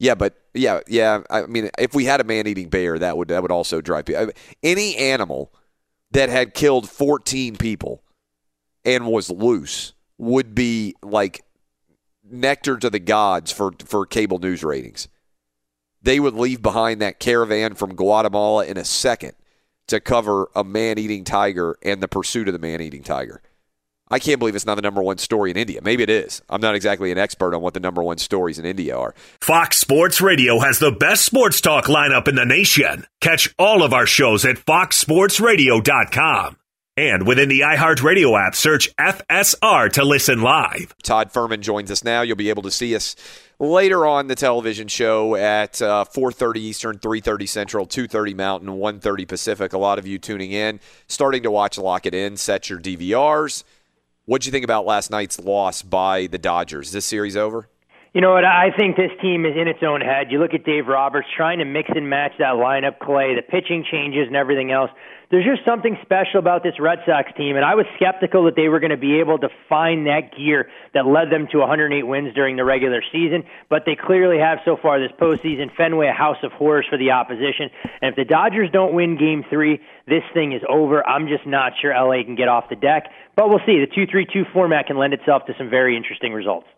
Yeah, 0.00 0.16
but 0.16 0.34
yeah, 0.52 0.80
yeah. 0.88 1.22
I 1.30 1.46
mean, 1.46 1.70
if 1.78 1.94
we 1.94 2.04
had 2.04 2.20
a 2.20 2.24
man-eating 2.24 2.68
bear, 2.68 2.98
that 2.98 3.16
would 3.16 3.28
that 3.28 3.40
would 3.40 3.52
also 3.52 3.80
drive 3.80 4.06
people. 4.06 4.30
Any 4.64 4.96
animal 4.96 5.52
that 6.10 6.28
had 6.28 6.54
killed 6.54 6.90
14 6.90 7.56
people 7.56 8.02
and 8.84 9.06
was 9.06 9.30
loose 9.30 9.92
would 10.18 10.54
be 10.54 10.96
like 11.02 11.44
nectar 12.34 12.76
to 12.76 12.90
the 12.90 12.98
gods 12.98 13.50
for, 13.50 13.72
for 13.84 14.06
cable 14.06 14.38
news 14.38 14.62
ratings. 14.62 15.08
They 16.02 16.20
would 16.20 16.34
leave 16.34 16.60
behind 16.60 17.00
that 17.00 17.18
caravan 17.18 17.74
from 17.74 17.94
Guatemala 17.94 18.66
in 18.66 18.76
a 18.76 18.84
second 18.84 19.32
to 19.88 20.00
cover 20.00 20.48
a 20.54 20.64
man 20.64 20.98
eating 20.98 21.24
tiger 21.24 21.76
and 21.82 22.02
the 22.02 22.08
pursuit 22.08 22.48
of 22.48 22.52
the 22.52 22.58
man 22.58 22.80
eating 22.80 23.02
tiger. 23.02 23.42
I 24.10 24.18
can't 24.18 24.38
believe 24.38 24.54
it's 24.54 24.66
not 24.66 24.74
the 24.74 24.82
number 24.82 25.02
one 25.02 25.16
story 25.16 25.50
in 25.50 25.56
India. 25.56 25.80
Maybe 25.82 26.02
it 26.02 26.10
is. 26.10 26.42
I'm 26.50 26.60
not 26.60 26.74
exactly 26.74 27.10
an 27.10 27.16
expert 27.16 27.54
on 27.54 27.62
what 27.62 27.72
the 27.72 27.80
number 27.80 28.02
one 28.02 28.18
stories 28.18 28.58
in 28.58 28.66
India 28.66 28.96
are. 28.96 29.14
Fox 29.40 29.78
Sports 29.78 30.20
Radio 30.20 30.60
has 30.60 30.78
the 30.78 30.92
best 30.92 31.24
sports 31.24 31.62
talk 31.62 31.86
lineup 31.86 32.28
in 32.28 32.34
the 32.34 32.44
nation. 32.44 33.06
Catch 33.20 33.54
all 33.58 33.82
of 33.82 33.94
our 33.94 34.06
shows 34.06 34.44
at 34.44 34.56
foxsportsradio.com. 34.56 36.56
And 36.96 37.26
within 37.26 37.48
the 37.48 37.60
iHeartRadio 37.60 38.38
app, 38.40 38.54
search 38.54 38.94
FSR 38.96 39.90
to 39.94 40.04
listen 40.04 40.42
live. 40.42 40.94
Todd 41.02 41.32
Fuhrman 41.32 41.60
joins 41.60 41.90
us 41.90 42.04
now. 42.04 42.22
You'll 42.22 42.36
be 42.36 42.50
able 42.50 42.62
to 42.62 42.70
see 42.70 42.94
us 42.94 43.16
later 43.58 44.06
on 44.06 44.28
the 44.28 44.36
television 44.36 44.86
show 44.86 45.34
at 45.34 45.82
uh, 45.82 46.04
4.30 46.04 46.56
Eastern, 46.56 46.98
3.30 46.98 47.48
Central, 47.48 47.86
2.30 47.86 48.36
Mountain, 48.36 48.68
1.30 48.68 49.26
Pacific. 49.26 49.72
A 49.72 49.78
lot 49.78 49.98
of 49.98 50.06
you 50.06 50.18
tuning 50.18 50.52
in, 50.52 50.78
starting 51.08 51.42
to 51.42 51.50
watch 51.50 51.78
Lock 51.78 52.06
It 52.06 52.14
In. 52.14 52.36
Set 52.36 52.70
your 52.70 52.78
DVRs. 52.78 53.64
What'd 54.26 54.46
you 54.46 54.52
think 54.52 54.64
about 54.64 54.86
last 54.86 55.10
night's 55.10 55.40
loss 55.40 55.82
by 55.82 56.28
the 56.28 56.38
Dodgers? 56.38 56.86
Is 56.88 56.92
this 56.92 57.06
series 57.06 57.36
over? 57.36 57.68
You 58.14 58.20
know 58.20 58.30
what? 58.30 58.44
I 58.44 58.70
think 58.70 58.94
this 58.94 59.10
team 59.20 59.44
is 59.44 59.56
in 59.60 59.66
its 59.66 59.82
own 59.82 60.00
head. 60.00 60.30
You 60.30 60.38
look 60.38 60.54
at 60.54 60.62
Dave 60.62 60.86
Roberts 60.86 61.26
trying 61.36 61.58
to 61.58 61.64
mix 61.64 61.90
and 61.92 62.08
match 62.08 62.30
that 62.38 62.54
lineup, 62.54 63.00
Clay, 63.00 63.34
the 63.34 63.42
pitching 63.42 63.84
changes 63.90 64.28
and 64.28 64.36
everything 64.36 64.70
else. 64.70 64.90
There's 65.32 65.44
just 65.44 65.66
something 65.66 65.98
special 66.02 66.38
about 66.38 66.62
this 66.62 66.78
Red 66.78 67.00
Sox 67.06 67.32
team, 67.36 67.56
and 67.56 67.64
I 67.64 67.74
was 67.74 67.86
skeptical 67.96 68.44
that 68.44 68.54
they 68.54 68.68
were 68.68 68.78
going 68.78 68.94
to 68.94 68.96
be 68.96 69.18
able 69.18 69.38
to 69.38 69.48
find 69.68 70.06
that 70.06 70.30
gear 70.30 70.70
that 70.94 71.06
led 71.06 71.30
them 71.34 71.48
to 71.50 71.58
108 71.58 72.04
wins 72.06 72.32
during 72.34 72.54
the 72.54 72.62
regular 72.62 73.02
season, 73.10 73.42
but 73.68 73.82
they 73.84 73.96
clearly 73.98 74.38
have 74.38 74.58
so 74.64 74.76
far 74.80 75.00
this 75.00 75.10
postseason. 75.18 75.74
Fenway, 75.74 76.06
a 76.06 76.12
house 76.12 76.38
of 76.44 76.52
horrors 76.52 76.86
for 76.88 76.96
the 76.96 77.10
opposition. 77.10 77.66
And 78.00 78.14
if 78.14 78.14
the 78.14 78.24
Dodgers 78.24 78.70
don't 78.70 78.94
win 78.94 79.18
game 79.18 79.42
three, 79.50 79.80
this 80.06 80.22
thing 80.32 80.52
is 80.52 80.62
over. 80.70 81.02
I'm 81.02 81.26
just 81.26 81.48
not 81.48 81.72
sure 81.82 81.90
LA 81.90 82.22
can 82.22 82.36
get 82.36 82.46
off 82.46 82.70
the 82.70 82.76
deck, 82.76 83.10
but 83.34 83.48
we'll 83.48 83.64
see. 83.66 83.82
The 83.82 83.90
2 83.92 84.06
3 84.06 84.24
2 84.32 84.44
format 84.52 84.86
can 84.86 84.98
lend 84.98 85.14
itself 85.14 85.46
to 85.46 85.54
some 85.58 85.68
very 85.68 85.96
interesting 85.96 86.32
results. 86.32 86.68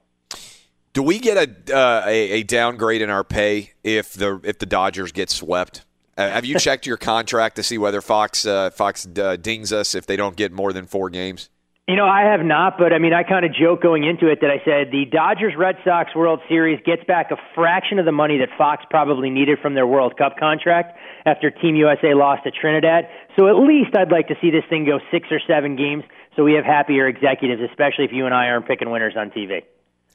Do 0.97 1.03
we 1.03 1.19
get 1.19 1.37
a, 1.37 1.77
uh, 1.77 2.05
a, 2.07 2.41
a 2.41 2.43
downgrade 2.43 3.03
in 3.03 3.11
our 3.11 3.23
pay 3.23 3.73
if 3.85 4.15
the 4.15 4.41
if 4.43 4.59
the 4.59 4.65
Dodgers 4.65 5.13
get 5.13 5.29
swept? 5.29 5.85
Uh, 6.17 6.31
have 6.31 6.47
you 6.47 6.59
checked 6.67 6.87
your 6.87 6.97
contract 6.97 7.57
to 7.57 7.63
see 7.63 7.77
whether 7.77 8.01
Fox 8.01 8.47
uh, 8.47 8.71
Fox 8.71 9.07
uh, 9.19 9.37
dings 9.37 9.75
us 9.75 9.95
if 9.95 10.07
they 10.07 10.17
don't 10.17 10.37
get 10.37 10.53
more 10.53 10.73
than 10.73 10.87
four 10.87 11.11
games? 11.11 11.51
You 11.87 11.97
know, 11.97 12.07
I 12.07 12.23
have 12.23 12.41
not, 12.41 12.79
but 12.79 12.95
I 12.95 12.99
mean, 12.99 13.13
I 13.13 13.25
kind 13.25 13.45
of 13.45 13.53
joke 13.53 13.83
going 13.83 14.05
into 14.05 14.27
it 14.29 14.41
that 14.41 14.49
I 14.49 14.57
said 14.65 14.91
the 14.91 15.05
Dodgers 15.05 15.53
Red 15.55 15.77
Sox 15.85 16.15
World 16.17 16.41
Series 16.49 16.81
gets 16.87 17.05
back 17.05 17.31
a 17.31 17.37
fraction 17.55 17.99
of 17.99 18.07
the 18.07 18.17
money 18.17 18.39
that 18.39 18.49
Fox 18.57 18.83
probably 18.89 19.29
needed 19.29 19.59
from 19.61 19.75
their 19.75 19.87
World 19.87 20.17
Cup 20.17 20.39
contract 20.39 20.97
after 21.27 21.51
Team 21.51 21.77
USA 21.77 22.15
lost 22.15 22.45
to 22.45 22.51
Trinidad. 22.51 23.05
So 23.37 23.49
at 23.49 23.57
least 23.69 23.95
I'd 23.95 24.11
like 24.11 24.29
to 24.29 24.35
see 24.41 24.49
this 24.49 24.65
thing 24.71 24.87
go 24.87 24.99
six 25.11 25.29
or 25.31 25.41
seven 25.47 25.77
games 25.77 26.05
so 26.37 26.43
we 26.43 26.55
have 26.55 26.65
happier 26.65 27.07
executives, 27.07 27.61
especially 27.69 28.07
if 28.07 28.13
you 28.13 28.25
and 28.25 28.35
I 28.35 28.47
aren't 28.47 28.67
picking 28.67 28.89
winners 28.89 29.13
on 29.15 29.29
TV. 29.29 29.61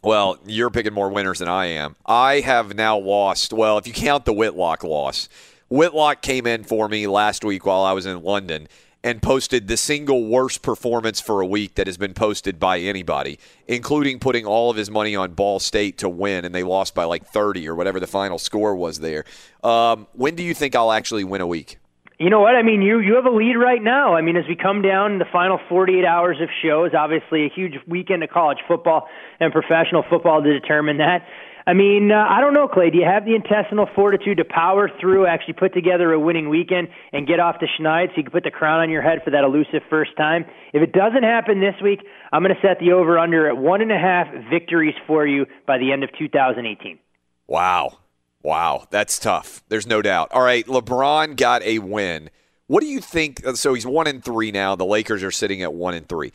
Well, 0.03 0.39
you're 0.47 0.71
picking 0.71 0.93
more 0.93 1.09
winners 1.09 1.39
than 1.39 1.47
I 1.47 1.67
am. 1.67 1.95
I 2.07 2.39
have 2.39 2.73
now 2.73 2.97
lost, 2.97 3.53
well, 3.53 3.77
if 3.77 3.85
you 3.85 3.93
count 3.93 4.25
the 4.25 4.33
Whitlock 4.33 4.83
loss, 4.83 5.29
Whitlock 5.69 6.23
came 6.23 6.47
in 6.47 6.63
for 6.63 6.89
me 6.89 7.05
last 7.05 7.45
week 7.45 7.67
while 7.67 7.83
I 7.83 7.91
was 7.91 8.07
in 8.07 8.23
London 8.23 8.67
and 9.03 9.21
posted 9.21 9.67
the 9.67 9.77
single 9.77 10.25
worst 10.25 10.63
performance 10.63 11.21
for 11.21 11.39
a 11.41 11.45
week 11.45 11.75
that 11.75 11.85
has 11.85 11.97
been 11.97 12.15
posted 12.15 12.59
by 12.59 12.79
anybody, 12.79 13.37
including 13.67 14.17
putting 14.17 14.43
all 14.43 14.71
of 14.71 14.77
his 14.77 14.89
money 14.89 15.15
on 15.15 15.33
Ball 15.33 15.59
State 15.59 15.99
to 15.99 16.09
win, 16.09 16.45
and 16.45 16.53
they 16.53 16.63
lost 16.63 16.95
by 16.95 17.03
like 17.03 17.27
30 17.27 17.69
or 17.69 17.75
whatever 17.75 17.99
the 17.99 18.07
final 18.07 18.39
score 18.39 18.75
was 18.75 19.01
there. 19.01 19.23
Um, 19.63 20.07
when 20.13 20.35
do 20.35 20.41
you 20.41 20.55
think 20.55 20.75
I'll 20.75 20.91
actually 20.91 21.23
win 21.23 21.41
a 21.41 21.47
week? 21.47 21.77
You 22.21 22.29
know 22.29 22.39
what? 22.39 22.53
I 22.53 22.61
mean, 22.61 22.83
you 22.83 22.99
you 22.99 23.15
have 23.15 23.25
a 23.25 23.35
lead 23.35 23.55
right 23.55 23.81
now. 23.81 24.13
I 24.13 24.21
mean, 24.21 24.37
as 24.37 24.45
we 24.47 24.55
come 24.55 24.83
down 24.83 25.17
the 25.17 25.25
final 25.25 25.57
48 25.67 26.05
hours 26.05 26.37
of 26.39 26.49
shows, 26.61 26.91
obviously 26.93 27.47
a 27.47 27.49
huge 27.49 27.73
weekend 27.87 28.23
of 28.23 28.29
college 28.29 28.59
football 28.67 29.09
and 29.39 29.51
professional 29.51 30.03
football 30.07 30.43
to 30.43 30.53
determine 30.53 30.97
that. 30.97 31.25
I 31.65 31.73
mean, 31.73 32.11
uh, 32.11 32.23
I 32.29 32.39
don't 32.39 32.53
know, 32.53 32.67
Clay. 32.67 32.91
Do 32.91 32.99
you 32.99 33.05
have 33.05 33.25
the 33.25 33.33
intestinal 33.33 33.89
fortitude 33.95 34.37
to 34.37 34.45
power 34.45 34.87
through, 35.01 35.25
actually 35.25 35.55
put 35.55 35.73
together 35.73 36.13
a 36.13 36.19
winning 36.19 36.49
weekend, 36.49 36.89
and 37.11 37.25
get 37.25 37.39
off 37.39 37.55
the 37.59 37.67
schneid 37.79 38.09
so 38.09 38.17
you 38.17 38.23
can 38.23 38.31
put 38.31 38.43
the 38.43 38.51
crown 38.51 38.81
on 38.81 38.91
your 38.91 39.01
head 39.01 39.21
for 39.25 39.31
that 39.31 39.43
elusive 39.43 39.81
first 39.89 40.15
time? 40.15 40.45
If 40.73 40.83
it 40.83 40.93
doesn't 40.93 41.23
happen 41.23 41.59
this 41.59 41.81
week, 41.81 42.01
I'm 42.31 42.43
going 42.43 42.53
to 42.53 42.61
set 42.61 42.77
the 42.79 42.91
over 42.91 43.17
under 43.17 43.49
at 43.49 43.57
one 43.57 43.81
and 43.81 43.91
a 43.91 43.97
half 43.97 44.27
victories 44.47 44.95
for 45.07 45.25
you 45.25 45.47
by 45.65 45.79
the 45.79 45.91
end 45.91 46.03
of 46.03 46.11
2018. 46.19 46.99
Wow. 47.47 47.97
Wow, 48.43 48.87
that's 48.89 49.19
tough. 49.19 49.63
There's 49.69 49.85
no 49.87 50.01
doubt. 50.01 50.31
All 50.31 50.41
right, 50.41 50.65
LeBron 50.65 51.35
got 51.35 51.61
a 51.63 51.79
win. 51.79 52.29
What 52.67 52.81
do 52.81 52.87
you 52.87 52.99
think? 52.99 53.41
So 53.55 53.73
he's 53.73 53.85
one 53.85 54.07
and 54.07 54.23
three 54.23 54.51
now. 54.51 54.75
The 54.75 54.85
Lakers 54.85 55.23
are 55.23 55.31
sitting 55.31 55.61
at 55.61 55.73
one 55.73 55.93
and 55.93 56.07
three. 56.07 56.31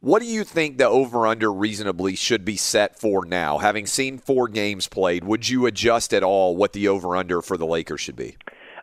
What 0.00 0.20
do 0.20 0.26
you 0.26 0.42
think 0.42 0.78
the 0.78 0.86
over 0.86 1.26
under 1.26 1.52
reasonably 1.52 2.16
should 2.16 2.44
be 2.44 2.56
set 2.56 2.98
for 2.98 3.24
now? 3.24 3.58
Having 3.58 3.86
seen 3.86 4.18
four 4.18 4.48
games 4.48 4.88
played, 4.88 5.22
would 5.24 5.48
you 5.48 5.66
adjust 5.66 6.12
at 6.12 6.24
all 6.24 6.56
what 6.56 6.72
the 6.72 6.88
over 6.88 7.16
under 7.16 7.40
for 7.40 7.56
the 7.56 7.66
Lakers 7.66 8.00
should 8.00 8.16
be? 8.16 8.36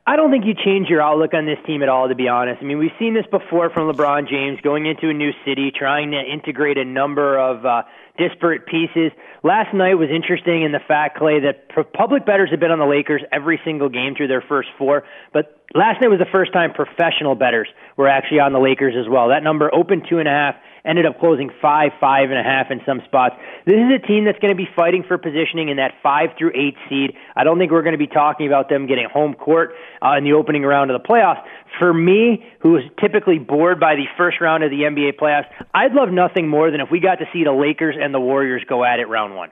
I 0.07 0.15
don't 0.15 0.31
think 0.31 0.45
you 0.45 0.53
change 0.53 0.87
your 0.87 1.01
outlook 1.01 1.33
on 1.33 1.45
this 1.45 1.59
team 1.67 1.83
at 1.83 1.89
all, 1.89 2.07
to 2.07 2.15
be 2.15 2.27
honest. 2.27 2.61
I 2.61 2.65
mean, 2.65 2.79
we've 2.79 2.95
seen 2.97 3.13
this 3.13 3.25
before 3.29 3.69
from 3.69 3.91
LeBron 3.91 4.29
James 4.29 4.59
going 4.61 4.85
into 4.85 5.09
a 5.09 5.13
new 5.13 5.31
city, 5.45 5.71
trying 5.77 6.11
to 6.11 6.19
integrate 6.19 6.77
a 6.77 6.85
number 6.85 7.37
of 7.37 7.65
uh, 7.65 7.83
disparate 8.19 8.67
pieces. 8.67 9.11
Last 9.41 9.73
night 9.73 9.95
was 9.95 10.09
interesting 10.13 10.63
in 10.63 10.73
the 10.73 10.83
fact, 10.85 11.17
Clay, 11.17 11.39
that 11.39 11.69
public 11.93 12.25
bettors 12.25 12.51
have 12.51 12.59
been 12.59 12.71
on 12.71 12.79
the 12.79 12.85
Lakers 12.85 13.23
every 13.31 13.59
single 13.63 13.87
game 13.87 14.13
through 14.15 14.27
their 14.27 14.43
first 14.43 14.67
four, 14.77 15.03
but 15.31 15.63
last 15.73 16.01
night 16.01 16.09
was 16.09 16.19
the 16.19 16.29
first 16.31 16.51
time 16.51 16.73
professional 16.73 17.35
bettors 17.35 17.69
were 17.95 18.09
actually 18.09 18.39
on 18.41 18.51
the 18.51 18.59
Lakers 18.59 18.95
as 18.99 19.07
well. 19.09 19.29
That 19.29 19.41
number 19.41 19.73
opened 19.73 20.05
two 20.09 20.19
and 20.19 20.27
a 20.27 20.31
half 20.31 20.55
ended 20.85 21.05
up 21.05 21.19
closing 21.19 21.49
five, 21.61 21.91
five 21.99 22.29
and 22.29 22.39
a 22.39 22.43
half 22.43 22.71
in 22.71 22.81
some 22.85 23.01
spots. 23.05 23.35
This 23.65 23.75
is 23.75 23.91
a 23.91 24.05
team 24.05 24.25
that's 24.25 24.39
going 24.39 24.53
to 24.53 24.57
be 24.57 24.67
fighting 24.75 25.03
for 25.07 25.17
positioning 25.17 25.69
in 25.69 25.77
that 25.77 25.93
five 26.01 26.29
through 26.37 26.51
eight 26.55 26.75
seed. 26.89 27.13
I 27.35 27.43
don't 27.43 27.57
think 27.57 27.71
we're 27.71 27.83
going 27.83 27.93
to 27.93 27.99
be 27.99 28.07
talking 28.07 28.47
about 28.47 28.69
them 28.69 28.87
getting 28.87 29.07
home 29.11 29.33
court 29.33 29.73
uh, 30.01 30.17
in 30.17 30.23
the 30.23 30.33
opening 30.33 30.63
round 30.63 30.91
of 30.91 31.01
the 31.01 31.07
playoffs. 31.07 31.43
For 31.77 31.93
me, 31.93 32.45
who 32.59 32.77
is 32.77 32.83
typically 32.99 33.39
bored 33.39 33.79
by 33.79 33.95
the 33.95 34.05
first 34.17 34.41
round 34.41 34.63
of 34.63 34.71
the 34.71 34.81
NBA 34.81 35.19
playoffs, 35.19 35.47
I'd 35.73 35.93
love 35.93 36.09
nothing 36.09 36.47
more 36.47 36.71
than 36.71 36.81
if 36.81 36.89
we 36.91 36.99
got 36.99 37.15
to 37.15 37.25
see 37.31 37.43
the 37.43 37.51
Lakers 37.51 37.95
and 37.99 38.13
the 38.13 38.19
Warriors 38.19 38.63
go 38.67 38.83
at 38.83 38.99
it 38.99 39.07
round 39.07 39.35
one. 39.35 39.49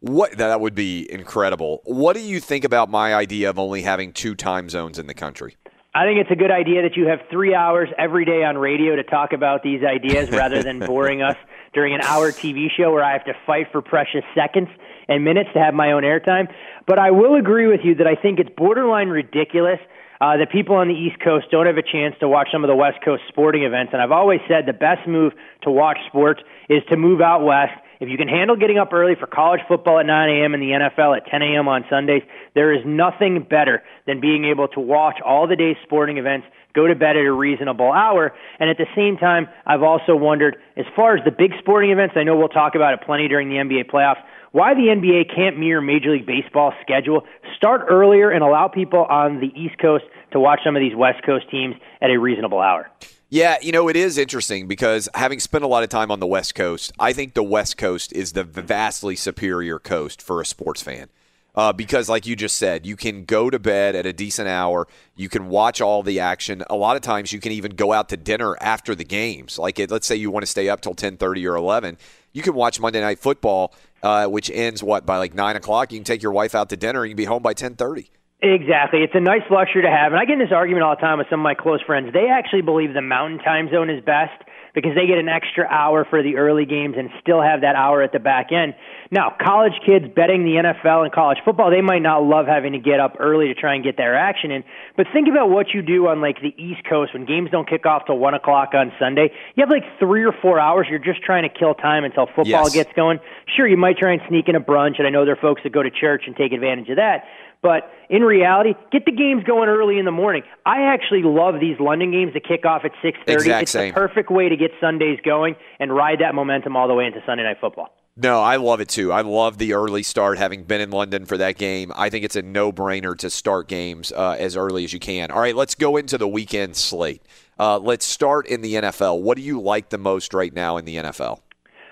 What 0.00 0.36
that 0.36 0.60
would 0.60 0.74
be 0.74 1.10
incredible. 1.10 1.80
What 1.84 2.14
do 2.14 2.20
you 2.20 2.38
think 2.38 2.64
about 2.64 2.90
my 2.90 3.14
idea 3.14 3.48
of 3.48 3.58
only 3.58 3.80
having 3.80 4.12
two 4.12 4.34
time 4.34 4.68
zones 4.68 4.98
in 4.98 5.06
the 5.06 5.14
country? 5.14 5.56
I 5.96 6.06
think 6.06 6.18
it's 6.18 6.30
a 6.32 6.36
good 6.36 6.50
idea 6.50 6.82
that 6.82 6.96
you 6.96 7.06
have 7.06 7.20
three 7.30 7.54
hours 7.54 7.88
every 7.96 8.24
day 8.24 8.42
on 8.42 8.58
radio 8.58 8.96
to 8.96 9.04
talk 9.04 9.32
about 9.32 9.62
these 9.62 9.84
ideas 9.84 10.28
rather 10.30 10.60
than 10.60 10.80
boring 10.86 11.22
us 11.22 11.36
during 11.72 11.94
an 11.94 12.00
hour 12.00 12.32
TV 12.32 12.66
show 12.68 12.90
where 12.90 13.04
I 13.04 13.12
have 13.12 13.24
to 13.26 13.34
fight 13.46 13.68
for 13.70 13.80
precious 13.80 14.24
seconds 14.34 14.68
and 15.06 15.22
minutes 15.22 15.50
to 15.54 15.60
have 15.60 15.72
my 15.72 15.92
own 15.92 16.02
airtime. 16.02 16.52
But 16.84 16.98
I 16.98 17.12
will 17.12 17.36
agree 17.36 17.68
with 17.68 17.82
you 17.84 17.94
that 17.96 18.08
I 18.08 18.16
think 18.16 18.40
it's 18.40 18.50
borderline 18.56 19.08
ridiculous 19.08 19.78
uh, 20.20 20.36
that 20.36 20.50
people 20.50 20.74
on 20.74 20.88
the 20.88 20.94
East 20.94 21.20
Coast 21.22 21.46
don't 21.52 21.66
have 21.66 21.76
a 21.76 21.82
chance 21.82 22.16
to 22.18 22.28
watch 22.28 22.48
some 22.50 22.64
of 22.64 22.68
the 22.68 22.74
West 22.74 22.98
Coast 23.04 23.22
sporting 23.28 23.62
events. 23.62 23.92
And 23.92 24.02
I've 24.02 24.10
always 24.10 24.40
said 24.48 24.66
the 24.66 24.72
best 24.72 25.06
move 25.06 25.32
to 25.62 25.70
watch 25.70 25.98
sports 26.08 26.40
is 26.68 26.82
to 26.90 26.96
move 26.96 27.20
out 27.20 27.44
west 27.44 27.74
if 28.04 28.10
you 28.10 28.18
can 28.18 28.28
handle 28.28 28.54
getting 28.54 28.76
up 28.78 28.92
early 28.92 29.14
for 29.18 29.26
college 29.26 29.60
football 29.66 29.98
at 29.98 30.06
9 30.06 30.28
a.m. 30.28 30.52
and 30.52 30.62
the 30.62 30.76
NFL 30.76 31.16
at 31.16 31.26
10 31.26 31.40
a.m. 31.40 31.68
on 31.68 31.84
Sundays, 31.88 32.22
there 32.54 32.72
is 32.72 32.82
nothing 32.84 33.42
better 33.48 33.82
than 34.06 34.20
being 34.20 34.44
able 34.44 34.68
to 34.68 34.80
watch 34.80 35.20
all 35.24 35.48
the 35.48 35.56
day's 35.56 35.76
sporting 35.82 36.18
events, 36.18 36.46
go 36.74 36.86
to 36.86 36.94
bed 36.94 37.16
at 37.16 37.24
a 37.24 37.32
reasonable 37.32 37.90
hour. 37.90 38.34
And 38.60 38.68
at 38.68 38.76
the 38.76 38.86
same 38.94 39.16
time, 39.16 39.48
I've 39.66 39.82
also 39.82 40.14
wondered, 40.14 40.56
as 40.76 40.84
far 40.94 41.16
as 41.16 41.24
the 41.24 41.30
big 41.30 41.52
sporting 41.58 41.90
events, 41.90 42.14
I 42.16 42.24
know 42.24 42.36
we'll 42.36 42.48
talk 42.48 42.74
about 42.74 42.92
it 42.92 43.00
plenty 43.06 43.26
during 43.26 43.48
the 43.48 43.56
NBA 43.56 43.90
playoffs, 43.90 44.22
why 44.52 44.74
the 44.74 44.92
NBA 44.92 45.34
can't 45.34 45.58
mirror 45.58 45.80
Major 45.80 46.12
League 46.12 46.26
Baseball's 46.26 46.74
schedule, 46.82 47.22
start 47.56 47.86
earlier 47.88 48.30
and 48.30 48.44
allow 48.44 48.68
people 48.68 49.04
on 49.04 49.40
the 49.40 49.50
East 49.58 49.78
Coast 49.78 50.04
to 50.32 50.38
watch 50.38 50.60
some 50.62 50.76
of 50.76 50.80
these 50.80 50.94
West 50.94 51.24
Coast 51.24 51.50
teams 51.50 51.74
at 52.02 52.10
a 52.10 52.18
reasonable 52.20 52.60
hour. 52.60 52.90
Yeah, 53.34 53.56
you 53.60 53.72
know, 53.72 53.88
it 53.88 53.96
is 53.96 54.16
interesting 54.16 54.68
because 54.68 55.08
having 55.12 55.40
spent 55.40 55.64
a 55.64 55.66
lot 55.66 55.82
of 55.82 55.88
time 55.88 56.12
on 56.12 56.20
the 56.20 56.26
West 56.26 56.54
Coast, 56.54 56.92
I 57.00 57.12
think 57.12 57.34
the 57.34 57.42
West 57.42 57.76
Coast 57.76 58.12
is 58.12 58.30
the 58.30 58.44
vastly 58.44 59.16
superior 59.16 59.80
coast 59.80 60.22
for 60.22 60.40
a 60.40 60.46
sports 60.46 60.82
fan. 60.82 61.08
Uh, 61.56 61.72
because, 61.72 62.08
like 62.08 62.26
you 62.26 62.36
just 62.36 62.54
said, 62.54 62.86
you 62.86 62.94
can 62.94 63.24
go 63.24 63.50
to 63.50 63.58
bed 63.58 63.96
at 63.96 64.06
a 64.06 64.12
decent 64.12 64.46
hour. 64.46 64.86
You 65.16 65.28
can 65.28 65.48
watch 65.48 65.80
all 65.80 66.04
the 66.04 66.20
action. 66.20 66.62
A 66.70 66.76
lot 66.76 66.94
of 66.94 67.02
times, 67.02 67.32
you 67.32 67.40
can 67.40 67.50
even 67.50 67.72
go 67.72 67.92
out 67.92 68.08
to 68.10 68.16
dinner 68.16 68.56
after 68.60 68.94
the 68.94 69.02
games. 69.02 69.58
Like, 69.58 69.80
it, 69.80 69.90
let's 69.90 70.06
say 70.06 70.14
you 70.14 70.30
want 70.30 70.44
to 70.44 70.50
stay 70.50 70.68
up 70.68 70.80
till 70.80 70.94
ten 70.94 71.16
thirty 71.16 71.44
or 71.44 71.56
eleven, 71.56 71.98
you 72.32 72.42
can 72.42 72.54
watch 72.54 72.78
Monday 72.78 73.00
Night 73.00 73.18
Football, 73.18 73.74
uh, 74.04 74.28
which 74.28 74.48
ends 74.48 74.80
what 74.80 75.04
by 75.04 75.16
like 75.16 75.34
nine 75.34 75.56
o'clock. 75.56 75.90
You 75.90 75.98
can 75.98 76.04
take 76.04 76.22
your 76.22 76.30
wife 76.30 76.54
out 76.54 76.68
to 76.68 76.76
dinner. 76.76 77.02
and 77.02 77.08
You 77.10 77.14
can 77.14 77.22
be 77.22 77.24
home 77.24 77.42
by 77.42 77.54
ten 77.54 77.74
thirty. 77.74 78.10
Exactly. 78.44 79.00
It's 79.02 79.14
a 79.14 79.20
nice 79.20 79.42
luxury 79.50 79.82
to 79.82 79.90
have. 79.90 80.12
And 80.12 80.20
I 80.20 80.26
get 80.26 80.34
in 80.34 80.38
this 80.38 80.52
argument 80.52 80.84
all 80.84 80.94
the 80.94 81.00
time 81.00 81.16
with 81.16 81.28
some 81.30 81.40
of 81.40 81.44
my 81.44 81.54
close 81.54 81.80
friends. 81.80 82.12
They 82.12 82.28
actually 82.28 82.60
believe 82.60 82.92
the 82.92 83.00
mountain 83.00 83.38
time 83.38 83.70
zone 83.72 83.88
is 83.88 84.04
best 84.04 84.36
because 84.74 84.92
they 84.96 85.06
get 85.06 85.18
an 85.18 85.28
extra 85.28 85.64
hour 85.70 86.04
for 86.04 86.20
the 86.22 86.36
early 86.36 86.66
games 86.66 86.96
and 86.98 87.08
still 87.22 87.40
have 87.40 87.60
that 87.62 87.76
hour 87.76 88.02
at 88.02 88.12
the 88.12 88.18
back 88.18 88.50
end. 88.52 88.74
Now, 89.10 89.34
college 89.40 89.72
kids 89.86 90.04
betting 90.14 90.42
the 90.44 90.60
NFL 90.60 91.04
and 91.04 91.12
college 91.12 91.38
football, 91.44 91.70
they 91.70 91.80
might 91.80 92.02
not 92.02 92.24
love 92.24 92.46
having 92.46 92.72
to 92.72 92.80
get 92.80 92.98
up 92.98 93.16
early 93.20 93.46
to 93.46 93.54
try 93.54 93.76
and 93.76 93.84
get 93.84 93.96
their 93.96 94.16
action 94.16 94.50
in. 94.50 94.64
But 94.96 95.06
think 95.12 95.28
about 95.28 95.48
what 95.48 95.72
you 95.72 95.80
do 95.80 96.08
on 96.08 96.20
like 96.20 96.42
the 96.42 96.52
East 96.60 96.82
Coast 96.90 97.14
when 97.14 97.24
games 97.24 97.50
don't 97.52 97.68
kick 97.68 97.86
off 97.86 98.06
till 98.06 98.18
one 98.18 98.34
o'clock 98.34 98.74
on 98.74 98.92
Sunday. 98.98 99.30
You 99.54 99.62
have 99.62 99.70
like 99.70 99.84
three 100.00 100.24
or 100.24 100.32
four 100.42 100.58
hours. 100.58 100.88
You're 100.90 100.98
just 100.98 101.22
trying 101.22 101.44
to 101.44 101.48
kill 101.48 101.74
time 101.74 102.02
until 102.02 102.26
football 102.26 102.68
Yes. 102.68 102.70
gets 102.74 102.92
going. 102.96 103.20
Sure, 103.56 103.68
you 103.68 103.76
might 103.76 103.96
try 103.96 104.12
and 104.12 104.22
sneak 104.28 104.48
in 104.48 104.56
a 104.56 104.60
brunch, 104.60 104.98
and 104.98 105.06
I 105.06 105.10
know 105.10 105.24
there 105.24 105.34
are 105.34 105.40
folks 105.40 105.62
that 105.62 105.70
go 105.72 105.84
to 105.84 105.90
church 105.90 106.24
and 106.26 106.34
take 106.36 106.52
advantage 106.52 106.88
of 106.90 106.96
that. 106.96 107.24
But 107.64 107.90
in 108.10 108.20
reality, 108.22 108.74
get 108.92 109.06
the 109.06 109.10
games 109.10 109.42
going 109.44 109.70
early 109.70 109.98
in 109.98 110.04
the 110.04 110.10
morning. 110.12 110.42
I 110.66 110.82
actually 110.82 111.22
love 111.22 111.60
these 111.60 111.80
London 111.80 112.12
games 112.12 112.34
that 112.34 112.46
kick 112.46 112.66
off 112.66 112.82
at 112.84 112.92
six 113.00 113.18
thirty. 113.26 113.32
Exact 113.32 113.62
It's 113.62 113.72
same. 113.72 113.88
the 113.94 113.98
perfect 113.98 114.30
way 114.30 114.50
to 114.50 114.56
get 114.56 114.70
Sundays 114.82 115.18
going 115.24 115.56
and 115.80 115.90
ride 115.90 116.18
that 116.20 116.34
momentum 116.34 116.76
all 116.76 116.86
the 116.86 116.94
way 116.94 117.06
into 117.06 117.20
Sunday 117.24 117.42
night 117.42 117.56
football. 117.62 117.88
No, 118.16 118.40
I 118.40 118.56
love 118.56 118.80
it 118.80 118.88
too. 118.90 119.12
I 119.12 119.22
love 119.22 119.56
the 119.56 119.72
early 119.72 120.02
start. 120.02 120.36
Having 120.36 120.64
been 120.64 120.82
in 120.82 120.90
London 120.90 121.24
for 121.24 121.38
that 121.38 121.56
game, 121.56 121.90
I 121.96 122.10
think 122.10 122.24
it's 122.24 122.36
a 122.36 122.42
no-brainer 122.42 123.16
to 123.18 123.30
start 123.30 123.66
games 123.66 124.12
uh, 124.12 124.36
as 124.38 124.56
early 124.56 124.84
as 124.84 124.92
you 124.92 125.00
can. 125.00 125.32
All 125.32 125.40
right, 125.40 125.56
let's 125.56 125.74
go 125.74 125.96
into 125.96 126.16
the 126.18 126.28
weekend 126.28 126.76
slate. 126.76 127.22
Uh, 127.58 127.78
let's 127.78 128.04
start 128.04 128.46
in 128.46 128.60
the 128.60 128.74
NFL. 128.74 129.20
What 129.22 129.36
do 129.36 129.42
you 129.42 129.60
like 129.60 129.88
the 129.88 129.98
most 129.98 130.32
right 130.34 130.52
now 130.52 130.76
in 130.76 130.84
the 130.84 130.96
NFL? 130.96 131.40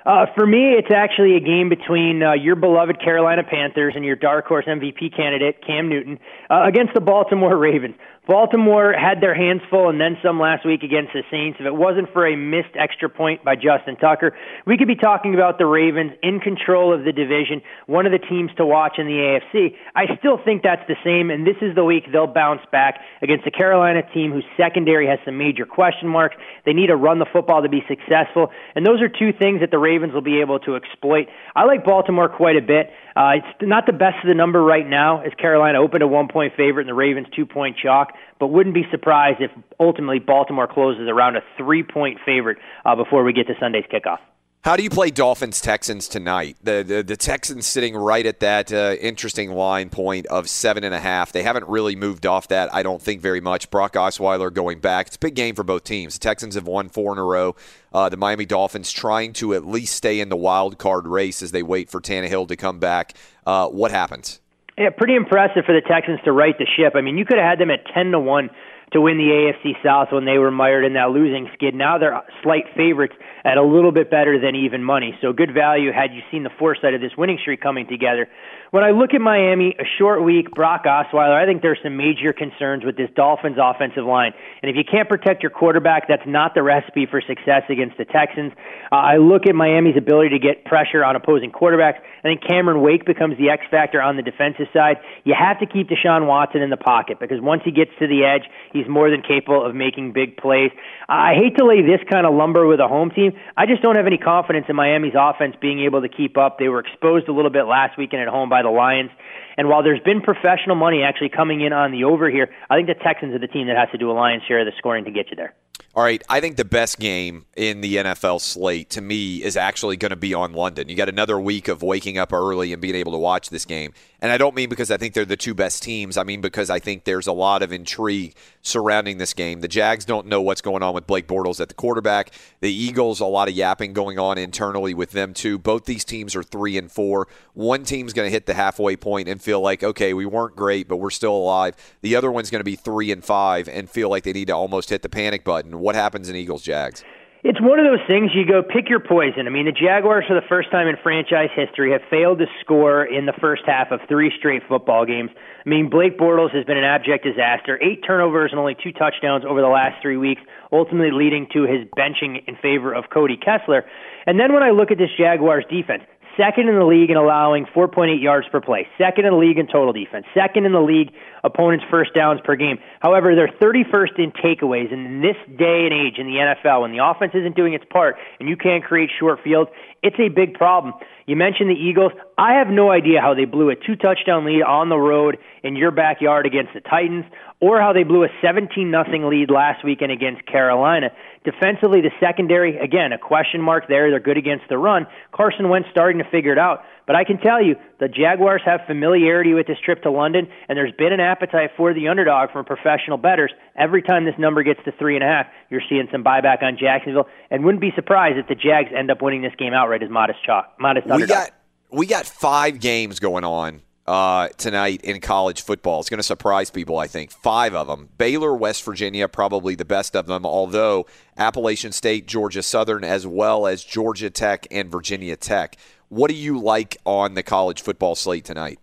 Uh, 0.04 0.26
for 0.34 0.46
me, 0.46 0.72
it's 0.72 0.90
actually 0.94 1.36
a 1.36 1.40
game 1.40 1.68
between 1.68 2.22
uh, 2.22 2.32
your 2.32 2.56
beloved 2.56 3.00
Carolina 3.00 3.42
Panthers 3.44 3.94
and 3.94 4.04
your 4.04 4.16
dark 4.16 4.46
horse 4.46 4.64
MVP 4.66 5.14
candidate 5.14 5.64
Cam 5.64 5.88
Newton 5.88 6.18
uh, 6.50 6.64
against 6.66 6.94
the 6.94 7.00
Baltimore 7.00 7.56
Ravens. 7.58 7.94
Baltimore 8.24 8.94
had 8.94 9.20
their 9.20 9.34
hands 9.34 9.62
full 9.68 9.88
and 9.88 10.00
then 10.00 10.16
some 10.22 10.38
last 10.38 10.64
week 10.64 10.84
against 10.84 11.12
the 11.12 11.24
Saints. 11.28 11.58
If 11.58 11.66
it 11.66 11.74
wasn't 11.74 12.12
for 12.12 12.24
a 12.24 12.36
missed 12.36 12.78
extra 12.78 13.10
point 13.10 13.42
by 13.42 13.56
Justin 13.56 13.96
Tucker, 13.96 14.36
we 14.64 14.78
could 14.78 14.86
be 14.86 14.94
talking 14.94 15.34
about 15.34 15.58
the 15.58 15.66
Ravens 15.66 16.12
in 16.22 16.38
control 16.38 16.94
of 16.94 17.04
the 17.04 17.10
division, 17.10 17.62
one 17.86 18.06
of 18.06 18.12
the 18.12 18.22
teams 18.22 18.52
to 18.58 18.64
watch 18.64 18.94
in 18.98 19.06
the 19.06 19.18
AFC. 19.18 19.74
I 19.96 20.14
still 20.20 20.38
think 20.38 20.62
that's 20.62 20.86
the 20.86 20.94
same, 21.02 21.30
and 21.30 21.44
this 21.44 21.56
is 21.60 21.74
the 21.74 21.82
week 21.82 22.04
they'll 22.12 22.28
bounce 22.28 22.62
back 22.70 23.00
against 23.22 23.44
the 23.44 23.50
Carolina 23.50 24.02
team 24.14 24.30
whose 24.30 24.46
secondary 24.56 25.08
has 25.08 25.18
some 25.24 25.36
major 25.36 25.66
question 25.66 26.06
marks. 26.06 26.36
They 26.64 26.74
need 26.74 26.94
to 26.94 26.96
run 26.96 27.18
the 27.18 27.26
football 27.26 27.62
to 27.62 27.68
be 27.68 27.82
successful, 27.88 28.52
and 28.76 28.86
those 28.86 29.02
are 29.02 29.08
two 29.08 29.32
things 29.36 29.62
that 29.62 29.72
the 29.72 29.78
Ravens 29.78 30.14
will 30.14 30.22
be 30.22 30.40
able 30.40 30.60
to 30.60 30.76
exploit. 30.76 31.26
I 31.56 31.64
like 31.64 31.84
Baltimore 31.84 32.28
quite 32.28 32.54
a 32.54 32.62
bit. 32.62 32.90
Uh, 33.16 33.42
it's 33.42 33.62
not 33.62 33.86
the 33.86 33.92
best 33.92 34.16
of 34.22 34.28
the 34.28 34.34
number 34.34 34.62
right 34.62 34.88
now, 34.88 35.20
as 35.22 35.32
Carolina 35.34 35.80
opened 35.80 36.02
a 36.02 36.06
one 36.06 36.28
point 36.28 36.54
favorite 36.56 36.82
and 36.82 36.88
the 36.88 36.94
Ravens 36.94 37.26
two 37.34 37.44
point 37.44 37.76
chalk, 37.76 38.11
but 38.38 38.48
wouldn't 38.48 38.74
be 38.74 38.86
surprised 38.90 39.40
if 39.40 39.50
ultimately 39.78 40.18
Baltimore 40.18 40.66
closes 40.66 41.08
around 41.08 41.36
a 41.36 41.40
three 41.56 41.82
point 41.82 42.18
favorite 42.24 42.58
uh, 42.84 42.96
before 42.96 43.24
we 43.24 43.32
get 43.32 43.46
to 43.46 43.54
Sunday's 43.60 43.84
kickoff. 43.92 44.18
How 44.64 44.76
do 44.76 44.84
you 44.84 44.90
play 44.90 45.10
Dolphins 45.10 45.60
Texans 45.60 46.06
tonight? 46.06 46.56
The, 46.62 46.84
the 46.86 47.02
the 47.02 47.16
Texans 47.16 47.66
sitting 47.66 47.96
right 47.96 48.24
at 48.24 48.38
that 48.38 48.72
uh, 48.72 48.94
interesting 49.00 49.50
line 49.50 49.90
point 49.90 50.26
of 50.26 50.48
seven 50.48 50.84
and 50.84 50.94
a 50.94 51.00
half. 51.00 51.32
They 51.32 51.42
haven't 51.42 51.66
really 51.66 51.96
moved 51.96 52.26
off 52.26 52.46
that, 52.46 52.72
I 52.72 52.84
don't 52.84 53.02
think, 53.02 53.20
very 53.20 53.40
much. 53.40 53.70
Brock 53.70 53.94
Osweiler 53.94 54.52
going 54.52 54.78
back. 54.78 55.08
It's 55.08 55.16
a 55.16 55.18
big 55.18 55.34
game 55.34 55.56
for 55.56 55.64
both 55.64 55.82
teams. 55.82 56.14
The 56.14 56.20
Texans 56.20 56.54
have 56.54 56.68
won 56.68 56.90
four 56.90 57.10
in 57.12 57.18
a 57.18 57.24
row. 57.24 57.56
Uh, 57.92 58.08
the 58.08 58.16
Miami 58.16 58.46
Dolphins 58.46 58.92
trying 58.92 59.32
to 59.32 59.52
at 59.52 59.66
least 59.66 59.96
stay 59.96 60.20
in 60.20 60.28
the 60.28 60.36
wild 60.36 60.78
card 60.78 61.08
race 61.08 61.42
as 61.42 61.50
they 61.50 61.64
wait 61.64 61.90
for 61.90 62.00
Tannehill 62.00 62.46
to 62.46 62.54
come 62.54 62.78
back. 62.78 63.16
Uh, 63.44 63.66
what 63.66 63.90
happens? 63.90 64.41
Yeah, 64.78 64.90
pretty 64.96 65.16
impressive 65.16 65.64
for 65.66 65.74
the 65.74 65.82
Texans 65.86 66.20
to 66.24 66.32
right 66.32 66.56
the 66.58 66.66
ship. 66.66 66.94
I 66.96 67.02
mean, 67.02 67.18
you 67.18 67.24
could 67.24 67.38
have 67.38 67.46
had 67.46 67.60
them 67.60 67.70
at 67.70 67.84
ten 67.92 68.10
to 68.12 68.20
one 68.20 68.50
to 68.92 69.00
win 69.00 69.18
the 69.18 69.24
AFC 69.24 69.72
South 69.84 70.08
when 70.12 70.24
they 70.24 70.38
were 70.38 70.50
mired 70.50 70.84
in 70.84 70.94
that 70.94 71.10
losing 71.10 71.48
skid. 71.54 71.74
Now 71.74 71.98
they're 71.98 72.20
slight 72.42 72.64
favorites 72.76 73.14
at 73.44 73.58
a 73.58 73.62
little 73.62 73.92
bit 73.92 74.10
better 74.10 74.40
than 74.40 74.54
even 74.54 74.82
money. 74.82 75.16
So 75.20 75.32
good 75.32 75.52
value 75.52 75.92
had 75.92 76.12
you 76.14 76.22
seen 76.30 76.42
the 76.42 76.50
foresight 76.58 76.94
of 76.94 77.00
this 77.00 77.12
winning 77.16 77.38
streak 77.40 77.60
coming 77.60 77.86
together. 77.86 78.28
When 78.72 78.84
I 78.84 78.92
look 78.92 79.12
at 79.12 79.20
Miami, 79.20 79.76
a 79.78 79.84
short 79.98 80.24
week, 80.24 80.50
Brock 80.52 80.84
Osweiler, 80.86 81.36
I 81.36 81.44
think 81.44 81.60
there's 81.60 81.78
some 81.82 81.98
major 81.98 82.32
concerns 82.32 82.86
with 82.86 82.96
this 82.96 83.10
Dolphins 83.14 83.58
offensive 83.60 84.04
line. 84.04 84.32
And 84.62 84.70
if 84.70 84.76
you 84.76 84.82
can't 84.82 85.10
protect 85.10 85.42
your 85.42 85.50
quarterback, 85.50 86.08
that's 86.08 86.22
not 86.26 86.54
the 86.54 86.62
recipe 86.62 87.04
for 87.04 87.20
success 87.20 87.64
against 87.68 87.98
the 87.98 88.06
Texans. 88.06 88.52
Uh, 88.90 88.96
I 88.96 89.16
look 89.18 89.46
at 89.46 89.54
Miami's 89.54 89.98
ability 89.98 90.30
to 90.30 90.38
get 90.38 90.64
pressure 90.64 91.04
on 91.04 91.16
opposing 91.16 91.52
quarterbacks. 91.52 92.00
I 92.00 92.22
think 92.22 92.40
Cameron 92.48 92.80
Wake 92.80 93.04
becomes 93.04 93.36
the 93.36 93.50
X 93.50 93.62
factor 93.70 94.00
on 94.00 94.16
the 94.16 94.22
defensive 94.22 94.68
side. 94.72 94.96
You 95.24 95.34
have 95.38 95.60
to 95.60 95.66
keep 95.66 95.90
Deshaun 95.90 96.26
Watson 96.26 96.62
in 96.62 96.70
the 96.70 96.78
pocket 96.78 97.18
because 97.20 97.42
once 97.42 97.60
he 97.66 97.72
gets 97.72 97.90
to 97.98 98.06
the 98.06 98.24
edge, 98.24 98.48
he's 98.72 98.88
more 98.88 99.10
than 99.10 99.20
capable 99.20 99.66
of 99.66 99.74
making 99.74 100.12
big 100.12 100.38
plays. 100.38 100.70
I 101.10 101.34
hate 101.34 101.58
to 101.58 101.66
lay 101.66 101.82
this 101.82 102.00
kind 102.10 102.24
of 102.24 102.32
lumber 102.32 102.66
with 102.66 102.80
a 102.80 102.88
home 102.88 103.10
team. 103.10 103.31
I 103.56 103.66
just 103.66 103.82
don't 103.82 103.96
have 103.96 104.06
any 104.06 104.18
confidence 104.18 104.66
in 104.68 104.76
Miami's 104.76 105.14
offense 105.16 105.56
being 105.60 105.80
able 105.80 106.02
to 106.02 106.08
keep 106.08 106.36
up. 106.36 106.58
They 106.58 106.68
were 106.68 106.80
exposed 106.80 107.28
a 107.28 107.32
little 107.32 107.50
bit 107.50 107.64
last 107.64 107.98
weekend 107.98 108.22
at 108.22 108.28
home 108.28 108.48
by 108.48 108.62
the 108.62 108.70
Lions. 108.70 109.10
And 109.56 109.68
while 109.68 109.82
there's 109.82 110.00
been 110.00 110.20
professional 110.20 110.76
money 110.76 111.02
actually 111.02 111.28
coming 111.28 111.60
in 111.60 111.72
on 111.72 111.92
the 111.92 112.04
over 112.04 112.30
here, 112.30 112.48
I 112.70 112.76
think 112.76 112.88
the 112.88 112.94
Texans 112.94 113.34
are 113.34 113.38
the 113.38 113.48
team 113.48 113.66
that 113.66 113.76
has 113.76 113.90
to 113.92 113.98
do 113.98 114.10
a 114.10 114.14
lion's 114.14 114.42
share 114.44 114.60
of 114.60 114.66
the 114.66 114.72
scoring 114.78 115.04
to 115.04 115.10
get 115.10 115.30
you 115.30 115.36
there. 115.36 115.54
All 115.94 116.02
right, 116.02 116.22
I 116.26 116.40
think 116.40 116.56
the 116.56 116.64
best 116.64 116.98
game 116.98 117.44
in 117.54 117.82
the 117.82 117.96
NFL 117.96 118.40
slate 118.40 118.88
to 118.90 119.02
me 119.02 119.42
is 119.42 119.58
actually 119.58 119.98
going 119.98 120.08
to 120.08 120.16
be 120.16 120.32
on 120.32 120.54
London. 120.54 120.88
You 120.88 120.96
got 120.96 121.10
another 121.10 121.38
week 121.38 121.68
of 121.68 121.82
waking 121.82 122.16
up 122.16 122.32
early 122.32 122.72
and 122.72 122.80
being 122.80 122.94
able 122.94 123.12
to 123.12 123.18
watch 123.18 123.50
this 123.50 123.66
game. 123.66 123.92
And 124.22 124.32
I 124.32 124.38
don't 124.38 124.54
mean 124.54 124.70
because 124.70 124.90
I 124.90 124.96
think 124.96 125.12
they're 125.12 125.26
the 125.26 125.36
two 125.36 125.52
best 125.52 125.82
teams. 125.82 126.16
I 126.16 126.22
mean 126.22 126.40
because 126.40 126.70
I 126.70 126.78
think 126.78 127.04
there's 127.04 127.26
a 127.26 127.32
lot 127.32 127.62
of 127.62 127.74
intrigue 127.74 128.34
surrounding 128.62 129.18
this 129.18 129.34
game. 129.34 129.60
The 129.60 129.68
Jags 129.68 130.06
don't 130.06 130.28
know 130.28 130.40
what's 130.40 130.62
going 130.62 130.82
on 130.82 130.94
with 130.94 131.06
Blake 131.06 131.26
Bortles 131.26 131.60
at 131.60 131.68
the 131.68 131.74
quarterback. 131.74 132.32
The 132.60 132.72
Eagles, 132.72 133.20
a 133.20 133.26
lot 133.26 133.48
of 133.48 133.54
yapping 133.54 133.92
going 133.92 134.18
on 134.18 134.38
internally 134.38 134.94
with 134.94 135.10
them 135.10 135.34
too. 135.34 135.58
Both 135.58 135.84
these 135.84 136.04
teams 136.04 136.34
are 136.34 136.42
three 136.42 136.78
and 136.78 136.90
four. 136.90 137.28
One 137.52 137.84
team's 137.84 138.14
going 138.14 138.26
to 138.26 138.32
hit 138.32 138.46
the 138.46 138.54
halfway 138.54 138.96
point 138.96 139.28
and 139.28 139.42
feel 139.42 139.60
like, 139.60 139.82
okay, 139.82 140.14
we 140.14 140.24
weren't 140.24 140.56
great, 140.56 140.88
but 140.88 140.96
we're 140.96 141.10
still 141.10 141.34
alive. 141.34 141.74
The 142.00 142.16
other 142.16 142.32
one's 142.32 142.48
going 142.48 142.60
to 142.60 142.64
be 142.64 142.76
three 142.76 143.10
and 143.10 143.22
five 143.22 143.68
and 143.68 143.90
feel 143.90 144.08
like 144.08 144.22
they 144.22 144.32
need 144.32 144.46
to 144.46 144.54
almost 144.54 144.88
hit 144.88 145.02
the 145.02 145.10
panic 145.10 145.44
button. 145.44 145.81
What 145.82 145.96
happens 145.96 146.28
in 146.28 146.36
Eagles 146.36 146.62
Jags? 146.62 147.02
It's 147.42 147.60
one 147.60 147.80
of 147.80 147.84
those 147.84 148.06
things 148.06 148.30
you 148.32 148.46
go 148.46 148.62
pick 148.62 148.88
your 148.88 149.00
poison. 149.00 149.48
I 149.48 149.50
mean, 149.50 149.66
the 149.66 149.72
Jaguars, 149.72 150.24
for 150.28 150.34
the 150.34 150.46
first 150.48 150.70
time 150.70 150.86
in 150.86 150.94
franchise 151.02 151.50
history, 151.56 151.90
have 151.90 152.02
failed 152.08 152.38
to 152.38 152.46
score 152.60 153.04
in 153.04 153.26
the 153.26 153.32
first 153.32 153.62
half 153.66 153.90
of 153.90 153.98
three 154.08 154.30
straight 154.38 154.62
football 154.68 155.04
games. 155.04 155.30
I 155.34 155.68
mean, 155.68 155.90
Blake 155.90 156.16
Bortles 156.16 156.54
has 156.54 156.64
been 156.64 156.78
an 156.78 156.84
abject 156.84 157.24
disaster. 157.24 157.82
Eight 157.82 158.04
turnovers 158.06 158.52
and 158.52 158.60
only 158.60 158.76
two 158.80 158.92
touchdowns 158.92 159.44
over 159.44 159.60
the 159.60 159.66
last 159.66 160.00
three 160.00 160.16
weeks, 160.16 160.40
ultimately 160.70 161.10
leading 161.10 161.48
to 161.52 161.64
his 161.64 161.82
benching 161.98 162.46
in 162.46 162.54
favor 162.62 162.94
of 162.94 163.10
Cody 163.12 163.36
Kessler. 163.36 163.84
And 164.24 164.38
then 164.38 164.52
when 164.52 164.62
I 164.62 164.70
look 164.70 164.92
at 164.92 164.98
this 164.98 165.10
Jaguars 165.18 165.64
defense, 165.68 166.04
second 166.36 166.68
in 166.68 166.78
the 166.78 166.84
league 166.84 167.10
in 167.10 167.16
allowing 167.16 167.66
4.8 167.66 168.22
yards 168.22 168.46
per 168.50 168.60
play, 168.60 168.86
second 168.98 169.24
in 169.24 169.32
the 169.32 169.38
league 169.38 169.58
in 169.58 169.66
total 169.66 169.92
defense, 169.92 170.26
second 170.34 170.66
in 170.66 170.72
the 170.72 170.80
league 170.80 171.12
opponents' 171.44 171.84
first 171.90 172.14
downs 172.14 172.40
per 172.44 172.56
game. 172.56 172.78
However, 173.00 173.34
they're 173.34 173.52
31st 173.60 174.18
in 174.18 174.32
takeaways. 174.32 174.92
And 174.92 175.06
in 175.06 175.20
this 175.20 175.36
day 175.58 175.84
and 175.84 175.92
age 175.92 176.18
in 176.18 176.26
the 176.26 176.36
NFL, 176.36 176.82
when 176.82 176.92
the 176.92 177.04
offense 177.04 177.32
isn't 177.34 177.56
doing 177.56 177.74
its 177.74 177.84
part 177.90 178.16
and 178.38 178.48
you 178.48 178.56
can't 178.56 178.84
create 178.84 179.10
short 179.18 179.40
fields, 179.42 179.70
it's 180.02 180.16
a 180.18 180.28
big 180.28 180.54
problem. 180.54 180.94
You 181.26 181.36
mentioned 181.36 181.70
the 181.70 181.74
Eagles. 181.74 182.12
I 182.36 182.54
have 182.54 182.68
no 182.68 182.90
idea 182.90 183.20
how 183.20 183.34
they 183.34 183.44
blew 183.44 183.70
a 183.70 183.76
two 183.76 183.96
touchdown 183.96 184.44
lead 184.44 184.62
on 184.62 184.88
the 184.88 184.98
road 184.98 185.38
in 185.62 185.76
your 185.76 185.90
backyard 185.90 186.46
against 186.46 186.74
the 186.74 186.80
Titans 186.80 187.24
or 187.60 187.80
how 187.80 187.92
they 187.92 188.02
blew 188.02 188.24
a 188.24 188.28
17 188.42 188.90
nothing 188.90 189.28
lead 189.28 189.50
last 189.50 189.84
weekend 189.84 190.10
against 190.10 190.44
Carolina. 190.46 191.10
Defensively, 191.44 192.00
the 192.00 192.12
secondary, 192.20 192.78
again, 192.78 193.12
a 193.12 193.18
question 193.18 193.60
mark 193.60 193.88
there. 193.88 194.10
They're 194.10 194.20
good 194.20 194.36
against 194.36 194.68
the 194.68 194.78
run. 194.78 195.06
Carson 195.32 195.68
Wentz 195.68 195.88
starting 195.90 196.22
to 196.22 196.30
figure 196.30 196.52
it 196.52 196.58
out. 196.58 196.84
But 197.04 197.16
I 197.16 197.24
can 197.24 197.38
tell 197.38 197.60
you, 197.60 197.74
the 197.98 198.06
Jaguars 198.06 198.62
have 198.64 198.82
familiarity 198.86 199.52
with 199.52 199.66
this 199.66 199.78
trip 199.84 200.02
to 200.04 200.10
London, 200.10 200.46
and 200.68 200.78
there's 200.78 200.92
been 200.96 201.12
an 201.12 201.18
appetite 201.18 201.70
for 201.76 201.92
the 201.92 202.06
underdog 202.06 202.52
from 202.52 202.64
professional 202.64 203.18
bettors. 203.18 203.50
Every 203.76 204.02
time 204.02 204.24
this 204.24 204.36
number 204.38 204.62
gets 204.62 204.78
to 204.84 204.92
three 204.92 205.16
and 205.16 205.24
a 205.24 205.26
half, 205.26 205.46
you're 205.68 205.82
seeing 205.88 206.06
some 206.12 206.22
buyback 206.22 206.62
on 206.62 206.78
Jacksonville, 206.78 207.26
and 207.50 207.64
wouldn't 207.64 207.80
be 207.80 207.90
surprised 207.96 208.38
if 208.38 208.46
the 208.46 208.54
Jags 208.54 208.90
end 208.96 209.10
up 209.10 209.20
winning 209.20 209.42
this 209.42 209.54
game 209.58 209.74
outright 209.74 210.04
as 210.04 210.10
modest 210.10 210.44
chalk, 210.44 210.74
modest 210.78 211.06
We 211.06 211.12
underdog. 211.12 211.36
got 211.36 211.50
we 211.90 212.06
got 212.06 212.24
five 212.24 212.78
games 212.78 213.18
going 213.18 213.42
on 213.44 213.82
uh, 214.06 214.48
tonight 214.56 215.02
in 215.02 215.20
college 215.20 215.62
football. 215.62 216.00
It's 216.00 216.08
going 216.08 216.18
to 216.18 216.24
surprise 216.24 216.70
people, 216.70 216.98
I 216.98 217.06
think. 217.06 217.30
Five 217.30 217.74
of 217.74 217.86
them. 217.86 218.08
Baylor, 218.18 218.54
West 218.54 218.84
Virginia, 218.84 219.28
probably 219.28 219.74
the 219.74 219.84
best 219.84 220.16
of 220.16 220.26
them. 220.26 220.44
Although 220.44 221.06
Appalachian 221.36 221.92
State, 221.92 222.26
Georgia 222.26 222.62
Southern, 222.62 223.04
as 223.04 223.26
well 223.26 223.66
as 223.66 223.84
Georgia 223.84 224.30
Tech 224.30 224.66
and 224.70 224.90
Virginia 224.90 225.36
Tech. 225.36 225.76
What 226.08 226.28
do 226.28 226.36
you 226.36 226.58
like 226.58 226.98
on 227.06 227.34
the 227.34 227.42
college 227.42 227.80
football 227.80 228.14
slate 228.14 228.44
tonight? 228.44 228.78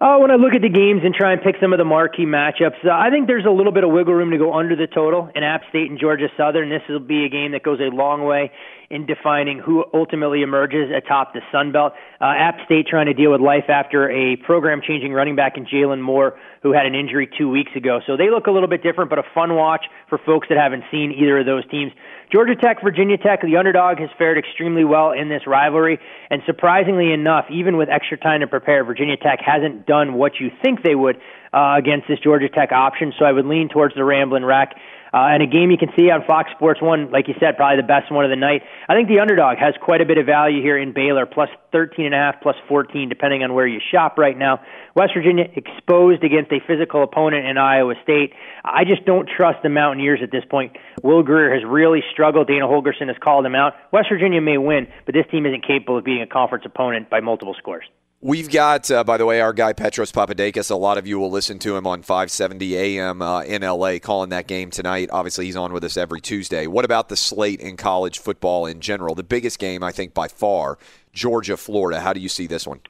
Oh, 0.00 0.18
when 0.18 0.30
I 0.30 0.34
look 0.34 0.54
at 0.54 0.60
the 0.60 0.68
games 0.68 1.02
and 1.04 1.14
try 1.14 1.32
and 1.32 1.40
pick 1.40 1.54
some 1.62 1.72
of 1.72 1.78
the 1.78 1.84
marquee 1.84 2.26
matchups, 2.26 2.84
uh, 2.84 2.90
I 2.90 3.10
think 3.10 3.28
there's 3.28 3.46
a 3.46 3.50
little 3.50 3.70
bit 3.70 3.84
of 3.84 3.90
wiggle 3.90 4.12
room 4.12 4.32
to 4.32 4.38
go 4.38 4.52
under 4.52 4.74
the 4.74 4.88
total 4.88 5.30
in 5.34 5.44
App 5.44 5.62
State 5.68 5.88
and 5.88 6.00
Georgia 6.00 6.28
Southern. 6.36 6.68
This 6.68 6.82
will 6.88 6.98
be 6.98 7.24
a 7.24 7.28
game 7.28 7.52
that 7.52 7.62
goes 7.62 7.78
a 7.80 7.94
long 7.94 8.24
way 8.24 8.50
in 8.94 9.06
defining 9.06 9.58
who 9.58 9.84
ultimately 9.92 10.42
emerges 10.42 10.88
atop 10.96 11.32
the 11.32 11.40
Sun 11.50 11.72
Belt. 11.72 11.94
Uh, 12.20 12.26
App 12.26 12.64
State 12.64 12.86
trying 12.86 13.06
to 13.06 13.12
deal 13.12 13.32
with 13.32 13.40
life 13.40 13.68
after 13.68 14.08
a 14.08 14.36
program 14.36 14.80
changing 14.86 15.12
running 15.12 15.34
back 15.34 15.56
in 15.56 15.66
Jalin 15.66 16.00
Moore, 16.00 16.38
who 16.62 16.72
had 16.72 16.86
an 16.86 16.94
injury 16.94 17.28
two 17.36 17.50
weeks 17.50 17.72
ago. 17.74 17.98
So 18.06 18.16
they 18.16 18.30
look 18.30 18.46
a 18.46 18.52
little 18.52 18.68
bit 18.68 18.84
different, 18.84 19.10
but 19.10 19.18
a 19.18 19.24
fun 19.34 19.56
watch 19.56 19.86
for 20.08 20.18
folks 20.18 20.46
that 20.48 20.56
haven't 20.56 20.84
seen 20.92 21.10
either 21.10 21.40
of 21.40 21.46
those 21.46 21.68
teams. 21.68 21.90
Georgia 22.32 22.54
Tech, 22.54 22.82
Virginia 22.82 23.18
Tech, 23.18 23.42
the 23.42 23.56
underdog 23.56 23.98
has 23.98 24.10
fared 24.16 24.38
extremely 24.38 24.84
well 24.84 25.10
in 25.10 25.28
this 25.28 25.42
rivalry. 25.44 25.98
And 26.30 26.42
surprisingly 26.46 27.12
enough, 27.12 27.46
even 27.50 27.76
with 27.76 27.88
extra 27.88 28.16
time 28.16 28.40
to 28.40 28.46
prepare, 28.46 28.84
Virginia 28.84 29.16
Tech 29.16 29.40
hasn't 29.44 29.86
done 29.86 30.14
what 30.14 30.38
you 30.38 30.50
think 30.62 30.82
they 30.84 30.94
would 30.94 31.16
uh, 31.52 31.74
against 31.78 32.06
this 32.08 32.18
Georgia 32.20 32.48
Tech 32.48 32.70
option. 32.70 33.12
So 33.18 33.24
I 33.24 33.32
would 33.32 33.46
lean 33.46 33.68
towards 33.68 33.94
the 33.94 34.04
Ramblin' 34.04 34.44
Wreck. 34.44 34.74
Uh, 35.14 35.30
and 35.30 35.44
a 35.44 35.46
game 35.46 35.70
you 35.70 35.78
can 35.78 35.90
see 35.94 36.10
on 36.10 36.26
Fox 36.26 36.50
Sports 36.50 36.82
1, 36.82 37.12
like 37.12 37.28
you 37.28 37.34
said, 37.38 37.56
probably 37.56 37.80
the 37.80 37.86
best 37.86 38.10
one 38.10 38.24
of 38.24 38.30
the 38.30 38.36
night. 38.36 38.62
I 38.88 38.94
think 38.94 39.06
the 39.06 39.20
underdog 39.20 39.58
has 39.58 39.74
quite 39.80 40.00
a 40.00 40.04
bit 40.04 40.18
of 40.18 40.26
value 40.26 40.60
here 40.60 40.76
in 40.76 40.92
Baylor, 40.92 41.24
plus 41.24 41.48
13.5, 41.72 42.42
plus 42.42 42.56
14, 42.66 43.08
depending 43.08 43.44
on 43.44 43.54
where 43.54 43.64
you 43.64 43.78
shop 43.78 44.18
right 44.18 44.36
now. 44.36 44.58
West 44.96 45.12
Virginia 45.14 45.44
exposed 45.54 46.24
against 46.24 46.50
a 46.50 46.58
physical 46.66 47.04
opponent 47.04 47.46
in 47.46 47.58
Iowa 47.58 47.94
State. 48.02 48.32
I 48.64 48.82
just 48.82 49.04
don't 49.06 49.30
trust 49.30 49.62
the 49.62 49.68
Mountaineers 49.68 50.18
at 50.20 50.32
this 50.32 50.42
point. 50.50 50.76
Will 51.04 51.22
Grier 51.22 51.54
has 51.54 51.62
really 51.64 52.02
struggled. 52.10 52.48
Dana 52.48 52.66
Holgorsen 52.66 53.06
has 53.06 53.16
called 53.22 53.46
him 53.46 53.54
out. 53.54 53.74
West 53.92 54.08
Virginia 54.10 54.40
may 54.40 54.58
win, 54.58 54.88
but 55.06 55.14
this 55.14 55.26
team 55.30 55.46
isn't 55.46 55.64
capable 55.64 55.96
of 55.96 56.04
being 56.04 56.22
a 56.22 56.26
conference 56.26 56.64
opponent 56.66 57.08
by 57.08 57.20
multiple 57.20 57.54
scores. 57.56 57.84
We've 58.24 58.50
got, 58.50 58.90
uh, 58.90 59.04
by 59.04 59.18
the 59.18 59.26
way, 59.26 59.42
our 59.42 59.52
guy 59.52 59.74
Petros 59.74 60.10
Papadakis. 60.10 60.70
A 60.70 60.74
lot 60.74 60.96
of 60.96 61.06
you 61.06 61.18
will 61.18 61.30
listen 61.30 61.58
to 61.58 61.76
him 61.76 61.86
on 61.86 62.00
570 62.00 62.74
AM 62.74 63.20
uh, 63.20 63.42
in 63.42 63.60
LA 63.60 63.98
calling 63.98 64.30
that 64.30 64.46
game 64.46 64.70
tonight. 64.70 65.10
Obviously, 65.12 65.44
he's 65.44 65.56
on 65.56 65.74
with 65.74 65.84
us 65.84 65.98
every 65.98 66.22
Tuesday. 66.22 66.66
What 66.66 66.86
about 66.86 67.10
the 67.10 67.18
slate 67.18 67.60
in 67.60 67.76
college 67.76 68.18
football 68.18 68.64
in 68.64 68.80
general? 68.80 69.14
The 69.14 69.24
biggest 69.24 69.58
game, 69.58 69.82
I 69.82 69.92
think, 69.92 70.14
by 70.14 70.28
far, 70.28 70.78
Georgia 71.12 71.58
Florida. 71.58 72.00
How 72.00 72.14
do 72.14 72.20
you 72.20 72.30
see 72.30 72.46
this 72.46 72.66
one? 72.66 72.80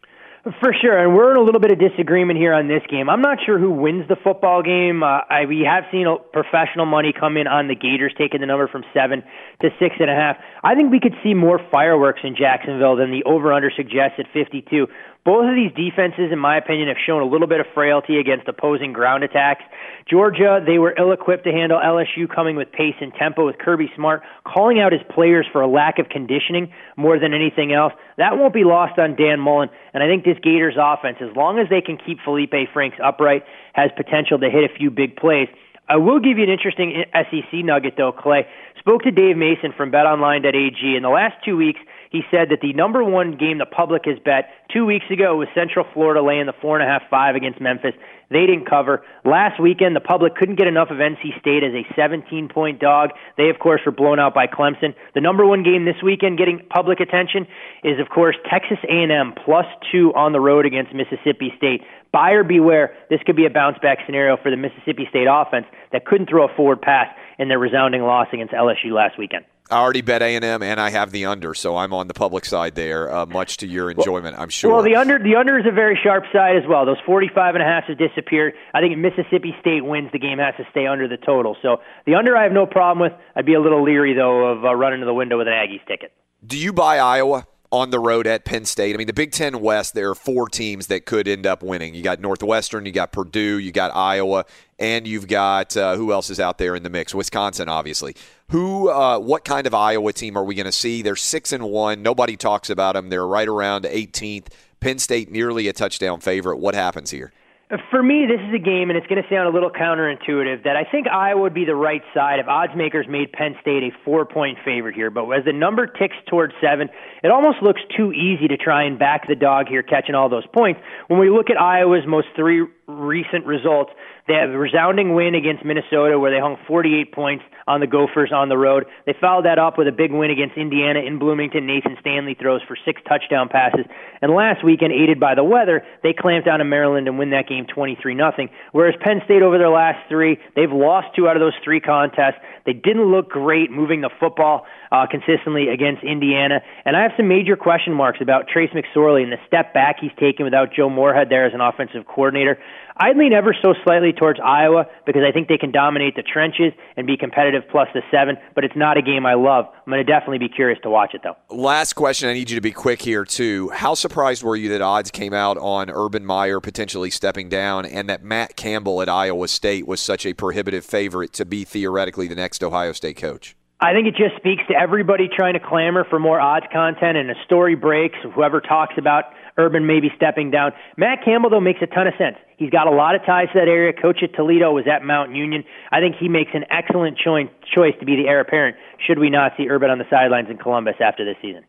For 0.60 0.74
sure, 0.78 0.98
and 0.98 1.16
we're 1.16 1.30
in 1.30 1.38
a 1.38 1.42
little 1.42 1.58
bit 1.60 1.72
of 1.72 1.78
disagreement 1.80 2.38
here 2.38 2.52
on 2.52 2.68
this 2.68 2.82
game. 2.90 3.08
I'm 3.08 3.22
not 3.22 3.38
sure 3.46 3.58
who 3.58 3.70
wins 3.70 4.06
the 4.08 4.16
football 4.22 4.62
game. 4.62 5.02
Uh, 5.02 5.20
I, 5.30 5.46
we 5.48 5.66
have 5.66 5.84
seen 5.90 6.06
professional 6.34 6.84
money 6.84 7.14
come 7.18 7.38
in 7.38 7.46
on 7.46 7.66
the 7.66 7.74
Gators, 7.74 8.12
taking 8.18 8.40
the 8.42 8.46
number 8.46 8.68
from 8.68 8.84
seven 8.92 9.22
to 9.62 9.70
six 9.80 9.96
and 10.00 10.10
a 10.10 10.14
half. 10.14 10.36
I 10.62 10.74
think 10.74 10.92
we 10.92 11.00
could 11.00 11.14
see 11.22 11.32
more 11.32 11.58
fireworks 11.72 12.20
in 12.24 12.36
Jacksonville 12.36 12.94
than 12.94 13.10
the 13.10 13.24
over/under 13.24 13.72
suggests 13.74 14.18
at 14.18 14.26
52. 14.34 14.86
Both 15.24 15.48
of 15.48 15.54
these 15.54 15.72
defenses, 15.72 16.32
in 16.32 16.38
my 16.38 16.58
opinion, 16.58 16.88
have 16.88 16.98
shown 17.00 17.22
a 17.22 17.24
little 17.24 17.46
bit 17.46 17.58
of 17.58 17.66
frailty 17.72 18.18
against 18.18 18.46
opposing 18.46 18.92
ground 18.92 19.24
attacks. 19.24 19.64
Georgia, 20.06 20.62
they 20.64 20.76
were 20.76 20.94
ill 20.98 21.12
equipped 21.12 21.44
to 21.44 21.50
handle 21.50 21.80
LSU 21.80 22.28
coming 22.28 22.56
with 22.56 22.70
pace 22.70 22.94
and 23.00 23.10
tempo 23.14 23.46
with 23.46 23.56
Kirby 23.56 23.90
Smart 23.96 24.22
calling 24.46 24.80
out 24.80 24.92
his 24.92 25.00
players 25.08 25.46
for 25.50 25.62
a 25.62 25.66
lack 25.66 25.98
of 25.98 26.10
conditioning 26.10 26.70
more 26.98 27.18
than 27.18 27.32
anything 27.32 27.72
else. 27.72 27.94
That 28.18 28.36
won't 28.36 28.52
be 28.52 28.64
lost 28.64 28.98
on 28.98 29.16
Dan 29.16 29.40
Mullen. 29.40 29.70
And 29.94 30.02
I 30.02 30.06
think 30.08 30.24
this 30.24 30.36
Gators 30.42 30.76
offense, 30.78 31.16
as 31.22 31.34
long 31.34 31.58
as 31.58 31.70
they 31.70 31.80
can 31.80 31.96
keep 31.96 32.18
Feleipe 32.20 32.70
Franks 32.74 32.98
upright, 33.02 33.44
has 33.72 33.90
potential 33.96 34.38
to 34.38 34.50
hit 34.50 34.70
a 34.70 34.74
few 34.76 34.90
big 34.90 35.16
plays. 35.16 35.48
I 35.88 35.96
will 35.96 36.20
give 36.20 36.36
you 36.36 36.44
an 36.44 36.50
interesting 36.50 37.04
SEC 37.12 37.64
nugget, 37.64 37.94
though, 37.96 38.12
Clay. 38.12 38.46
Spoke 38.78 39.02
to 39.02 39.10
Dave 39.10 39.36
Mason 39.36 39.72
from 39.74 39.90
BetOnline.ag. 39.90 40.96
In 40.96 41.02
the 41.02 41.08
last 41.08 41.36
two 41.44 41.56
weeks, 41.56 41.80
he 42.14 42.22
said 42.30 42.50
that 42.50 42.60
the 42.62 42.72
number 42.74 43.02
one 43.02 43.36
game 43.36 43.58
the 43.58 43.66
public 43.66 44.02
has 44.06 44.20
bet 44.24 44.46
two 44.72 44.86
weeks 44.86 45.06
ago 45.10 45.34
was 45.34 45.48
Central 45.52 45.84
Florida 45.92 46.22
laying 46.22 46.46
the 46.46 46.54
four 46.62 46.78
and 46.78 46.88
a 46.88 46.88
half 46.88 47.02
five 47.10 47.34
against 47.34 47.60
Memphis. 47.60 47.90
They 48.30 48.46
didn't 48.46 48.70
cover. 48.70 49.02
Last 49.24 49.60
weekend, 49.60 49.96
the 49.96 50.00
public 50.00 50.36
couldn't 50.36 50.54
get 50.54 50.68
enough 50.68 50.90
of 50.90 50.98
NC 50.98 51.34
State 51.40 51.64
as 51.64 51.74
a 51.74 51.82
17 51.96 52.48
point 52.48 52.78
dog. 52.78 53.10
They, 53.36 53.50
of 53.50 53.58
course, 53.58 53.80
were 53.84 53.90
blown 53.90 54.20
out 54.20 54.32
by 54.32 54.46
Clemson. 54.46 54.94
The 55.14 55.20
number 55.20 55.44
one 55.44 55.64
game 55.64 55.86
this 55.86 56.00
weekend 56.04 56.38
getting 56.38 56.60
public 56.70 57.00
attention 57.00 57.48
is, 57.82 57.98
of 57.98 58.10
course, 58.10 58.36
Texas 58.48 58.78
A&M 58.88 59.34
plus 59.44 59.66
two 59.90 60.14
on 60.14 60.30
the 60.30 60.40
road 60.40 60.66
against 60.66 60.94
Mississippi 60.94 61.52
State. 61.56 61.82
Buyer 62.14 62.44
beware. 62.44 62.94
This 63.10 63.18
could 63.26 63.34
be 63.34 63.44
a 63.44 63.50
bounce 63.50 63.76
back 63.82 63.98
scenario 64.06 64.36
for 64.40 64.48
the 64.48 64.56
Mississippi 64.56 65.04
State 65.10 65.26
offense 65.28 65.66
that 65.90 66.06
couldn't 66.06 66.30
throw 66.30 66.44
a 66.44 66.54
forward 66.54 66.80
pass 66.80 67.08
in 67.40 67.48
their 67.48 67.58
resounding 67.58 68.02
loss 68.02 68.28
against 68.32 68.54
LSU 68.54 68.92
last 68.92 69.18
weekend. 69.18 69.44
I 69.68 69.78
already 69.78 70.02
bet 70.02 70.22
A 70.22 70.36
and 70.36 70.44
M, 70.44 70.62
and 70.62 70.78
I 70.80 70.90
have 70.90 71.10
the 71.10 71.24
under, 71.24 71.54
so 71.54 71.76
I'm 71.76 71.92
on 71.92 72.06
the 72.06 72.14
public 72.14 72.44
side 72.44 72.76
there. 72.76 73.12
Uh, 73.12 73.26
much 73.26 73.56
to 73.58 73.66
your 73.66 73.90
enjoyment, 73.90 74.38
I'm 74.38 74.50
sure. 74.50 74.70
Well, 74.70 74.82
the 74.84 74.94
under 74.94 75.18
the 75.18 75.34
under 75.34 75.58
is 75.58 75.64
a 75.66 75.72
very 75.72 75.98
sharp 76.00 76.24
side 76.32 76.54
as 76.56 76.62
well. 76.68 76.86
Those 76.86 77.00
45 77.04 77.56
and 77.56 77.62
a 77.64 77.66
half 77.66 77.84
have 77.84 77.98
disappeared. 77.98 78.52
I 78.74 78.80
think 78.80 78.92
if 78.92 78.98
Mississippi 78.98 79.56
State 79.60 79.84
wins, 79.84 80.10
the 80.12 80.20
game 80.20 80.38
has 80.38 80.54
to 80.58 80.64
stay 80.70 80.86
under 80.86 81.08
the 81.08 81.16
total. 81.16 81.56
So 81.62 81.78
the 82.06 82.14
under, 82.14 82.36
I 82.36 82.44
have 82.44 82.52
no 82.52 82.66
problem 82.66 83.10
with. 83.10 83.18
I'd 83.34 83.46
be 83.46 83.54
a 83.54 83.60
little 83.60 83.82
leery 83.82 84.14
though 84.14 84.52
of 84.52 84.64
uh, 84.64 84.74
running 84.76 85.00
to 85.00 85.06
the 85.06 85.14
window 85.14 85.38
with 85.38 85.48
an 85.48 85.54
Aggies 85.54 85.84
ticket. 85.88 86.12
Do 86.46 86.58
you 86.58 86.72
buy 86.72 86.98
Iowa? 86.98 87.46
On 87.74 87.90
the 87.90 87.98
road 87.98 88.28
at 88.28 88.44
Penn 88.44 88.64
State. 88.64 88.94
I 88.94 88.98
mean, 88.98 89.08
the 89.08 89.12
Big 89.12 89.32
Ten 89.32 89.60
West, 89.60 89.94
there 89.94 90.08
are 90.08 90.14
four 90.14 90.48
teams 90.48 90.86
that 90.86 91.06
could 91.06 91.26
end 91.26 91.44
up 91.44 91.60
winning. 91.60 91.92
You 91.92 92.02
got 92.02 92.20
Northwestern, 92.20 92.86
you 92.86 92.92
got 92.92 93.10
Purdue, 93.10 93.58
you 93.58 93.72
got 93.72 93.94
Iowa, 93.94 94.44
and 94.78 95.08
you've 95.08 95.26
got 95.26 95.76
uh, 95.76 95.96
who 95.96 96.12
else 96.12 96.30
is 96.30 96.38
out 96.38 96.58
there 96.58 96.76
in 96.76 96.84
the 96.84 96.90
mix? 96.90 97.14
Wisconsin, 97.14 97.68
obviously. 97.68 98.14
Who, 98.50 98.90
uh, 98.90 99.18
what 99.18 99.44
kind 99.44 99.66
of 99.66 99.74
Iowa 99.74 100.12
team 100.12 100.38
are 100.38 100.44
we 100.44 100.54
going 100.54 100.66
to 100.66 100.72
see? 100.72 101.02
They're 101.02 101.16
six 101.16 101.52
and 101.52 101.64
one. 101.64 102.00
Nobody 102.00 102.36
talks 102.36 102.70
about 102.70 102.92
them. 102.92 103.08
They're 103.08 103.26
right 103.26 103.48
around 103.48 103.84
18th. 103.84 104.46
Penn 104.78 105.00
State 105.00 105.32
nearly 105.32 105.66
a 105.66 105.72
touchdown 105.72 106.20
favorite. 106.20 106.58
What 106.58 106.76
happens 106.76 107.10
here? 107.10 107.32
Uh, 107.70 107.78
for 107.90 108.02
me, 108.02 108.26
this 108.28 108.40
is 108.46 108.54
a 108.54 108.58
game, 108.58 108.90
and 108.90 108.96
it's 108.98 109.06
going 109.06 109.22
to 109.22 109.28
sound 109.28 109.48
a 109.48 109.50
little 109.50 109.70
counterintuitive, 109.70 110.64
that 110.64 110.76
I 110.76 110.84
think 110.84 111.06
Iowa 111.08 111.40
would 111.40 111.54
be 111.54 111.64
the 111.64 111.74
right 111.74 112.02
side 112.12 112.38
if 112.38 112.46
odds 112.46 112.74
makers 112.76 113.06
made 113.08 113.32
Penn 113.32 113.56
State 113.62 113.82
a 113.82 113.90
four 114.04 114.26
point 114.26 114.58
favorite 114.64 114.94
here. 114.94 115.10
But 115.10 115.30
as 115.30 115.44
the 115.46 115.52
number 115.52 115.86
ticks 115.86 116.16
towards 116.28 116.52
seven, 116.60 116.90
it 117.22 117.30
almost 117.30 117.62
looks 117.62 117.80
too 117.96 118.12
easy 118.12 118.48
to 118.48 118.58
try 118.58 118.84
and 118.84 118.98
back 118.98 119.26
the 119.26 119.34
dog 119.34 119.68
here, 119.68 119.82
catching 119.82 120.14
all 120.14 120.28
those 120.28 120.46
points. 120.52 120.80
When 121.08 121.18
we 121.18 121.30
look 121.30 121.48
at 121.48 121.58
Iowa's 121.58 122.06
most 122.06 122.28
three 122.36 122.66
recent 122.86 123.46
results, 123.46 123.92
they 124.26 124.34
have 124.34 124.50
a 124.50 124.58
resounding 124.58 125.14
win 125.14 125.34
against 125.34 125.64
Minnesota 125.64 126.18
where 126.18 126.30
they 126.30 126.40
hung 126.40 126.56
48 126.66 127.12
points 127.12 127.44
on 127.66 127.80
the 127.80 127.86
Gophers 127.86 128.32
on 128.32 128.48
the 128.48 128.56
road. 128.56 128.86
They 129.04 129.14
followed 129.20 129.44
that 129.44 129.58
up 129.58 129.76
with 129.76 129.86
a 129.86 129.92
big 129.92 130.12
win 130.12 130.30
against 130.30 130.56
Indiana 130.56 131.00
in 131.00 131.18
Bloomington. 131.18 131.66
Nathan 131.66 131.96
Stanley 132.00 132.34
throws 132.34 132.62
for 132.66 132.76
six 132.84 133.02
touchdown 133.06 133.48
passes. 133.48 133.84
And 134.22 134.32
last 134.32 134.64
weekend, 134.64 134.92
aided 134.92 135.20
by 135.20 135.34
the 135.34 135.44
weather, 135.44 135.84
they 136.02 136.14
clamped 136.14 136.46
down 136.46 136.60
in 136.60 136.68
Maryland 136.68 137.06
and 137.06 137.18
win 137.18 137.30
that 137.30 137.48
game 137.48 137.66
23 137.66 138.14
nothing. 138.14 138.48
Whereas 138.72 138.94
Penn 139.00 139.20
State 139.24 139.42
over 139.42 139.58
their 139.58 139.68
last 139.68 139.98
three, 140.08 140.38
they've 140.56 140.72
lost 140.72 141.08
two 141.14 141.28
out 141.28 141.36
of 141.36 141.40
those 141.40 141.56
three 141.62 141.80
contests. 141.80 142.40
They 142.64 142.72
didn't 142.72 143.10
look 143.12 143.28
great 143.28 143.70
moving 143.70 144.00
the 144.00 144.10
football 144.18 144.66
uh, 144.94 145.06
consistently 145.10 145.68
against 145.68 146.04
Indiana. 146.04 146.62
And 146.84 146.96
I 146.96 147.02
have 147.02 147.10
some 147.16 147.26
major 147.26 147.56
question 147.56 147.92
marks 147.92 148.20
about 148.20 148.46
Trace 148.46 148.70
McSorley 148.70 149.24
and 149.24 149.32
the 149.32 149.38
step 149.46 149.74
back 149.74 149.96
he's 150.00 150.12
taken 150.20 150.44
without 150.44 150.72
Joe 150.72 150.88
Moorhead 150.88 151.28
there 151.30 151.44
as 151.44 151.52
an 151.52 151.60
offensive 151.60 152.06
coordinator. 152.06 152.58
I'd 152.96 153.16
lean 153.16 153.32
ever 153.32 153.56
so 153.60 153.74
slightly 153.82 154.12
towards 154.12 154.38
Iowa 154.38 154.86
because 155.04 155.22
I 155.28 155.32
think 155.32 155.48
they 155.48 155.58
can 155.58 155.72
dominate 155.72 156.14
the 156.14 156.22
trenches 156.22 156.72
and 156.96 157.08
be 157.08 157.16
competitive 157.16 157.64
plus 157.68 157.88
the 157.92 158.02
seven, 158.08 158.36
but 158.54 158.62
it's 158.62 158.76
not 158.76 158.96
a 158.96 159.02
game 159.02 159.26
I 159.26 159.34
love. 159.34 159.66
I'm 159.84 159.90
going 159.90 160.04
to 160.04 160.10
definitely 160.10 160.38
be 160.38 160.48
curious 160.48 160.78
to 160.84 160.90
watch 160.90 161.12
it, 161.12 161.22
though. 161.24 161.34
Last 161.50 161.94
question. 161.94 162.28
I 162.28 162.34
need 162.34 162.50
you 162.50 162.54
to 162.54 162.60
be 162.60 162.70
quick 162.70 163.02
here, 163.02 163.24
too. 163.24 163.70
How 163.70 163.94
surprised 163.94 164.44
were 164.44 164.54
you 164.54 164.68
that 164.68 164.80
odds 164.80 165.10
came 165.10 165.32
out 165.32 165.58
on 165.58 165.90
Urban 165.90 166.24
Meyer 166.24 166.60
potentially 166.60 167.10
stepping 167.10 167.48
down 167.48 167.84
and 167.84 168.08
that 168.08 168.22
Matt 168.22 168.54
Campbell 168.54 169.02
at 169.02 169.08
Iowa 169.08 169.48
State 169.48 169.88
was 169.88 170.00
such 170.00 170.24
a 170.24 170.32
prohibitive 170.32 170.84
favorite 170.84 171.32
to 171.32 171.44
be 171.44 171.64
theoretically 171.64 172.28
the 172.28 172.36
next 172.36 172.62
Ohio 172.62 172.92
State 172.92 173.16
coach? 173.16 173.56
I 173.84 173.92
think 173.92 174.08
it 174.08 174.16
just 174.16 174.34
speaks 174.36 174.62
to 174.68 174.74
everybody 174.74 175.28
trying 175.28 175.52
to 175.52 175.60
clamor 175.60 176.06
for 176.08 176.18
more 176.18 176.40
odds 176.40 176.64
content 176.72 177.18
and 177.18 177.30
a 177.30 177.34
story 177.44 177.74
breaks. 177.74 178.16
Whoever 178.34 178.62
talks 178.62 178.94
about 178.96 179.24
Urban 179.58 179.86
maybe 179.86 180.08
stepping 180.16 180.50
down. 180.50 180.72
Matt 180.96 181.18
Campbell, 181.22 181.50
though, 181.50 181.60
makes 181.60 181.80
a 181.82 181.86
ton 181.86 182.06
of 182.06 182.14
sense. 182.16 182.36
He's 182.56 182.70
got 182.70 182.86
a 182.86 182.90
lot 182.90 183.14
of 183.14 183.20
ties 183.26 183.48
to 183.52 183.58
that 183.58 183.68
area. 183.68 183.92
Coach 183.92 184.22
at 184.22 184.34
Toledo 184.34 184.72
was 184.72 184.86
at 184.90 185.04
Mount 185.04 185.36
Union. 185.36 185.64
I 185.92 186.00
think 186.00 186.16
he 186.18 186.30
makes 186.30 186.52
an 186.54 186.64
excellent 186.70 187.18
choice 187.18 187.48
choice 187.74 187.92
to 188.00 188.06
be 188.06 188.16
the 188.16 188.26
heir 188.26 188.40
apparent 188.40 188.78
should 189.06 189.18
we 189.18 189.28
not 189.28 189.52
see 189.58 189.68
Urban 189.68 189.90
on 189.90 189.98
the 189.98 190.06
sidelines 190.08 190.48
in 190.48 190.56
Columbus 190.56 190.94
after 190.98 191.22
this 191.26 191.36
season. 191.42 191.64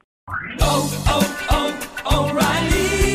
Oh, 0.62 1.04
oh, 1.10 1.98
oh, 2.06 2.30
O'Reilly! 2.32 3.15